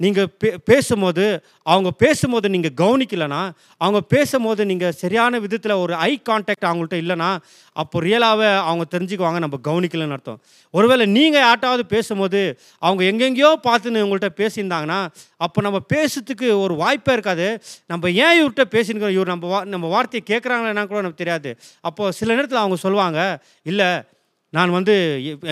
நீங்கள் 0.00 0.28
பே 0.42 0.48
பேசும்போது 0.70 1.24
அவங்க 1.72 1.90
பேசும்போது 2.02 2.46
நீங்கள் 2.54 2.74
கவனிக்கலைன்னா 2.80 3.40
அவங்க 3.84 4.00
பேசும்போது 4.14 4.62
நீங்கள் 4.70 4.94
சரியான 5.02 5.38
விதத்தில் 5.44 5.74
ஒரு 5.82 5.94
ஐ 6.08 6.12
கான்டாக்ட் 6.28 6.66
அவங்கள்ட்ட 6.68 6.96
இல்லைன்னா 7.02 7.28
அப்போ 7.76 8.00
ரியலாகவே 8.06 8.48
அவங்க 8.68 8.84
தெரிஞ்சுக்குவாங்க 8.94 9.38
நம்ம 9.44 9.58
கவனிக்கலைன்னு 9.68 10.16
அர்த்தம். 10.16 10.40
ஒருவேளை 10.74 11.04
நீங்கள் 11.16 11.44
யார்ட்டாவது 11.46 11.84
பேசும்போது 11.94 12.40
அவங்க 12.86 13.04
எங்கெங்கேயோ 13.10 13.50
பார்த்துன்னு 13.68 14.04
உங்கள்கிட்ட 14.06 14.30
பேசியிருந்தாங்கன்னா 14.40 15.00
அப்போ 15.46 15.60
நம்ம 15.66 15.80
பேசுறதுக்கு 15.94 16.48
ஒரு 16.64 16.76
வாய்ப்பே 16.82 17.14
இருக்காது. 17.16 17.46
நம்ம 17.86 18.10
ஏன் 18.24 18.36
இவர்கிட்ட 18.40 18.66
பேசியிருக்கோம் 18.76 19.14
இவர் 19.18 19.32
நம்ம 19.34 19.52
வா 19.52 19.60
நம்ம 19.74 19.86
வார்த்தையை 19.94 20.24
கேட்குறாங்களா 20.32 20.84
கூட 20.86 21.00
நமக்கு 21.00 21.22
தெரியாது. 21.22 21.52
அப்போது 21.80 22.16
சில 22.20 22.34
நேரத்தில் 22.34 22.62
அவங்க 22.64 22.78
சொல்லுவாங்க 22.86 23.20
இல்லை 23.62 23.88
நான் 24.52 24.74
வந்து 24.78 24.94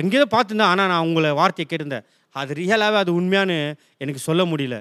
எங்கேயோ 0.02 0.26
பார்த்துருந்தேன் 0.34 0.72
ஆனால் 0.72 0.90
நான் 0.92 1.06
உங்களை 1.06 1.30
வார்த்தையை 1.38 1.66
கேட்டிருந்தேன். 1.70 2.04
அது 2.36 2.54
ரியலாகவே 2.60 2.98
அது 3.04 3.12
உண்மையான்னு 3.20 3.56
எனக்கு 4.02 4.20
சொல்ல 4.28 4.42
முடியல. 4.44 4.76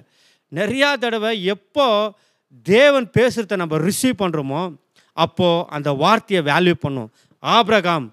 நிறையா 0.51 0.89
தடவை 1.03 1.31
எப்போ 1.53 1.85
தேவன் 2.65 3.07
பேசுகிறத 3.17 3.55
நம்ம 3.63 3.77
ரிசீவ் 3.87 4.21
பண்ணுறோமோ 4.23 4.61
அப்போது 5.17 5.65
அந்த 5.75 5.89
வார்த்தையை 6.03 6.41
வேல்யூ 6.51 6.75
பண்ணும். 6.85 7.09
ஆப்ரகாம் 7.43 8.07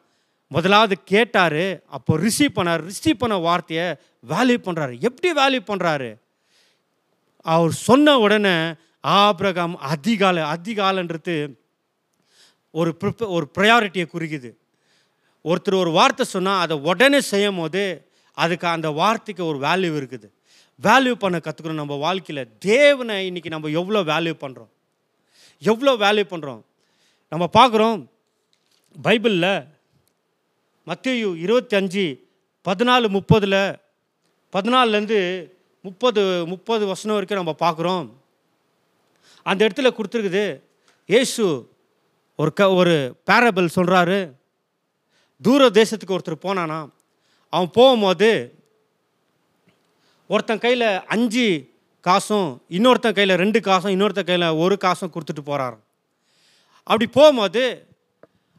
முதலாவது 0.51 0.95
கேட்டார் 1.13 1.63
அப்போ 1.97 2.13
ரிசீவ் 2.27 2.57
பண்ணார். 2.59 2.83
ரிசீவ் 2.91 3.21
பண்ண 3.23 3.37
வார்த்தையை 3.49 3.87
வேல்யூ 4.33 4.59
பண்ணுறாரு 4.67 4.95
எப்படி 5.09 5.31
வேல்யூ 5.41 5.63
பண்ணுறாரு 5.71 6.11
அவர் 7.55 7.75
சொன்ன 7.89 8.17
உடனே 8.25 8.57
ஆப்ரகாம் 9.05 9.75
அதிகாலை 9.93 10.43
அதிகாலன்றது 10.55 11.37
ஒரு 12.75 12.91
ப்ரிப்ப 13.01 13.29
ஒரு 13.37 13.47
ப்ரையாரிட்டியை 13.57 14.07
குறிக்குது. 14.15 14.51
ஒருத்தர் 15.45 15.83
ஒரு 15.83 15.91
வார்த்தை 15.99 16.25
சொன்னால் 16.35 16.63
அதை 16.65 16.77
உடனே 16.91 17.21
செய்யும் 17.33 17.61
போது 17.61 17.83
அதுக்கு 18.45 18.67
அந்த 18.67 18.89
வார்த்தைக்கு 19.01 19.43
ஒரு 19.51 19.59
வேல்யூ 19.67 19.93
இருக்குது. 20.01 20.29
வேல்யூ 20.83 21.15
பண்ண 21.23 21.37
கற்றுக்கணும் 21.45 21.83
நம்ம 21.83 21.97
வாழ்க்கையில் 22.05 22.43
தேவனை 22.59 23.17
இன்னைக்கு 23.27 23.51
நம்ம 23.55 23.71
எவ்வளோ 23.81 24.01
வேல்யூ 24.13 24.35
பண்ணுறோம் 24.45 24.71
எவ்வளோ 25.63 25.93
வேல்யூ 26.05 26.25
பண்ணுறோம் 26.33 26.63
நம்ம 27.33 27.45
பார்க்குறோம் 27.59 28.01
பைபிளில் 28.97 29.53
மத்தியு 30.87 31.29
இருபத்தி 31.45 31.77
அஞ்சு 31.77 32.05
பதினாலு 32.67 33.07
முப்பதில் 33.17 33.61
பதினாலுலேருந்து 34.53 35.19
முப்பது 35.85 36.23
முப்பது 36.47 36.85
வசனம் 36.87 37.17
வரைக்கும் 37.17 37.41
நம்ம 37.41 37.55
பார்க்குறோம். 37.65 38.07
அந்த 39.47 39.61
இடத்துல 39.67 39.91
கொடுத்துருக்குது 39.97 40.45
இயேசு 41.09 41.45
ஒரு 42.39 42.51
க 42.59 42.63
ஒரு 42.81 42.95
பேரபிள் 43.31 43.75
சொல்கிறாரு 43.77 44.19
தூர 45.43 45.69
தேசத்துக்கு 45.79 46.17
ஒருத்தர் 46.17 46.45
போனானா 46.47 46.79
அவன் 47.53 47.71
போகும்போது 47.73 48.31
ஒருத்தன் 50.31 50.59
கையில் 50.59 50.89
அஞ்சு 51.07 51.47
காசும் 52.05 52.49
இன்னொருத்தன் 52.69 53.15
கையில் 53.15 53.37
ரெண்டு 53.37 53.61
காசும் 53.61 53.91
இன்னொருத்தன் 53.91 54.25
கையில் 54.25 54.57
ஒரு 54.65 54.77
காசும் 54.79 55.13
கொடுத்துட்டு 55.15 55.45
போகிறாரு 55.47 55.79
அப்படி 56.85 57.07
போகும்போது 57.07 57.63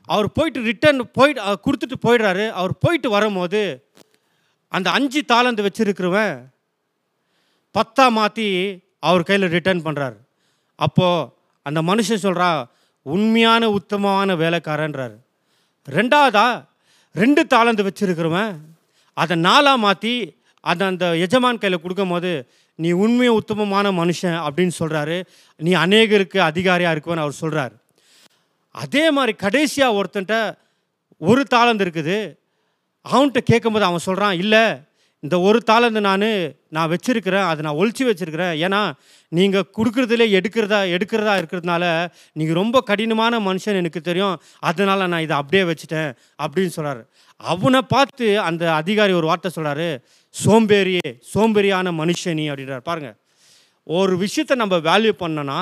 அவர் 0.10 0.28
போயிட்டு 0.32 0.60
ரிட்டர்ன் 0.62 1.02
போயிட்டு 1.13 1.41
கொடுத்துட்டு 1.65 1.97
போயிடுறாரு. 2.06 2.45
அவர் 2.49 2.73
போயிட்டு 2.78 3.10
வரும்போது 3.10 3.62
அந்த 4.67 4.91
அஞ்சு 4.91 5.21
தாளந்து 5.32 5.65
வச்சுருக்குறவன் 5.65 6.49
பத்தா 7.75 8.10
மாற்றி 8.10 8.47
அவர் 8.99 9.23
கையில் 9.23 9.54
ரிட்டர்ன் 9.56 9.86
பண்ணுறாரு 9.86 10.17
அப்போது 10.75 11.30
அந்த 11.65 11.82
மனுஷன் 11.82 12.23
சொல்கிறா 12.23 12.49
உண்மையான 13.06 13.69
உத்தமமான 13.69 14.36
வேலைக்காரன்றாரு. 14.36 15.17
ரெண்டாவதா 15.88 16.47
ரெண்டு 17.15 17.41
தாளந்து 17.43 17.86
வச்சுருக்குறவன் 17.88 18.54
அதை 19.22 19.36
நாளாக 19.48 19.84
மாற்றி 19.86 20.14
அதை 20.72 20.84
அந்த 20.92 21.06
எஜமான் 21.26 21.62
கையில் 21.62 21.84
கொடுக்கும்போது 21.84 22.32
நீ 22.80 22.90
உண்மையை 23.04 23.34
உத்தமமான 23.40 23.92
மனுஷன் 24.00 24.38
அப்படின்னு 24.48 24.76
சொல்கிறாரு 24.82 25.18
நீ 25.68 25.72
அநேகருக்கு 25.84 26.40
அதிகாரியாக 26.50 26.94
இருக்குவன்னு 26.96 27.26
அவர் 27.26 27.42
சொல்கிறார் 27.44 27.76
அதே 28.84 29.06
மாதிரி 29.16 29.34
கடைசியாக 29.44 29.98
ஒருத்தன்ட்ட 30.00 30.36
ஒரு 31.30 31.42
தாளந்து 31.54 31.84
இருக்குது. 31.86 32.18
அவன்கிட்ட 33.06 33.42
கேட்கும்போது 33.52 33.86
அவன் 33.88 34.08
சொல்கிறான் 34.08 34.36
இல்லை 34.44 34.62
இந்த 35.26 35.36
ஒரு 35.48 35.60
தாளந்து 35.70 36.02
நான் 36.08 36.26
நான் 36.76 36.92
வச்சுருக்கிறேன். 36.92 37.46
அதை 37.50 37.60
நான் 37.66 37.80
ஒழிச்சு 37.82 38.04
வச்சிருக்கிறேன். 38.10 38.54
ஏன்னா 38.66 38.82
நீங்கள் 39.38 39.66
கொடுக்குறதுலே 39.78 40.26
எடுக்கிறதா 40.40 40.80
எடுக்கிறதா 40.96 41.34
இருக்கிறதுனால 41.42 41.84
நீங்கள் 42.40 42.60
ரொம்ப 42.62 42.78
கடினமான 42.90 43.40
மனுஷன் 43.48 43.80
எனக்கு 43.82 44.02
தெரியும். 44.10 44.36
அதனால் 44.70 45.10
நான் 45.14 45.26
இதை 45.28 45.36
அப்படியே 45.42 45.64
வச்சுட்டேன். 45.72 46.12
அப்படின்னு 46.46 46.76
சொல்கிறார் 46.78 47.02
அவனை 47.41 47.82
பார்த்து 47.93 48.28
அந்த 48.47 48.63
அதிகாரி 48.73 49.13
ஒரு 49.19 49.28
வார்த்தை 49.30 49.49
சொல்கிறாரு 49.56 49.88
சோம்பேறியே 50.36 51.10
சோம்பேறியான 51.34 51.93
மனுஷனி 52.02 52.45
அப்படின்றார். 52.52 52.88
பாருங்கள் 52.89 53.17
ஒரு 53.88 54.13
விஷயத்தை 54.23 54.56
நம்ம 54.62 54.75
வேல்யூ 54.89 55.13
பண்ணோன்னா 55.21 55.60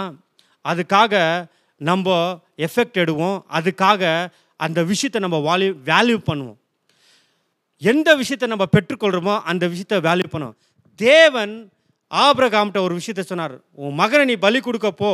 அதுக்காக 0.66 1.14
நம்ம 1.82 2.16
எஃபெக்ட் 2.68 2.98
எடுவோம் 3.04 3.38
அதுக்காக 3.58 4.04
அந்த 4.60 4.80
விஷயத்தை 4.92 5.20
நம்ம 5.26 5.38
வால்யூ 5.48 5.72
வேல்யூ 5.92 6.18
பண்ணுவோம். 6.30 6.60
எந்த 7.82 8.10
விஷயத்தை 8.22 8.48
நம்ம 8.54 8.66
பெற்றுக்கொள்கிறோமோ 8.76 9.36
அந்த 9.52 9.64
விஷயத்தை 9.74 9.98
வேல்யூ 10.08 10.28
பண்ணுவோம். 10.34 10.58
தேவன் 11.00 11.54
ஆபிரகாம்கிட்ட 12.12 12.80
ஒரு 12.88 12.94
விஷயத்த 13.00 13.24
சொன்னார் 13.32 13.56
உன் 13.84 13.98
மகனை 14.02 14.24
நீ 14.30 14.36
பலி 14.46 14.60
கொடுக்கப்போ 14.60 15.12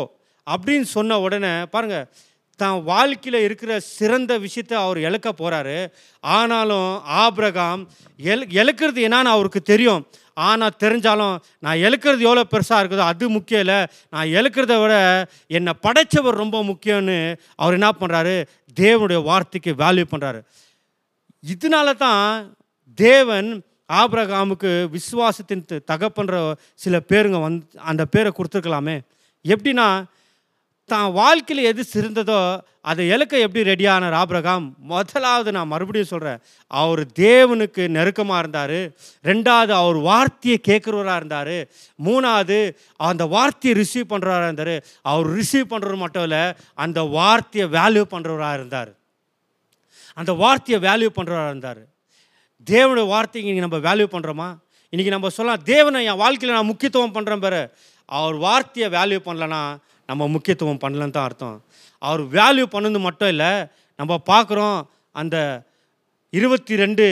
அப்படின்னு 0.48 0.88
சொன்ன 0.96 1.18
உடனே 1.26 1.52
பாருங்கள் 1.74 2.06
தான் 2.60 2.78
வாழ்க்கையில் 2.90 3.46
இருக்கிற 3.46 3.72
சிறந்த 3.98 4.32
விஷயத்தை 4.46 4.76
அவர் 4.86 5.00
இழக்க 5.08 5.30
போகிறாரு 5.32 5.78
ஆனாலும் 6.24 6.90
ஆபிரகாம் 7.24 7.82
எல் 8.32 8.46
இழக்கிறது 8.60 9.00
என்னன்னு 9.08 9.34
அவருக்கு 9.36 9.62
தெரியும். 9.72 10.04
ஆனால் 10.48 10.78
தெரிஞ்சாலும் 10.84 11.36
நான் 11.66 11.82
இழக்கிறது 11.86 12.22
எவ்வளோ 12.28 12.44
பெருசாக 12.54 12.82
இருக்குதோ 12.82 13.10
அது 13.12 13.26
முக்கியம் 13.38 13.64
இல்லை. 13.66 13.80
நான் 14.14 14.32
இழக்கிறத 14.38 14.76
விட 14.84 14.94
என்னை 15.58 15.74
படைச்சவர் 15.86 16.42
ரொம்ப 16.44 16.58
முக்கியம்னு 16.70 17.18
அவர் 17.62 17.78
என்ன 17.80 17.90
பண்ணுறாரு 18.02 18.36
தேவனுடைய 18.78 19.20
வார்த்தைக்கு 19.30 19.74
வேல்யூ 19.84 20.06
பண்ணுறாரு 20.14 20.42
இதனால 21.44 21.88
தான் 22.06 22.24
தேவன் 22.98 23.50
ஆபிரகாமுக்கு 24.00 24.72
விசுவாசத்தின் 24.96 25.64
தகப்பன்ற 25.92 26.36
சில 26.84 26.98
பேருங்க 27.12 27.40
வந்து 27.46 27.66
அந்த 27.92 28.04
பேரை 28.14 28.30
கொடுத்துருக்கலாமே. 28.38 28.98
எப்படின்னா 29.46 29.88
தான் 30.92 31.10
வாழ்க்கையில் 31.18 31.68
எது 31.72 31.82
சிறந்ததோ 31.94 32.40
அதை 32.92 33.04
இலக்க 33.14 33.34
எப்படி 33.46 33.62
ரெடியான 33.70 34.10
ஆபிரகாம்? 34.22 34.66
முதலாவது 34.92 35.50
நான் 35.58 35.70
மறுபடியும் 35.74 36.10
சொல்கிறேன் 36.12 36.40
அவர் 36.82 37.02
தேவனுக்கு 37.20 37.84
நெருக்கமாக 37.98 38.42
இருந்தார். 38.44 38.80
ரெண்டாவது 39.30 39.74
அவர் 39.82 40.00
வார்த்தையை 40.10 40.58
கேட்குறவராக 40.70 41.20
இருந்தார். 41.22 41.56
மூணாவது 42.08 42.58
அந்த 43.10 43.26
வார்த்தையை 43.36 43.76
ரிசீவ் 43.82 44.12
பண்ணுறவராக 44.14 44.50
இருந்தார். 44.50 44.76
அவர் 45.12 45.30
ரிசீவ் 45.38 45.72
பண்ணுறது 45.74 45.98
மட்டும் 46.04 46.26
இல்லை 46.28 46.44
அந்த 46.86 47.00
வார்த்தையை 47.18 47.68
வேல்யூ 47.78 48.04
பண்ணுறவராக 48.14 48.60
இருந்தார். 48.60 48.92
அந்த 50.20 50.32
வார்த்தையை 50.44 50.80
வேல்யூ 50.88 51.10
பண்ணுறவராக 51.20 51.54
இருந்தார். 51.54 51.82
தேவனுடைய 52.68 53.08
வார்த்தைக்கு 53.14 53.48
இன்றைக்கி 53.50 53.68
நம்ம 53.68 53.82
வேல்யூ 53.88 54.10
பண்ணுறோமா 54.16 54.50
இன்றைக்கி 54.94 55.12
நம்ம 55.14 55.30
சொல்லலாம் 55.38 55.64
தேவனை 55.74 56.00
என் 56.12 56.22
வாழ்க்கையில் 56.22 56.58
நான் 56.58 56.70
முக்கியத்துவம் 56.72 57.16
பண்ணுறேன் 57.16 57.44
பாரு. 57.46 57.64
அவர் 58.10 58.36
வார்த்தையை 58.46 58.88
வேல்யூ 58.98 59.20
பண்ணலன்னா 59.28 59.64
நம்ம 60.10 60.28
முக்கியத்துவம் 60.28 60.82
பண்ணலன்னு 60.84 61.16
தான் 61.18 61.28
அர்த்தம். 61.30 61.58
அவர் 62.02 62.24
வேல்யூ 62.34 62.66
பண்ணது 62.74 63.00
மட்டும் 63.00 63.32
இல்லை 63.34 63.52
நம்ம 64.00 64.14
பார்க்குறோம் 64.30 64.78
அந்த 65.16 65.38
இருபத்தி 66.34 66.76
ரெண்டு 66.76 67.06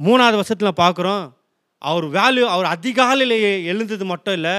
மூணாவது 0.00 0.36
வருஷத்தில் 0.36 0.80
பார்க்குறோம் 0.80 1.24
அவர் 1.82 2.06
வேல்யூ 2.10 2.44
அவர் 2.46 2.68
அதிகாலையில் 2.68 3.36
எழுந்தது 3.72 4.04
மட்டும் 4.04 4.34
இல்லை 4.34 4.56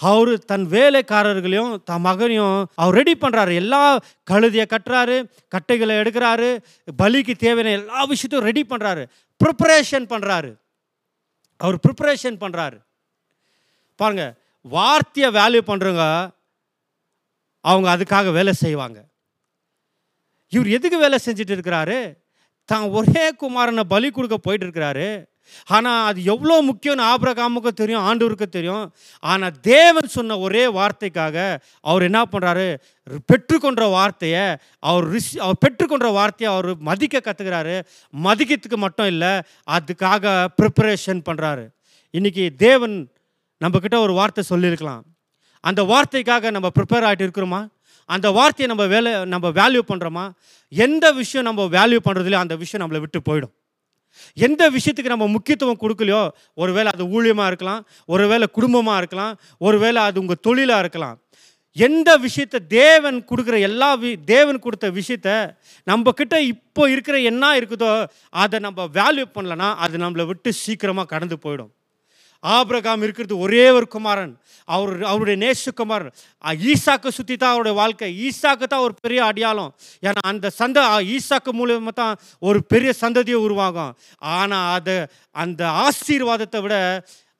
அவர் 0.00 0.30
தன் 0.46 0.66
வேலைக்காரர்களையும் 0.68 1.72
தன் 1.84 2.00
மகனையும் 2.00 2.56
அவர் 2.74 2.96
ரெடி 2.96 3.14
பண்ணுறாரு 3.14 3.52
எல்லா 3.54 3.80
கழுதியை 4.30 4.66
கட்டுறாரு 4.66 5.16
கட்டைகளை 5.48 5.94
எடுக்கிறாரு 5.96 6.48
பலிக்கு 6.98 7.34
தேவையான 7.36 7.74
எல்லா 7.78 8.00
விஷயத்தையும் 8.04 8.46
ரெடி 8.46 8.62
பண்ணுறாரு 8.64 9.04
ப்ரிப்பரேஷன் 9.40 10.08
பண்ணுறாரு 10.10 10.50
அவர் 11.60 11.78
ப்ரிப்பரேஷன் 11.78 12.38
பண்ணுறாரு 12.42 12.76
பாருங்கள் 14.00 14.34
வார்த்தையை 14.64 15.28
வேல்யூ 15.30 15.62
பண்ணுறவங்க 15.62 16.06
அவங்க 17.70 17.88
அதுக்காக 17.94 18.32
வேலை 18.38 18.52
செய்வாங்க. 18.64 18.98
இவர் 20.52 20.74
எதுக்கு 20.76 20.98
வேலை 21.04 21.18
செஞ்சுட்டு 21.26 21.54
இருக்கிறாரு? 21.56 21.98
தான் 22.68 22.84
ஒரே 22.98 23.24
குமாரனை 23.40 23.82
பலி 23.94 24.08
கொடுக்க 24.10 24.36
போயிட்டு 24.44 24.66
இருக்கிறாரு. 24.66 25.08
ஆனால் 25.76 26.04
அது 26.08 26.20
எவ்வளோ 26.32 26.54
முக்கியம்னு 26.68 27.04
ஆபிரகாமுக்கு 27.10 27.70
தெரியும் 27.80 28.06
ஆண்டவருக்கு 28.08 28.46
தெரியும். 28.54 28.86
ஆனால் 29.32 29.58
தேவன் 29.68 30.08
சொன்ன 30.14 30.38
ஒரே 30.46 30.64
வார்த்தைக்காக 30.78 31.36
அவர் 31.90 32.06
என்ன 32.08 32.20
பண்ணுறாரு 32.32 32.66
பெற்றுக்கொண்ட 33.30 33.86
வார்த்தையை 33.96 34.44
அவர் 34.88 35.06
ரிஷ் 35.14 35.30
அவர் 35.44 35.62
பெற்றுக்கொன்ற 35.64 36.08
வார்த்தையை 36.18 36.48
அவர் 36.54 36.70
மதிக்க 36.88 37.20
கற்றுக்கிறாரு 37.28 37.76
மதிக்கிறதுக்கு 38.26 38.80
மட்டும் 38.86 39.10
இல்லை 39.14 39.32
அதுக்காக 39.76 40.34
ப்ரிப்பரேஷன் 40.60 41.22
பண்ணுறாரு 41.28 41.66
இன்றைக்கி 42.14 42.46
தேவன் 42.66 42.96
நம்மக்கிட்ட 43.60 43.98
ஒரு 44.06 44.14
வார்த்தை 44.20 44.44
சொல்லியிருக்கலாம். 44.52 45.04
அந்த 45.68 45.82
வார்த்தைக்காக 45.92 46.50
நம்ம 46.56 46.68
ப்ரிப்பேர் 46.76 47.06
ஆகிட்டு 47.08 47.26
இருக்கிறோமா? 47.26 47.60
அந்த 48.14 48.28
வார்த்தையை 48.38 48.66
நம்ம 48.72 48.84
வேலை 48.94 49.12
நம்ம 49.34 49.46
வேல்யூ 49.60 49.82
பண்ணுறோமா 49.90 50.24
எந்த 50.72 51.06
விஷயம் 51.20 51.46
நம்ம 51.48 51.62
வேல்யூ 51.76 52.00
பண்ணுறதுலையோ 52.06 52.40
அந்த 52.44 52.56
விஷயம் 52.62 52.82
நம்மளை 52.82 53.00
விட்டு 53.04 53.20
போயிடும். 53.28 53.54
எந்த 54.46 54.62
விஷயத்துக்கு 54.76 55.14
நம்ம 55.14 55.26
முக்கியத்துவம் 55.34 55.80
கொடுக்கலையோ 55.82 56.20
ஒருவேளை 56.62 56.88
அது 56.94 57.04
ஊழியமாக 57.16 57.50
இருக்கலாம் 57.50 57.82
ஒருவேளை 58.14 58.46
குடும்பமாக 58.56 59.00
இருக்கலாம் 59.02 59.34
ஒருவேளை 59.66 60.00
அது 60.08 60.20
உங்கள் 60.22 60.42
தொழிலாக 60.46 60.82
இருக்கலாம். 60.84 61.16
எந்த 61.76 62.10
விஷயத்தை 62.24 62.58
தேவன் 62.78 63.18
கொடுக்குற 63.30 63.56
எல்லா 63.68 63.88
வி 64.02 64.10
தேவன் 64.32 64.62
கொடுத்த 64.66 64.86
விஷயத்த 64.98 65.30
நம்மக்கிட்ட 65.90 66.36
இப்போ 66.52 66.82
இருக்கிற 66.92 67.16
என்ன 67.30 67.50
இருக்குதோ 67.60 67.90
அதை 68.42 68.58
நம்ம 68.66 68.86
வேல்யூ 68.98 69.26
பண்ணலன்னா 69.34 69.68
அது 69.86 69.96
நம்மளை 70.04 70.26
விட்டு 70.30 70.52
சீக்கிரமாக 70.62 71.10
கடந்து 71.12 71.38
போயிடும். 71.42 71.72
ஆபிரகாம் 72.42 73.02
இருக்கிறது 73.02 73.34
ஒரே 73.38 73.64
ஒரு 73.78 73.86
குமாரன். 73.94 74.34
அவர் 74.68 74.92
அவருடைய 75.10 75.36
நேசுக்குமாரன் 75.44 76.14
ஈசாக்கு 76.70 77.08
சுற்றி 77.18 77.34
தான் 77.36 77.54
அவருடைய 77.54 77.74
வாழ்க்கை. 77.80 78.08
ஈசாக்கு 78.26 78.66
தான் 78.66 78.84
ஒரு 78.86 78.94
பெரிய 79.04 79.20
அடையாளம். 79.24 79.72
ஏன்னா 80.02 80.22
அந்த 80.32 80.50
சந்த 80.60 80.78
ஈசாக்கு 81.16 81.52
மூலயமா 81.60 81.94
தான் 82.02 82.14
ஒரு 82.42 82.60
பெரிய 82.64 82.92
சந்ததியை 83.02 83.40
உருவாகும். 83.46 83.94
ஆனால் 84.36 84.68
அது 84.76 84.96
அந்த 85.36 85.62
ஆசீர்வாதத்தை 85.86 86.60
விட 86.66 86.76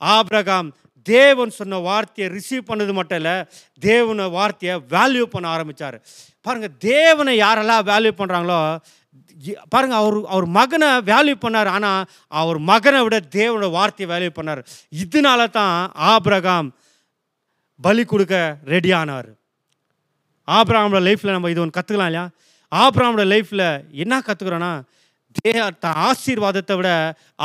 ஆபிரகாம் 0.01 0.68
தேவன் 1.07 1.53
சொன்ன 1.59 1.78
வார்த்தையை 1.78 2.28
ரிசீவ் 2.36 2.68
பண்ணது 2.70 2.92
மட்டும் 2.92 3.18
இல்லை 3.20 3.34
தேவனை 3.82 4.24
வார்த்தையை 4.28 4.74
வேல்யூ 4.94 5.24
பண்ண 5.34 5.47
ஆரம்பித்தார் 5.49 5.97
பாருங்கள் 6.47 6.74
தேவனை 6.88 7.34
யாரெல்லாம் 7.38 7.86
வேல்யூ 7.90 8.12
பண்ணுறாங்களோ 8.18 8.61
பாருங்க 9.72 9.95
அவர் 10.03 10.16
அவர் 10.34 10.47
மகனை 10.59 10.89
வேல்யூ 11.11 11.34
பண்ணார். 11.45 11.70
ஆனால் 11.76 12.03
அவர் 12.41 12.59
மகனை 12.70 13.01
விட 13.07 13.16
தேவனோட 13.39 13.68
வார்த்தையை 13.78 14.09
வேல்யூ 14.12 14.30
பண்ணார். 14.39 14.62
இதனால 15.03 15.41
தான் 15.59 15.76
ஆபிரகாம் 16.12 16.68
பலி 17.80 18.03
கொடுக்க 18.11 18.34
ரெடியானார் 18.74 19.30
ஆபிரகாமோட 20.49 21.01
லைஃப்பில் 21.07 21.34
நம்ம 21.34 21.51
இது 21.53 21.61
ஒன்று 21.62 21.76
கற்றுக்கலாம் 21.76 22.11
இல்லையா? 22.11 22.26
ஆபிரகாமோட 22.72 23.24
லைஃப்பில் 23.32 23.66
என்ன 24.03 24.14
கற்றுக்குறோன்னா 24.26 24.72
தே 25.37 25.53
த 25.84 25.87
ஆசீர்வாதத்தை 26.09 26.74
விட 26.78 26.91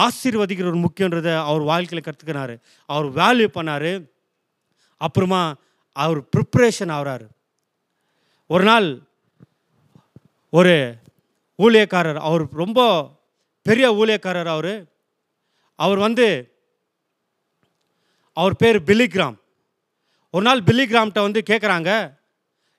ஆசீர்வதிக்கிற 0.03 0.69
ஒரு 0.71 0.79
முக்கியன்றதை 0.85 1.33
அவர் 1.49 1.63
வாழ்க்கையில் 1.71 2.05
கற்றுக்கினாரு 2.07 2.55
அவர் 2.89 3.07
வேல்யூ 3.19 3.47
பண்ணார். 3.57 3.91
அப்புறமா 5.01 5.41
அவர் 5.95 6.19
ப்ரிப்ரேஷன் 6.33 6.93
ஆகிறார். 6.97 7.25
ஒரு 8.49 8.63
நாள் 8.69 8.87
ஒரு 10.53 10.75
ஊழியக்காரர் 11.63 12.19
அவர் 12.27 12.43
ரொம்ப 12.51 12.79
பெரிய 13.61 13.87
ஊழியக்காரர் 13.93 14.45
அவர். 14.45 14.73
அவர் 15.75 15.97
வந்து 15.97 16.27
அவர் 18.33 18.55
பேர் 18.55 18.79
பில்லிகிராம் 18.83 19.37
ஒரு 20.33 20.43
நாள் 20.43 20.59
பில்லிகிராம்கிட்ட 20.59 21.21
வந்து 21.21 21.41
கேட்குறாங்க 21.49 22.17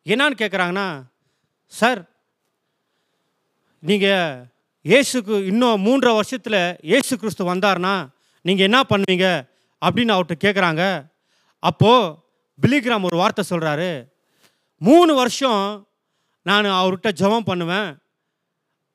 என்னான்னு 0.06 0.40
கேட்குறாங்கன்னா 0.42 0.86
சார் 1.66 2.00
நீங்கள் 3.78 4.50
இயேசுக்கு 4.84 5.44
இன்னும் 5.44 5.82
மூன்றரை 5.86 6.12
வருஷத்தில் 6.14 6.76
இயேசு 6.82 7.18
கிறிஸ்து 7.18 7.54
வந்தார்னா 7.54 7.94
நீங்கள் 8.44 8.64
என்ன 8.64 8.80
பண்ணுவீங்க? 8.82 9.26
அப்படின்னு 9.82 10.14
அவர்கிட்ட 10.14 10.36
கேட்குறாங்க 10.44 10.82
அப்போது 11.58 12.14
பில்லிகிராம் 12.62 13.02
ஒரு 13.02 13.16
வார்த்தை 13.16 13.44
சொல்கிறாரு 13.50 13.90
மூணு 14.80 15.14
வருஷம் 15.14 15.62
நான் 16.42 16.64
அவர்கிட்ட 16.64 17.10
ஜெபம் 17.20 17.48
பண்ணுவேன். 17.50 18.01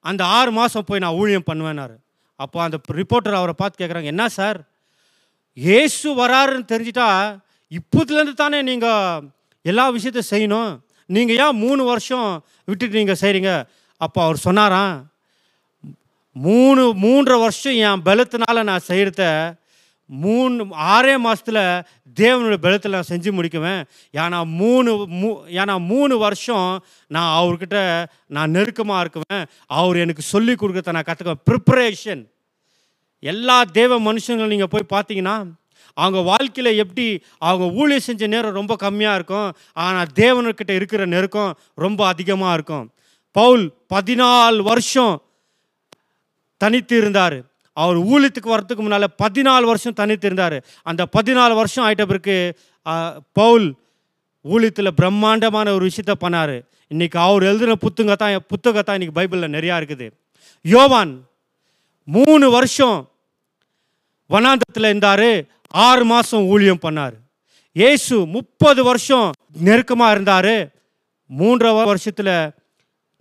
அந்த 0.09 0.21
ஆறு 0.37 0.51
மாதம் 0.59 0.87
போய் 0.89 1.03
நான் 1.03 1.17
ஊழியம் 1.21 1.47
பண்ணுவேன்னாரு. 1.49 1.95
அப்போ 2.39 2.57
அந்த 2.65 2.77
ரிப்போர்ட்டர் 2.99 3.39
அவரை 3.39 3.53
பார்த்து 3.59 3.81
கேட்குறாங்க 3.81 4.09
என்ன 4.13 4.25
சார்? 4.37 4.59
இயேசு 5.57 6.07
வராருன்னு 6.21 6.71
தெரிஞ்சிட்டா 6.73 7.09
இப்போதுலேருந்து 7.71 8.35
தானே 8.43 8.59
நீங்கள் 8.69 9.23
எல்லா 9.65 9.85
விஷயத்தையும் 9.95 10.31
செய்யணும். 10.33 10.71
நீங்கள் 11.09 11.37
ஏன் 11.43 11.59
மூணு 11.63 11.81
வருஷம் 11.91 12.29
விட்டுட்டு 12.69 12.99
நீங்கள் 12.99 13.21
செய்கிறீங்க 13.23 13.51
அப்போ 14.01 14.19
அவர் 14.25 14.45
சொன்னாராம் 14.47 14.95
மூணு 16.35 16.83
மூன்றரை 17.03 17.37
வருஷம் 17.43 17.77
என் 17.87 18.03
பலத்தினால 18.07 18.63
நான் 18.69 18.87
செய்கிறத 18.89 19.23
மூணு 20.07 20.65
ஆறே 20.95 21.15
மாதத்தில் 21.25 21.61
தேவனுடைய 22.15 22.59
பலத்தில் 22.65 22.91
நான் 22.91 23.09
செஞ்சு 23.09 23.29
முடிக்குவேன். 23.37 23.81
ஏன்னா 24.13 24.39
மூணு 24.61 24.91
மூ 25.21 25.29
ஏன்னா 25.59 25.75
மூணு 25.91 26.17
வருஷம் 26.17 26.83
நான் 27.07 27.31
அவர்கிட்ட 27.39 27.77
நான் 28.27 28.51
நெருக்கமாக 28.51 29.03
இருக்குவேன். 29.03 29.45
அவர் 29.67 29.97
எனக்கு 29.97 30.21
சொல்லி 30.33 30.53
கொடுக்குறத 30.53 30.95
நான் 30.97 31.09
கற்றுக்குவேன் 31.09 31.45
ப்ரிப்பரேஷன் 31.49 32.23
எல்லா 33.19 33.63
தேவ 33.63 33.99
மனுஷங்களும் 33.99 34.53
நீங்கள் 34.55 34.73
போய் 34.73 34.91
பார்த்தீங்கன்னா 34.95 35.37
அவங்க 35.93 36.19
வாழ்க்கையில் 36.29 36.79
எப்படி 36.83 37.05
அவங்க 37.37 37.65
ஊழியர் 37.79 38.05
செஞ்ச 38.07 38.27
நேரம் 38.27 38.57
ரொம்ப 38.59 38.73
கம்மியாக 38.83 39.17
இருக்கும் 39.19 39.49
ஆனால் 39.73 40.11
தேவனுக்கிட்ட 40.15 40.73
இருக்கிற 40.79 41.05
நெருக்கம் 41.05 41.57
ரொம்ப 41.75 42.07
அதிகமாக 42.07 42.53
இருக்கும். 42.53 42.85
பவுல் 43.31 43.63
பதினாலு 43.93 44.61
வருஷம் 44.61 45.15
தனித்து 46.57 46.97
இருந்தார். 46.97 47.37
அவர் 47.83 47.97
ஊழியத்துக்கு 48.11 48.53
வரத்துக்கு 48.53 48.83
முன்னால் 48.85 49.15
பதினாலு 49.23 49.65
வருஷம் 49.71 49.97
தனித்து 49.99 50.27
இருந்தார் 50.29 50.57
அந்த 50.89 51.01
பதினாலு 51.15 51.53
வருஷம் 51.61 51.85
ஆகிட்ட 51.87 52.05
பிறகு 52.11 52.37
பவுல் 53.39 53.67
ஊழியத்தில் 54.45 54.97
பிரம்மாண்டமான 54.99 55.67
ஒரு 55.77 55.83
விஷயத்த 55.89 56.13
பண்ணார். 56.23 56.55
இன்றைக்கி 56.93 57.17
அவர் 57.25 57.43
எழுதுன 57.49 57.75
புத்தக 57.85 58.15
தான் 58.21 58.35
புத்தகம் 58.51 58.87
தான் 58.87 58.97
இன்றைக்கி 58.97 59.15
பைபிளில் 59.19 59.55
நிறையா 59.57 59.75
இருக்குது. 59.79 60.07
யோவான் 60.73 61.13
மூணு 62.17 62.45
வருஷம் 62.57 62.97
வனாந்தத்தில் 64.29 64.89
இருந்தார் 64.91 65.29
ஆறு 65.87 66.03
மாதம் 66.11 66.45
ஊழியம் 66.53 66.83
பண்ணார். 66.85 67.15
இயேசு 67.79 68.15
முப்பது 68.35 68.81
வருஷம் 68.89 69.27
நெருக்கமாக 69.67 70.13
இருந்தார். 70.15 70.55
மூன்றரை 71.29 71.71
வருஷத்தில் 71.91 72.35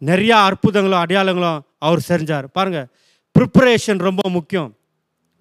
நிறையா 0.03 0.37
அற்புதங்களும் 0.49 1.03
அடையாளங்களும் 1.03 1.61
அவர் 1.87 2.09
செஞ்சார். 2.11 2.47
பாருங்கள் 2.57 2.89
ப்ரிப்பரேஷன் 3.37 3.99
ரொம்ப 3.99 4.29
முக்கியம். 4.29 4.77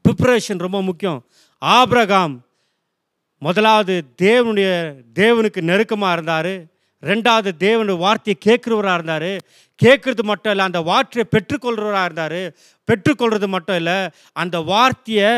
ப்ரிப்பரேஷன் 0.03 0.57
ரொம்ப 0.57 0.81
முக்கியம். 0.81 1.25
ஆபிரகாம் 1.57 2.45
முதலாவது 3.39 4.03
தேவனுடைய 4.21 4.93
தேவனுக்கு 5.15 5.61
நெருக்கமாக 5.61 6.13
இருந்தார். 6.13 6.53
ரெண்டாவது 7.01 7.51
தேவனுடைய 7.59 7.97
வார்த்தையை 7.97 8.37
கேட்குறவராக 8.45 8.93
இருந்தார். 8.93 9.29
கேட்குறது 9.83 10.23
மட்டும் 10.23 10.51
இல்லை 10.51 10.65
அந்த 10.65 10.81
வார்த்தையை 10.81 11.29
பெற்றுக்கொள்கிறவராக 11.31 12.03
இருந்தார். 12.03 12.55
பெற்றுக்கொள்கிறது 12.87 13.47
மட்டும் 13.47 13.75
இல்லை 13.75 14.09
அந்த 14.33 14.59
வார்த்தையை 14.59 15.31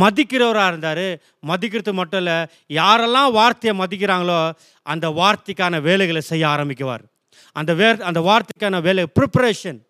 மதிக்கிறவராக 0.00 0.66
இருந்தார். 0.66 1.06
மதிக்கிறது 1.40 1.92
மட்டும் 1.92 2.20
இல்லை 2.24 2.38
யாரெல்லாம் 2.68 3.32
வார்த்தையை 3.32 3.86
மதிக்கிறாங்களோ 3.86 4.52
அந்த 4.82 5.08
வார்த்தைக்கான 5.08 5.80
வேலைகளை 5.80 6.20
செய்ய 6.20 6.46
ஆரம்பிக்குவார். 6.46 7.04
அந்த 7.52 7.74
வே 7.74 7.96
அந்த 7.98 8.20
வார்த்தைக்கான 8.30 8.82
வேலை 8.82 9.06
ப்ரிப்பரேஷன் 9.20 9.80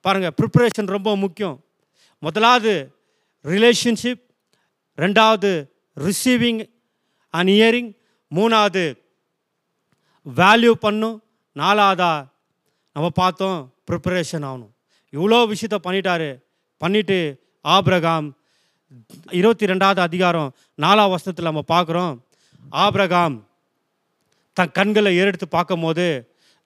பாருங்கள் 0.00 0.36
ப்ரிப்பரேஷன் 0.40 0.86
ரொம்ப 0.86 1.16
முக்கியம். 1.16 1.62
முதலாவது 2.22 2.72
ரிலேஷன்ஷிப் 3.44 4.22
ரெண்டாவது 4.98 5.50
ரிசீவிங் 5.96 6.60
அண்ட் 7.34 7.50
இயரிங் 7.50 7.90
மூணாவது 8.34 8.84
வேல்யூ 10.26 10.72
பண்ணும் 10.84 11.16
நாலாவதா 11.56 12.12
நம்ம 12.96 13.08
பார்த்தோம் 13.20 13.58
ப்ரிப்பரேஷன் 13.90 14.44
ஆகணும். 14.48 14.72
இவ்வளோ 15.12 15.38
விஷயத்த 15.52 15.76
பண்ணிட்டாரு. 15.86 16.30
பண்ணிட்டு 16.76 17.18
ஆப்ரகாம் 17.64 18.26
இருபத்தி 19.30 19.66
ரெண்டாவது 19.66 20.00
அதிகாரம் 20.08 20.50
நாலாம் 20.82 21.12
வருஷத்தில் 21.12 21.48
நம்ம 21.50 21.62
பார்க்குறோம். 21.74 22.14
ஆப்ரகாம் 22.84 23.36
தன் 24.56 24.72
கண்களை 24.72 25.10
ஏறெடுத்து 25.18 25.46
பார்க்கும்போது 25.56 26.06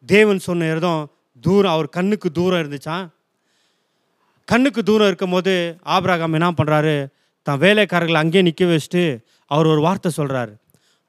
தேவன் 0.07 0.39
சொன்ன 0.39 0.69
இடம் 0.77 1.03
தூரம் 1.41 1.73
அவர் 1.73 1.89
கண்ணுக்கு 1.89 2.29
தூரம் 2.33 2.61
இருந்துச்சான் 2.63 3.07
கண்ணுக்கு 4.45 4.83
தூரம் 4.83 5.07
இருக்கும்போது 5.07 5.79
ஆபிரகாம் 5.83 6.33
என்ன 6.33 6.51
பண்ணுறாரு 6.51 7.07
தன் 7.43 7.61
வேலைக்காரர்களை 7.61 8.15
அங்கேயே 8.15 8.43
நிற்க 8.43 8.65
வச்சுட்டு 8.65 9.25
அவர் 9.47 9.67
ஒரு 9.67 9.81
வார்த்தை 9.81 10.13
சொல்கிறாரு 10.17 10.53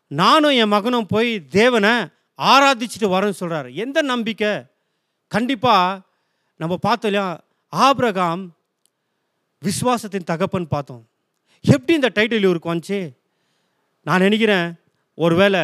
நானும் 0.08 0.52
என் 0.52 0.68
மகனும் 0.68 1.06
போய் 1.06 1.48
தேவனை 1.48 1.90
ஆராதிச்சுட்டு 2.40 3.08
வரேன்னு 3.16 3.40
சொல்கிறாரு 3.40 3.74
எந்த 3.74 4.02
நம்பிக்கை? 4.02 4.64
கண்டிப்பாக 5.28 6.02
நம்ம 6.56 6.78
பார்த்தோம் 6.78 7.12
இல்லையா? 7.12 7.40
ஆபிரகாம் 7.70 8.56
விசுவாசத்தின் 9.62 10.24
தகப்பன் 10.24 10.68
பார்த்தோம். 10.68 11.08
எப்படி 11.62 11.94
இந்த 11.94 12.12
டைட்டில் 12.16 12.46
இவருக்கு 12.48 12.74
வந்துச்சு? 12.74 13.00
நான் 14.02 14.20
நினைக்கிறேன் 14.20 14.76
ஒருவேளை 15.16 15.62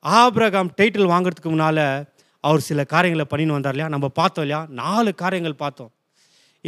ஆபிரகாம் 0.00 0.70
டைட்டில் 0.76 1.12
வாங்குறதுக்கு 1.12 1.50
முன்னால் 1.54 1.84
அவர் 2.40 2.60
சில 2.60 2.84
காரியங்களை 2.84 3.26
பண்ணின்னு 3.30 3.56
வந்தார் 3.56 3.72
இல்லையா? 3.72 3.88
நம்ம 3.88 4.08
பார்த்தோம் 4.08 4.44
இல்லையா? 4.44 4.66
நாலு 4.68 5.14
காரியங்கள் 5.14 5.54
பார்த்தோம். 5.54 5.92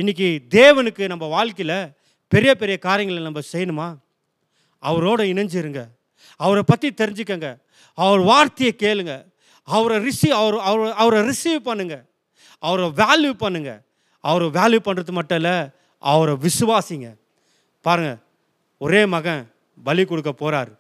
இன்றைக்கி 0.01 0.39
தேவனுக்கு 0.51 1.07
நம்ம 1.07 1.27
வாழ்க்கையில் 1.27 1.93
பெரிய 2.29 2.55
பெரிய 2.55 2.79
காரியங்களை 2.79 3.23
நம்ம 3.23 3.41
செய்யணுமா? 3.53 3.89
அவரோட 4.89 5.21
இணைஞ்சிருங்க. 5.33 5.89
அவரை 6.37 6.63
பற்றி 6.67 6.89
தெரிஞ்சுக்கங்க. 6.91 7.61
அவர் 7.95 8.19
வார்த்தையை 8.19 8.75
கேளுங்க. 8.79 9.25
அவரை 9.63 9.97
ரிசீவ் 9.99 10.35
அவர் 10.41 10.59
அவர் 10.59 10.93
அவரை 10.93 11.21
ரிசீவ் 11.29 11.57
பண்ணுங்க. 11.57 12.05
அவரை 12.59 12.85
வேல்யூ 12.85 13.33
பண்ணுங்கள் 13.41 13.81
அவரை 14.21 14.49
வேல்யூ 14.49 14.81
பண்ணுறது 14.85 15.11
மட்டும் 15.11 15.39
இல்லை 15.43 15.57
அவரை 15.99 16.35
விசுவாசிங்க. 16.35 17.17
பாருங்க 17.81 18.19
ஒரே 18.79 19.07
மகன் 19.07 19.53
பலி 19.85 20.05
கொடுக்க 20.05 20.33
போகிறார் 20.33 20.71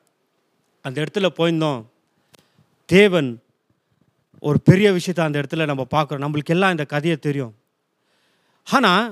அந்த 0.82 1.02
இடத்துல 1.02 1.28
போயிருந்தோம். 1.38 1.84
தேவன் 2.84 3.42
ஒரு 4.38 4.60
பெரிய 4.60 4.92
விஷயத்தை 4.92 5.24
அந்த 5.24 5.40
இடத்துல 5.40 5.64
நம்ம 5.64 5.86
பார்க்குறோம். 5.90 6.24
நம்மளுக்கு 6.24 6.56
எல்லாம் 6.56 6.70
இந்த 6.70 6.84
கதையை 6.84 7.16
தெரியும். 7.16 7.54
ஆனால் 8.66 9.06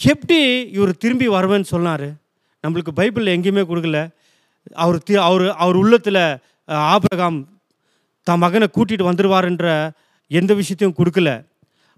எப்படி 0.00 0.38
இவர் 0.76 1.00
திரும்பி 1.02 1.26
வருவேன்னு 1.36 1.72
சொன்னார்? 1.74 2.08
நம்மளுக்கு 2.64 2.92
பைபிளில் 2.98 3.34
எங்கேயுமே 3.36 3.62
கொடுக்கல. 3.70 4.00
அவர் 4.82 4.98
தி 5.06 5.14
அவர் 5.28 5.44
அவர் 5.64 5.76
உள்ளத்தில் 5.82 6.24
ஆபிரகாம் 6.94 7.38
தன் 8.26 8.42
மகனை 8.44 8.66
கூட்டிகிட்டு 8.68 9.08
வந்துடுவாருன்ற 9.08 9.68
எந்த 10.30 10.52
விஷயத்தையும் 10.60 10.98
கொடுக்கல. 10.98 11.30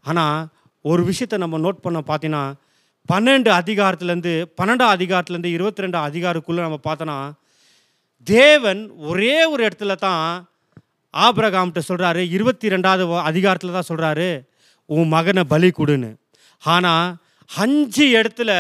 ஆனால் 0.05 0.39
ஒரு 0.85 1.03
விஷயத்தை 1.11 1.37
நம்ம 1.43 1.59
நோட் 1.65 1.85
பண்ண 1.85 1.99
பார்த்தீங்கன்னா 2.11 2.45
பன்னெண்டு 3.11 3.51
அதிகாரத்துலேருந்து 3.61 4.33
பன்னெண்டாம் 4.59 4.95
அதிகாரத்துலேருந்து 4.97 5.55
இருபத்தி 5.57 5.85
ரெண்டாம் 5.85 6.09
அதிகாரத்துக்குள்ளே 6.11 6.63
நம்ம 6.67 6.79
பார்த்தோன்னா 6.89 7.19
தேவன் 8.27 8.81
ஒரே 9.11 9.37
ஒரு 9.53 9.63
இடத்துல 9.69 9.95
தான் 10.07 10.23
ஆபிரகாம்கிட்ட 11.15 11.81
சொல்கிறாரு 11.89 12.23
இருபத்தி 12.37 12.73
ரெண்டாவது 12.75 13.05
அதிகாரத்தில் 13.31 13.77
தான் 13.79 13.91
சொல்கிறாரு 13.91 14.29
உன் 14.91 15.13
மகனை 15.15 15.43
பலி 15.53 15.69
கொடுன்னு. 15.81 16.11
ஆனால் 16.65 17.17
அஞ்சு 17.51 18.05
இடத்துல 18.19 18.53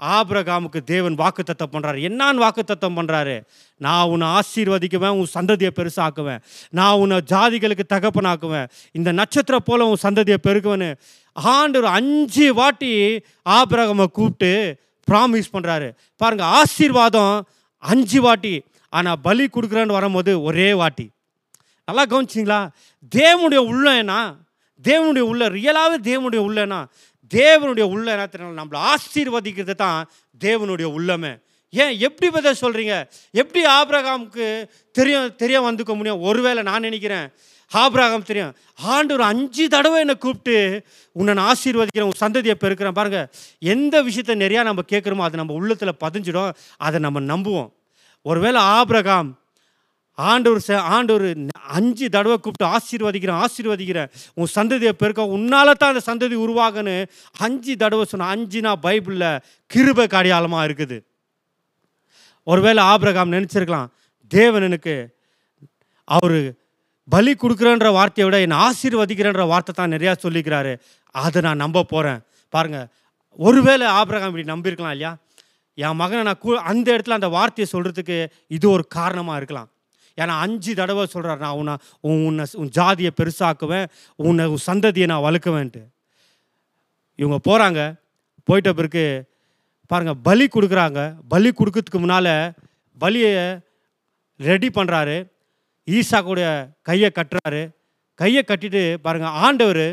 ஆபிரகாமுக்கு 0.00 0.80
தேவன் 0.84 1.14
வாக்குத்தத்தம் 1.20 1.72
பண்ணுறாரு 1.72 1.98
என்னான்னு 2.08 2.42
வாக்குத்தத்தம் 2.44 2.96
பண்ணுறாரு 2.98 3.36
நான் 3.80 4.08
உன்னை 4.08 4.26
ஆசீர்வதிக்குவேன் 4.38 5.16
உன் 5.18 5.30
சந்ததியை 5.34 5.70
பெருசாக்குவேன். 5.78 6.40
நான் 6.70 6.98
உன்னை 7.02 7.18
ஜாதிகளுக்கு 7.32 7.84
தகப்பனாக்குவேன். 7.94 8.66
இந்த 8.92 9.12
நட்சத்திரம் 9.12 9.66
போல 9.68 9.86
உன் 9.86 10.02
சந்ததியை 10.02 10.38
பெருக்குவேன்னு 10.46 10.90
ஆண்டவர் 11.36 11.90
அஞ்சு 11.90 12.54
வாட்டி 12.54 12.92
ஆபிரகாமை 13.58 14.06
கூப்பிட்டு 14.18 14.52
ப்ராமிஸ் 15.08 15.52
பண்ணுறாரு 15.52 15.88
பாருங்கள் 16.16 16.46
ஆசீர்வாதம் 16.46 17.46
அஞ்சு 17.78 18.20
வாட்டி. 18.20 18.54
ஆனால் 18.92 19.20
பலி 19.22 19.44
கொடுக்குறேன்னு 19.46 19.98
வரும்போது 19.98 20.42
ஒரே 20.42 20.74
வாட்டி. 20.74 21.06
நல்லா 21.84 22.04
கவனிச்சிங்களா? 22.04 22.60
தேவனுடைய 23.14 23.62
உள்ளனா 23.72 24.20
தேவனுடைய 24.84 25.24
உள்ள 25.32 25.42
ரியலாகவே 25.48 25.96
தேவனுடைய 26.08 26.40
உள்ளனா 26.48 26.78
தேவனுடைய 27.34 27.82
உள்ள 27.82 28.10
என்ன 28.10 28.26
தெரியும்? 28.26 28.58
நம்மளை 28.58 28.80
ஆசீர்வதிக்கிறது 28.92 29.74
தான் 29.74 30.10
தேவனுடைய 30.44 30.88
உள்ளமே. 30.98 31.32
ஏன் 31.70 31.98
எப்படி 31.98 32.26
பத 32.32 32.52
சொல்கிறீங்க 32.60 33.04
எப்படி 33.30 33.64
ஆபிரகாமுக்கு 33.66 34.64
தெரியும் 34.92 35.36
தெரிய 35.36 35.62
வந்துக்க 35.62 35.94
முடியும்? 35.94 36.20
ஒருவேளை 36.20 36.62
நான் 36.62 36.80
நினைக்கிறேன் 36.80 37.32
ஆபிரகாம் 37.66 38.22
தெரியும். 38.22 38.54
ஆண்டு 38.74 39.14
ஒரு 39.14 39.22
அஞ்சு 39.22 39.68
தடவை 39.68 39.98
என்னை 39.98 40.16
கூப்பிட்டு 40.16 40.82
உன்னை 41.12 41.34
நான் 41.34 41.54
ஆசீர்வதிக்கிறேன் 41.54 42.08
உன் 42.10 42.20
சந்ததியை 42.20 42.54
பெருக்கிறேன். 42.54 42.92
பாருங்கள் 42.92 43.30
எந்த 43.58 44.02
விஷயத்த 44.02 44.36
நிறையா 44.44 44.62
நம்ம 44.62 44.82
கேட்குறோமோ 44.92 45.26
அது 45.28 45.36
நம்ம 45.36 45.54
உள்ளத்தில் 45.54 46.00
பதிஞ்சிடும். 46.04 46.54
அதை 46.76 47.00
நம்ம 47.00 47.20
நம்புவோம். 47.20 47.72
ஒருவேளை 48.22 48.60
ஆபிரகாம் 48.60 49.40
ஆண்டவர் 50.18 50.60
ச 50.66 50.76
ஆண்டவர் 50.96 51.24
அஞ்சு 51.76 52.06
தடவை 52.16 52.36
கூப்பிட்டு 52.36 52.66
ஆசீர்வதிக்கிறேன் 52.76 53.40
ஆசீர்வதிக்கிறேன். 53.44 54.10
உன் 54.40 54.54
சந்ததியை 54.56 54.92
பெருக்க 55.02 55.24
உன்னால 55.36 55.74
தான் 55.80 55.92
அந்த 55.92 56.02
சந்ததி 56.10 56.36
உருவாகன்னு 56.44 56.94
அஞ்சு 57.46 57.74
தடவை 57.82 58.04
சொன்ன 58.12 58.28
அஞ்சுனா 58.34 58.72
பைபிளில் 58.86 59.28
கிருப 59.70 60.06
அடையாளமாக 60.20 60.66
இருக்குது. 60.68 60.98
ஒருவேளை 62.46 62.82
ஆபிரகாம் 62.92 63.34
நினச்சிருக்கலாம் 63.36 63.90
தேவன் 64.32 64.66
எனக்கு 64.68 64.94
அவர் 66.08 66.38
பலி 67.08 67.32
கொடுக்குறன்ற 67.42 67.88
வார்த்தையை 67.98 68.26
விட 68.26 68.36
என்னை 68.44 68.56
ஆசீர்வதிக்கிறன்ற 68.66 69.42
வார்த்தை 69.52 69.72
தான் 69.74 69.94
நிறையா 69.94 70.12
சொல்லிக்கிறாரு. 70.24 70.72
அதை 71.14 71.38
நான் 71.46 71.62
நம்ப 71.64 71.84
போகிறேன் 71.92 72.20
பாருங்கள் 72.54 72.88
ஒருவேளை 73.38 73.86
ஆபிரகாம் 74.00 74.30
இப்படி 74.30 74.50
நம்பியிருக்கலாம் 74.52 74.94
இல்லையா? 74.96 75.12
என் 75.78 75.98
மகனை 76.00 76.20
நான் 76.28 76.42
கூ 76.42 76.50
அந்த 76.70 76.86
இடத்துல 76.96 77.18
அந்த 77.18 77.28
வார்த்தையை 77.36 77.66
சொல்கிறதுக்கு 77.72 78.18
இது 78.56 78.66
ஒரு 78.74 78.84
காரணமாக 78.98 79.38
இருக்கலாம். 79.40 79.68
ஏன்னா 80.20 80.34
அஞ்சு 80.44 80.72
தடவை 80.74 81.04
சொல்கிறார் 81.06 81.44
நான் 81.44 81.58
உன்னை 81.60 81.74
உன் 82.00 82.24
உன்னை 82.28 82.44
உன் 82.60 82.70
ஜாதியை 82.78 83.10
பெருசாக்குவேன் 83.20 83.86
உன்னை 84.18 84.44
உன் 84.54 84.66
சந்ததியை 84.66 85.06
நான் 85.12 85.26
வளர்க்குவேன்ட்டு. 85.26 85.82
இவங்க 87.18 87.38
போகிறாங்க 87.48 87.80
போயிட்ட 88.48 88.70
பிறகு 88.72 89.04
பாருங்கள் 89.90 90.20
பலி 90.22 90.46
கொடுக்குறாங்க. 90.46 91.00
பலி 91.28 91.50
கொடுக்கறதுக்கு 91.50 92.00
முன்னால் 92.02 92.34
பலியை 92.98 93.32
ரெடி 94.40 94.68
பண்ணுறாரு 94.68 95.16
ஈசாக்குடைய 95.88 96.46
கையை 96.82 97.10
கட்டுறாரு. 97.14 97.62
கையை 98.20 98.42
கட்டிட்டு 98.46 98.82
பாருங்கள் 99.04 99.36
ஆண்டவர் 99.46 99.86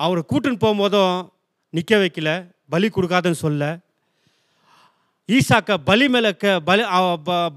அவரை 0.00 0.22
கூட்டுன்னு 0.30 0.62
போகும்போதும் 0.64 1.16
நிற்க 1.74 1.92
வைக்கல 1.96 2.30
பலி 2.68 2.88
கொடுக்காதுன்னு 2.88 3.42
சொல்ல 3.44 3.64
ஈசாக்க 5.28 5.74
பலி 5.84 6.08
மேலே 6.08 6.36
க 6.36 6.60
பலி 6.60 6.82
அவ- 6.82 7.16
ப- 7.16 7.50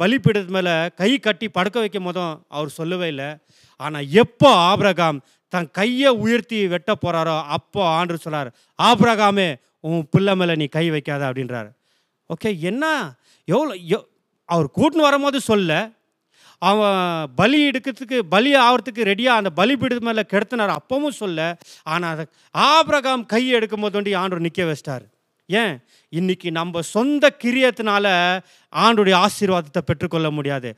மேலே 0.47 0.89
கை 0.95 1.20
கட்டி 1.20 1.49
படுக்க 1.49 1.80
வைக்கும் 1.80 2.03
போதும் 2.03 2.45
அவர் 2.47 2.70
சொல்லவே 2.70 3.07
இல்லை. 3.07 3.36
ஆனால் 3.78 4.09
எப்போ 4.09 4.53
ஆபிரகாம் 4.55 5.22
தன் 5.47 5.72
கையை 5.72 6.09
உயர்த்தி 6.11 6.68
வெட்ட 6.68 6.95
போகிறாரோ 7.05 7.43
அப்போ 7.43 7.86
ஆண்டு 7.86 8.18
சொல்கிறார் 8.18 8.53
ஆபிரகாமே 8.84 9.55
உன் 9.80 10.07
பிள்ளை 10.11 10.36
மேலே 10.36 10.55
நீ 10.55 10.66
கை 10.66 10.89
வைக்காத 10.89 11.30
அப்படின்றாரு. 11.30 11.72
ஓகே 12.30 12.59
என்ன? 12.59 13.13
எவ்வளோ 13.45 13.74
எவ் 13.74 14.05
அவர் 14.45 14.70
கூட்டின்னு 14.76 15.07
வரும்போது 15.07 15.41
சொல்ல 15.41 15.89
அவன் 16.59 17.28
பலி 17.36 17.70
எடுக்கிறதுக்கு 17.70 18.20
பலி 18.20 18.55
ஆகிறதுக்கு 18.55 18.95
ரெடியாக 18.95 19.39
அந்த 19.39 19.49
பலி 19.49 19.76
பலிபீடத்து 19.76 19.99
மேலே 19.99 20.22
கெடுத்தினார் 20.22 20.76
அப்பவும் 20.76 21.09
சொல்ல 21.09 21.57
ஆனால் 21.84 22.11
அதை 22.11 22.26
ஆபிரகாம் 22.51 23.26
கை 23.26 23.47
எடுக்கும் 23.47 23.82
போது 23.82 24.18
ஆண்டவர் 24.18 24.39
நிற்க 24.39 24.63
வச்சிட்டார். 24.63 25.03
ஏன்? 25.50 25.74
இன்னைக்கு 26.14 26.50
நம்ம 26.58 26.82
சொந்த 26.93 27.26
கிரியத்தினால 27.43 28.06
ஆண்டுடைய 28.74 29.16
ஆசீர்வாதத்தை 29.26 29.82
பெற்றுக்கொள்ள 29.89 30.28
முடியாது. 30.38 30.70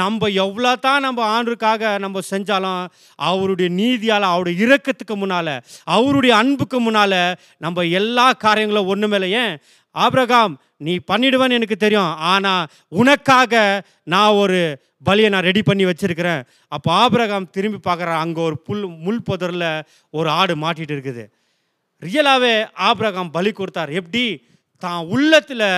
நம்ம 0.00 0.28
எவ்வளோ 0.44 0.72
தான் 0.86 1.04
நம்ம 1.06 1.20
ஆண்டுக்காக 1.36 1.92
நம்ம 2.04 2.22
செஞ்சாலும் 2.30 2.82
அவருடைய 3.18 3.68
நீதியால் 3.80 4.26
அவருடைய 4.32 4.56
இரக்கத்துக்கு 4.66 5.16
முன்னால் 5.22 5.54
அவருடைய 5.96 6.32
அன்புக்கு 6.42 6.80
முன்னால் 6.86 7.20
நம்ம 7.66 7.84
எல்லா 8.00 8.26
காரியங்களும் 8.46 8.90
ஒன்றுமேல 8.94 9.28
ஏன்? 9.42 9.54
ஆபிரகாம் 9.94 10.54
நீ 10.86 10.94
பண்ணிடுவேன்னு 11.10 11.58
எனக்கு 11.58 11.76
தெரியும். 11.84 12.12
ஆனால் 12.32 12.68
உனக்காக 13.00 13.54
நான் 14.14 14.38
ஒரு 14.42 14.58
பலியை 15.06 15.28
நான் 15.32 15.48
ரெடி 15.48 15.62
பண்ணி 15.62 15.84
வச்சுருக்கிறேன். 15.86 16.42
அப்போ 16.76 16.88
ஆபிரகாம் 17.02 17.50
திரும்பி 17.56 17.78
பார்க்குற 17.88 18.12
அங்கே 18.24 18.40
ஒரு 18.48 18.56
புல் 18.66 18.84
முள் 19.06 19.26
புதரில் 19.28 19.68
ஒரு 20.18 20.28
ஆடு 20.40 20.54
மாட்டிகிட்டு 20.64 20.94
இருக்குது. 20.96 21.24
ரியலாகவே 22.02 22.54
ஆபிரகாம் 22.88 23.34
பலி 23.36 23.50
கொடுத்தார். 23.52 23.90
எப்படி? 24.00 24.24
தான் 24.82 25.00
உள்ளத்தில் 25.14 25.68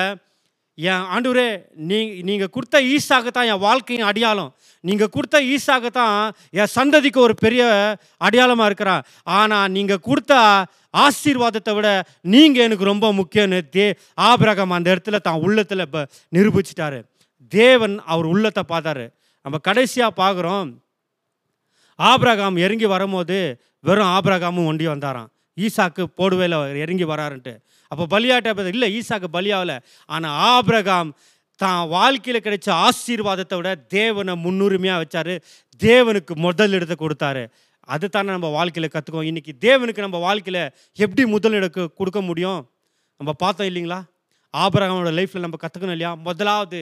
என் 0.78 1.04
ஆண்டூரே 1.14 1.46
நீ 1.88 1.98
நீங்கள் 2.28 2.50
கொடுத்த 2.54 2.80
ஈசாக்கு 2.94 3.30
தான் 3.36 3.48
என் 3.52 3.62
வாழ்க்கையின் 3.66 4.08
அடையாளம். 4.08 4.50
நீங்கள் 4.84 5.12
கொடுத்த 5.14 5.36
ஈசாக்கு 5.54 5.90
தான் 6.00 6.16
என் 6.58 6.72
சந்ததிக்கு 6.74 7.20
ஒரு 7.26 7.34
பெரிய 7.44 7.62
அடையாளமாக 8.26 8.68
இருக்கிறான் 8.70 9.06
ஆனால் 9.38 9.72
நீங்கள் 9.76 10.04
கொடுத்த 10.08 10.34
ஆசீர்வாதத்தை 11.04 11.72
விட 11.78 11.88
நீங்கள் 12.34 12.66
எனக்கு 12.66 12.90
ரொம்ப 12.90 13.06
முக்கியம்னு 13.20 13.58
தே 13.76 13.86
ஆபிரகம் 14.28 14.74
அந்த 14.76 14.88
இடத்துல 14.94 15.20
தான் 15.28 15.42
உள்ளத்தில் 15.46 15.84
இப்போ 15.86 16.02
நிரூபிச்சிட்டாரு. 16.36 17.00
தேவன் 17.52 17.96
அவர் 18.12 18.30
உள்ளத்தை 18.34 18.64
பார்த்தாரு. 18.72 19.06
நம்ம 19.44 19.58
கடைசியாக 19.68 20.18
பார்க்குறோம். 20.22 20.70
ஆபிரகாம் 21.98 22.56
இறங்கி 22.66 22.88
வரும்போது 22.94 23.38
வெறும் 23.88 24.12
ஆபிரகாமும் 24.16 24.68
ஒண்டி 24.70 24.86
வந்தாராம். 24.92 25.30
ஈசாக்கு 25.64 26.02
போடுவேல 26.20 26.54
இறங்கி 26.84 27.06
வராருன்ட்டு. 27.12 27.54
அப்போ 27.92 28.04
பலியாட்ட 28.14 28.72
இல்லை 28.74 28.88
ஈசாக்கு 28.98 29.28
பலியாகல 29.36 29.74
ஆனால் 30.16 30.36
ஆபிரகாம் 30.52 31.10
தான் 31.60 31.80
வாழ்க்கையில் 31.96 32.44
கிடைச்ச 32.46 32.68
ஆசீர்வாதத்தை 32.86 33.56
விட 33.60 33.70
தேவனை 33.96 34.34
முன்னுரிமையாக 34.44 35.00
வச்சார். 35.02 35.34
தேவனுக்கு 35.80 36.34
முதல் 36.46 36.74
இடத்தை 36.76 36.96
கொடுத்தாரு. 37.00 37.42
அது 37.94 38.06
தானே 38.14 38.30
நம்ம 38.36 38.48
வாழ்க்கையில் 38.56 38.92
கற்றுக்குவோம் 38.94 39.28
இன்றைக்கி 39.30 39.52
தேவனுக்கு 39.66 40.04
நம்ம 40.06 40.18
வாழ்க்கையில் 40.26 40.62
எப்படி 41.04 41.22
முதல் 41.34 41.56
இடக்கு 41.58 41.82
கொடுக்க 42.00 42.20
முடியும்? 42.30 42.60
நம்ம 43.20 43.32
பார்த்தோம் 43.42 43.68
இல்லைங்களா? 43.70 44.00
ஆபிரகாமோட 44.54 45.10
லைஃப்பில் 45.18 45.44
நம்ம 45.46 45.58
கற்றுக்கணும் 45.62 45.96
இல்லையா? 45.96 46.12
முதலாவது 46.28 46.80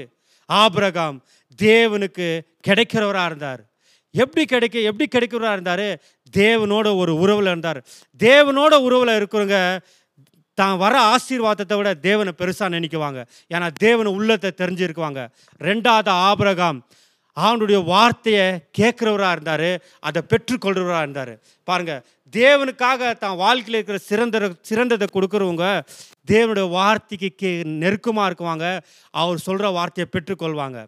ஆபிரகாம் 0.49 1.16
தேவனுக்கு 1.59 2.27
கிடைக்கிறவராக 2.68 3.31
இருந்தார். 3.31 3.62
எப்படி 4.23 4.45
கிடைக்க 4.53 4.77
எப்படி 4.91 5.07
கிடைக்கிறா 5.14 5.53
இருந்தார்? 5.57 5.87
தேவனோட 6.33 6.87
ஒரு 7.03 7.12
உறவில் 7.23 7.51
இருந்தார். 7.53 7.81
தேவனோட 8.21 8.75
உறவில் 8.87 9.17
இருக்கிறவங்க 9.19 9.61
தான் 10.59 10.77
வர 10.83 10.95
ஆசீர்வாதத்தை 11.14 11.77
விட 11.79 11.91
தேவனை 12.09 12.33
பெருசாக 12.41 12.69
நினைக்குவாங்க. 12.77 13.21
ஏன்னா 13.55 13.67
தேவனை 13.87 14.11
உள்ளத்தை 14.19 14.51
தெரிஞ்சிருக்குவாங்க. 14.61 15.23
ரெண்டாவது 15.69 16.11
ஆபிரகாம் 16.29 16.79
அவனுடைய 17.37 17.79
வார்த்தையை 17.93 18.45
கேட்குறவராக 18.79 19.35
இருந்தார் 19.37 19.71
அதை 20.09 20.21
பெற்றுக்கொள்கிறவராக 20.31 21.05
இருந்தார். 21.07 21.33
பாருங்க 21.69 21.95
தேவனுக்காக 22.33 23.11
தான் 23.25 23.37
வாழ்க்கையில் 23.43 23.79
இருக்கிற 23.79 23.99
சிறந்த 24.11 24.37
சிறந்ததை 24.69 25.07
கொடுக்குறவங்க 25.17 25.67
தேவனுடைய 26.33 26.67
வார்த்தைக்கு 26.79 27.31
கே 27.43 27.51
நெருக்கமாக 27.83 28.29
இருக்குவாங்க. 28.31 28.67
அவர் 29.21 29.45
சொல்கிற 29.49 29.67
வார்த்தையை 29.79 30.09
பெற்றுக்கொள்வாங்க. 30.14 30.79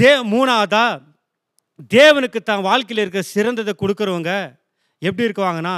தே 0.00 0.10
மூணாவதாக 0.32 0.98
தேவனுக்கு 1.96 2.40
தான் 2.40 2.66
வாழ்க்கையில் 2.68 3.02
இருக்கிற 3.02 3.24
சிறந்ததை 3.34 3.72
கொடுக்குறவங்க 3.82 4.32
எப்படி 5.02 5.26
இருக்குவாங்கன்னா 5.28 5.76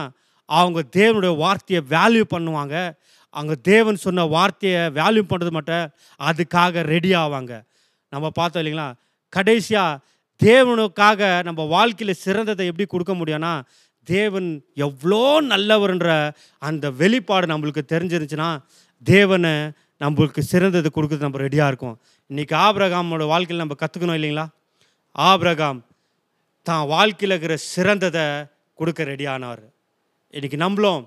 அவங்க 0.48 0.80
தேவனுடைய 0.98 1.32
வார்த்தையை 1.42 1.80
வேல்யூ 1.94 2.24
பண்ணுவாங்க. 2.34 2.76
அவங்க 3.34 3.54
தேவன் 3.70 3.98
சொன்ன 4.04 4.24
வார்த்தையை 4.36 4.80
வேல்யூ 4.98 5.22
பண்ணுறது 5.28 5.52
மட்டும் 5.58 5.84
அதுக்காக 6.20 6.82
ரெடி 6.94 7.10
ஆவாங்க. 7.22 7.52
நம்ம 8.12 8.26
பார்த்தோம் 8.38 8.62
இல்லைங்களா? 8.62 8.88
கடைசியாக 9.28 10.00
தேவனுக்காக 10.40 11.20
நம்ம 11.48 11.64
வாழ்க்கையில் 11.74 12.20
சிறந்ததை 12.24 12.64
எப்படி 12.70 12.86
கொடுக்க 12.88 13.12
முடியும்னா 13.20 13.52
தேவன் 14.08 14.48
எவ்வளோ 14.86 15.24
நல்லவர்ன்ற 15.52 16.08
அந்த 16.68 16.84
வெளிப்பாடு 17.00 17.46
நம்மளுக்கு 17.52 17.82
தெரிஞ்சிருந்துச்சுன்னா 17.92 18.50
தேவனை 19.06 19.54
நம்மளுக்கு 20.00 20.42
சிறந்தது 20.52 20.88
கொடுக்குறது 20.96 21.26
நம்ம 21.26 21.40
ரெடியாக 21.46 21.70
இருக்கும். 21.72 21.96
இன்றைக்கி 22.30 22.54
ஆபிரகாமோட 22.66 23.26
வாழ்க்கையில் 23.32 23.64
நம்ம 23.64 23.76
கற்றுக்கணும் 23.82 24.18
இல்லைங்களா? 24.18 24.46
ஆபிரகாம் 25.16 25.80
தான் 26.68 26.86
வாழ்க்கையில் 26.86 27.34
இருக்கிற 27.34 27.54
சிறந்ததை 27.74 28.26
கொடுக்க 28.78 29.04
ரெடியானார். 29.04 29.62
இன்றைக்கி 30.36 30.56
நம்மளும் 30.64 31.02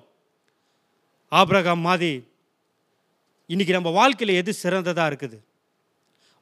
ஆபிரகாம் 1.31 1.83
மாதிரி 1.87 2.11
இன்றைக்கி 3.49 3.73
நம்ம 3.77 3.89
வாழ்க்கையில் 3.99 4.39
எது 4.41 4.51
சிறந்ததாக 4.53 5.09
இருக்குது? 5.11 5.37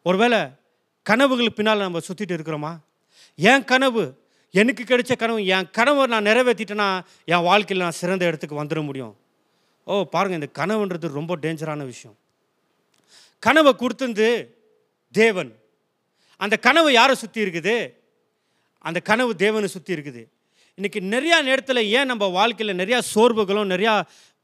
ஒருவேளை 0.08 0.40
கனவுகள் 1.04 1.56
பின்னால் 1.58 1.86
நம்ம 1.88 2.02
சுற்றிட்டு 2.08 2.36
இருக்கிறோமா? 2.38 2.74
என் 3.36 3.66
கனவு 3.72 4.04
எனக்கு 4.60 4.84
கிடைச்ச 4.84 5.14
கனவு 5.16 5.46
என் 5.56 5.70
கனவை 5.78 6.04
நான் 6.06 6.28
நிறைவேற்றிட்டேன்னா 6.30 6.90
என் 7.34 7.48
வாழ்க்கையில் 7.50 7.86
நான் 7.86 8.00
சிறந்த 8.02 8.24
இடத்துக்கு 8.30 8.62
வந்துட 8.62 8.82
முடியும். 8.90 9.16
ஓ 9.84 10.04
பாருங்கள் 10.14 10.40
இந்த 10.40 10.50
கனவுன்றது 10.60 11.18
ரொம்ப 11.20 11.36
டேஞ்சரான 11.44 11.86
விஷயம். 11.86 12.18
கனவை 13.40 13.72
கொடுத்தது 13.76 14.30
தேவன். 15.12 15.52
அந்த 16.38 16.56
கனவு 16.58 16.90
யாரை 16.94 17.16
சுற்றி 17.16 17.42
இருக்குது? 17.46 17.76
அந்த 18.86 19.00
கனவு 19.10 19.32
தேவனை 19.44 19.68
சுற்றி 19.76 19.94
இருக்குது. 19.96 20.24
இன்றைக்கி 20.78 21.00
நிறையா 21.14 21.38
நேரத்தில் 21.48 21.90
ஏன் 21.98 22.10
நம்ம 22.12 22.28
வாழ்க்கையில் 22.38 22.80
நிறையா 22.82 23.00
சோர்வுகளும் 23.14 23.72
நிறையா 23.74 23.96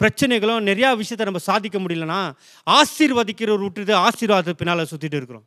பிரச்சனைகளும் 0.02 0.68
நிறையா 0.70 0.90
விஷயத்தை 1.02 1.26
நம்ம 1.30 1.42
சாதிக்க 1.50 1.78
முடியலன்னா 1.80 2.20
ஆசீர்வதிக்கிறவர் 2.68 3.64
விட்டுட்டு 3.66 3.96
ஆசீர்வாதத்து 4.08 4.60
பின்னால் 4.62 4.90
சுற்றிட்டு 4.92 5.18
இருக்கிறோம். 5.20 5.46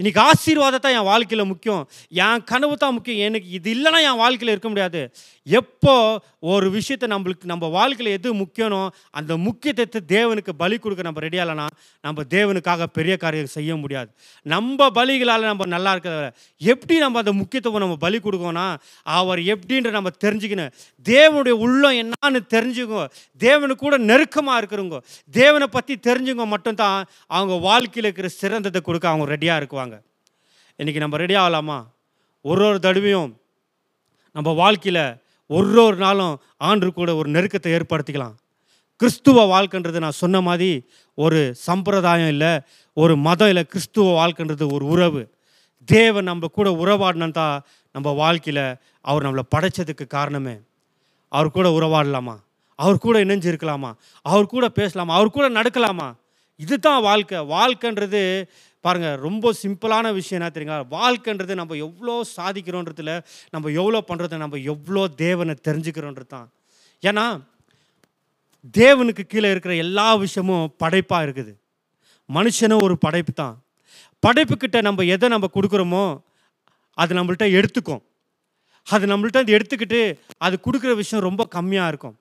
இன்றைக்கி 0.00 0.20
ஆசீர்வாதம் 0.28 0.82
தான் 0.84 0.94
என் 0.98 1.08
வாழ்க்கையில் 1.10 1.50
முக்கியம். 1.52 1.82
என் 2.26 2.44
கனவு 2.50 2.76
தான் 2.76 2.94
முக்கியம். 2.96 3.18
எனக்கு 3.28 3.48
இது 3.58 3.68
இல்லைன்னா 3.74 4.00
என் 4.10 4.20
வாழ்க்கையில் 4.22 4.52
இருக்க 4.54 4.68
முடியாது. 4.68 5.00
எப்போ 5.44 6.20
ஒரு 6.38 6.70
விஷயத்தை 6.70 7.08
நம்மளுக்கு 7.08 7.44
நம்ம 7.44 7.66
வாழ்க்கையில் 7.66 8.16
எது 8.16 8.34
முக்கியனோ 8.34 8.88
அந்த 9.10 9.36
முக்கியத்துவத்தை 9.36 10.00
தேவனுக்கு 10.16 10.52
பலி 10.56 10.78
கொடுக்க 10.78 11.02
நம்ம 11.02 11.20
ரெடி 11.20 11.38
ஆகலைன்னா 11.38 11.66
நம்ம 12.00 12.22
தேவனுக்காக 12.30 12.82
பெரிய 12.82 13.16
காரியம் 13.16 13.46
செய்ய 13.46 13.76
முடியாது. 13.76 14.10
நம்ம 14.42 14.90
பலிகளால் 14.90 15.40
நம்ம 15.40 15.66
நல்லா 15.66 15.94
இருக்கிறத 15.94 16.32
எப்படி 16.56 16.98
நம்ம 16.98 17.18
அந்த 17.18 17.32
முக்கியத்துவம் 17.32 17.80
நம்ம 17.80 17.96
பலி 17.96 18.18
கொடுக்கோன்னா 18.18 18.76
அவர் 19.02 19.38
எப்படின்ற 19.38 19.90
நம்ம 19.90 20.10
தெரிஞ்சுக்கணும். 20.24 20.72
தேவனுடைய 21.04 21.50
உள்ளம் 21.50 21.92
என்னான்னு 21.92 22.40
தெரிஞ்சுக்கோ. 22.54 23.08
தேவனு 23.38 23.70
கூட 23.70 23.96
நெருக்கமாக 23.96 24.60
இருக்கிறவங்க. 24.60 25.02
தேவனை 25.30 25.66
பற்றி 25.66 25.98
தெரிஞ்சுங்க 26.02 26.46
மட்டும்தான் 26.46 27.06
அவங்க 27.26 27.54
வாழ்க்கையில் 27.54 28.12
இருக்கிற 28.12 28.28
சிறந்ததை 28.40 28.80
கொடுக்க 28.80 29.08
அவங்க 29.08 29.36
ரெடியாக 29.36 29.60
இருக்குவாங்க. 29.62 30.02
இன்றைக்கி 30.78 30.96
நம்ம 30.96 31.16
ரெடி 31.16 31.34
ஆகலாமா? 31.34 31.86
ஒரு 32.40 32.64
ஒரு 32.64 32.78
தடவையும் 32.80 33.40
நம்ம 34.32 34.50
வாழ்க்கையில் 34.52 35.20
ஒரு 35.52 35.82
ஒரு 35.82 35.96
நாளும் 35.96 36.34
ஆண்டு 36.56 36.92
கூட 36.92 37.14
ஒரு 37.14 37.28
நெருக்கத்தை 37.30 37.70
ஏற்படுத்திக்கலாம். 37.76 38.34
கிறிஸ்துவ 38.96 39.44
வாழ்க்கைன்றது 39.52 39.98
நான் 39.98 40.20
சொன்ன 40.22 40.40
மாதிரி 40.40 40.70
ஒரு 41.14 41.54
சம்பிரதாயம் 41.54 42.28
இல்லை 42.28 42.52
ஒரு 42.94 43.16
மதம் 43.16 43.48
இல்லை 43.48 43.64
கிறிஸ்துவ 43.64 44.08
வாழ்க்கைன்றது 44.20 44.72
ஒரு 44.72 44.86
உறவு. 44.86 45.22
தேவன் 45.84 46.24
நம்ம 46.24 46.46
கூட 46.46 46.70
உறவாடினா 46.70 47.30
தான் 47.30 47.62
நம்ம 47.92 48.10
வாழ்க்கையில் 48.10 48.76
அவர் 49.00 49.24
நம்மளை 49.24 49.44
படைச்சதுக்கு 49.56 50.06
காரணமே. 50.06 50.56
அவர் 51.28 51.50
கூட 51.50 51.68
உறவாடலாமா? 51.68 52.36
அவர் 52.74 52.98
கூட 52.98 53.24
இணைஞ்சு 53.24 53.50
இருக்கலாமா 53.52 53.92
அவர் 54.22 54.46
கூட 54.46 54.68
பேசலாமா? 54.68 55.14
அவர் 55.14 55.30
கூட 55.30 55.46
நடக்கலாமா? 55.50 56.08
இதுதான் 56.56 57.02
வாழ்க்கை. 57.02 57.38
வாழ்க்கைன்றது 57.38 58.22
பாருங்கள் 58.84 59.20
ரொம்ப 59.26 59.52
சிம்பிளான 59.62 60.06
விஷயம் 60.18 60.38
என்ன 60.40 60.50
தெரியுங்க 60.54 60.78
வாழ்க்கைன்றது 60.96 61.54
நம்ம 61.60 61.76
எவ்வளோ 61.86 62.16
சாதிக்கிறோன்றதுல 62.36 63.12
நம்ம 63.50 63.70
எவ்வளோ 63.80 64.00
பண்ணுறத 64.10 64.38
நம்ம 64.44 64.58
எவ்வளோ 64.72 65.02
தேவனை 65.24 65.54
தெரிஞ்சுக்கிறோன்றது 65.68 66.30
தான் 66.36 66.48
ஏன்னா 67.02 67.26
தேவனுக்கு 68.74 69.22
கீழே 69.26 69.48
இருக்கிற 69.50 69.74
எல்லா 69.84 70.08
விஷயமும் 70.24 70.72
படைப்பாக 70.82 71.24
இருக்குது. 71.26 71.52
மனுஷனும் 72.28 72.84
ஒரு 72.86 72.94
படைப்பு 73.04 73.32
தான். 73.32 73.54
படைப்புக்கிட்ட 74.22 74.80
நம்ம 74.82 75.04
எதை 75.14 75.28
நம்ம 75.28 75.46
கொடுக்குறோமோ 75.54 76.04
அது 76.98 77.12
நம்மள்ட்ட 77.18 77.46
எடுத்துக்கும். 77.58 78.02
அது 78.86 79.04
நம்மள்ட்ட 79.12 79.42
அது 79.42 79.56
எடுத்துக்கிட்டு 79.58 80.00
அது 80.46 80.54
கொடுக்குற 80.66 80.92
விஷயம் 81.02 81.26
ரொம்ப 81.28 81.42
கம்மியாக 81.56 81.90
இருக்கும். 81.92 82.16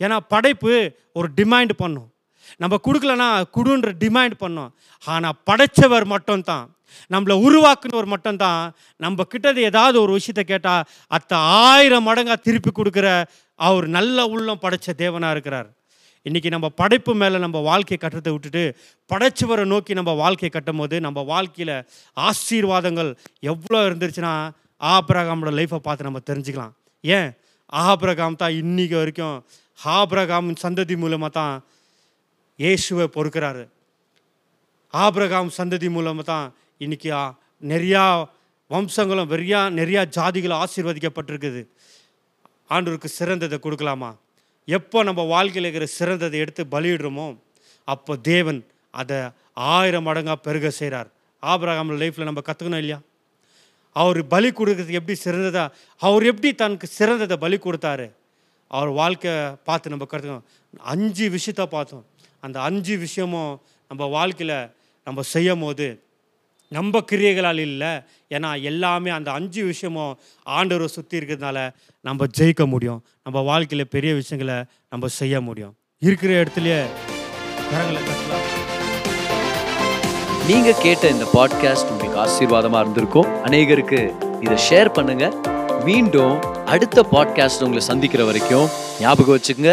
ஏன்னா 0.00 0.16
படைப்பு 0.32 0.72
ஒரு 1.18 1.28
டிமாண்ட் 1.38 1.72
பண்ணும். 1.82 2.08
நம்ம 2.62 2.78
கொடுக்கலனா 2.86 3.28
குடுன்ற 3.56 3.90
டிமாண்ட் 4.04 4.36
பண்ணோம். 4.40 4.72
ஆனால் 5.04 5.38
படைச்சவர் 5.50 6.06
மட்டும்தான். 6.14 6.66
நம்மளை 7.10 7.34
உருவாக்குனவர் 7.46 8.08
மட்டும்தான். 8.14 8.62
நம்ம 9.00 9.24
கிட்டது 9.32 9.60
ஏதாவது 9.70 9.96
ஒரு 10.00 10.12
விஷயத்தை 10.12 10.44
கேட்டால் 10.44 10.84
அத்த 11.10 11.32
ஆயிரம் 11.68 12.06
மடங்காக 12.08 12.38
திருப்பி 12.46 12.70
கொடுக்குற 12.70 13.08
அவர் 13.58 13.86
நல்ல 13.88 14.26
உள்ளம் 14.26 14.62
படைச்ச 14.62 14.88
தேவனாக 15.02 15.34
இருக்கிறார். 15.36 15.68
இன்றைக்கி 16.26 16.50
நம்ம 16.50 16.68
படைப்பு 16.80 17.12
மேலே 17.14 17.38
நம்ம 17.38 17.58
வாழ்க்கையை 17.60 17.98
கட்டுறதை 18.00 18.30
விட்டுட்டு 18.32 18.62
படைச்சவரை 19.10 19.64
நோக்கி 19.72 19.92
நம்ம 19.94 20.12
வாழ்க்கையை 20.12 20.50
கட்டும் 20.52 20.80
போது 20.82 20.96
நம்ம 21.06 21.22
வாழ்க்கையில் 21.32 21.74
ஆசீர்வாதங்கள் 22.16 23.10
எவ்வளோ 23.52 23.80
இருந்துருச்சுன்னா 23.88 24.32
ஆபிரகாமோட 24.80 25.50
லைஃப்பை 25.58 25.80
பார்த்து 25.88 26.08
நம்ம 26.08 26.22
தெரிஞ்சுக்கலாம். 26.30 26.72
ஏன்? 27.04 27.28
ஆபிரகாம் 27.72 28.40
தான் 28.42 28.56
இன்றைக்கி 28.62 28.96
வரைக்கும் 29.00 29.36
ஆபிரகாம் 29.78 30.48
சந்ததி 30.62 30.96
மூலமாக 30.96 31.32
தான் 31.40 31.54
இயேசுவை 32.62 33.06
பொறுக்கிறாரு. 33.16 33.62
ஆபிரகாம் 34.94 35.50
சந்ததி 35.58 35.88
மூலமாக 35.94 36.24
தான் 36.32 36.46
இன்றைக்கி 36.84 37.10
நிறையா 37.72 38.02
வம்சங்களும் 38.70 39.30
வெறியா 39.32 39.60
நிறையா 39.78 40.02
ஜாதிகளும் 40.16 40.60
ஆசீர்வதிக்கப்பட்டிருக்குது. 40.64 41.62
ஆண்டவருக்கு 42.74 43.08
சிறந்ததை 43.18 43.58
கொடுக்கலாமா? 43.64 44.10
எப்போ 44.68 44.98
நம்ம 45.08 45.22
வாழ்க்கையில் 45.32 45.66
இருக்கிற 45.68 45.88
சிறந்ததை 45.98 46.38
எடுத்து 46.44 46.62
பலியிடுறோமோ 46.74 47.26
அப்போ 47.88 48.12
தேவன் 48.30 48.60
அதை 48.94 49.18
ஆயிரம் 49.74 50.06
மடங்காக 50.08 50.38
பெருக 50.46 50.68
செய்கிறார் 50.80 51.08
ஆபிரகாம் 51.42 51.90
லைஃப்பில் 52.02 52.28
நம்ம 52.30 52.42
கற்றுக்கணும் 52.46 52.82
இல்லையா? 52.82 52.98
அவர் 53.96 54.20
பலி 54.34 54.48
கொடுக்கறதுக்கு 54.58 55.00
எப்படி 55.00 55.16
சிறந்ததா 55.26 55.64
அவர் 56.00 56.24
எப்படி 56.30 56.50
தனக்கு 56.62 56.86
சிறந்ததை 56.98 57.36
பலி 57.44 57.56
கொடுத்தாரு? 57.66 58.06
அவர் 58.70 58.90
வாழ்க்கை 59.00 59.32
பார்த்து 59.68 59.92
நம்ம 59.94 60.06
கற்றுக்கணும் 60.12 60.48
அஞ்சு 60.92 61.24
விஷயத்த 61.36 61.64
பார்த்தோம். 61.76 62.04
அந்த 62.44 62.58
அஞ்சு 62.68 62.94
விஷயமும் 62.96 63.52
நம்ம 63.90 64.04
வாழ்க்கையில் 64.16 64.58
நம்ம 65.06 65.22
செய்யும் 65.34 65.60
போது 65.60 65.86
நம்ம 66.68 67.00
கிரியைகளால் 67.10 67.60
இல்லை 67.68 67.92
ஏன்னா 68.34 68.50
எல்லாமே 68.62 69.10
அந்த 69.10 69.30
அஞ்சு 69.32 69.62
விஷயமும் 69.64 70.12
ஆண்டவரை 70.46 70.88
சுற்றி 70.96 71.16
இருக்கிறதுனால 71.18 71.58
நம்ம 72.00 72.26
ஜெயிக்க 72.38 72.64
முடியும். 72.66 73.00
நம்ம 73.22 73.38
வாழ்க்கையில் 73.50 73.92
பெரிய 73.94 74.12
விஷயங்களை 74.14 74.56
நம்ம 74.88 75.08
செய்ய 75.20 75.40
முடியும். 75.40 75.74
இருக்கிற 76.02 76.30
இடத்துலையே 76.42 76.80
கரங்களை 77.70 78.02
நீங்க 80.48 80.70
கேட்ட 80.84 81.04
இந்த 81.08 81.26
பாட்காஸ்ட் 81.34 81.90
உங்களுக்கு 81.92 82.18
ஆசீர்வாதமா 82.24 82.80
இருந்திருக்கும். 82.80 83.30
அநேகருக்கு 83.46 84.00
இதை 84.44 84.56
ஷேர் 84.66 84.90
பண்ணுங்க. 84.92 85.26
மீண்டும் 85.84 86.34
அடுத்த 86.64 86.98
பாட்காஸ்ட் 87.12 87.64
உங்களை 87.66 87.82
சந்திக்கிற 87.90 88.24
வரைக்கும் 88.24 88.66
ஞாபகம் 89.00 89.34
வச்சுக்கோங்க. 89.36 89.72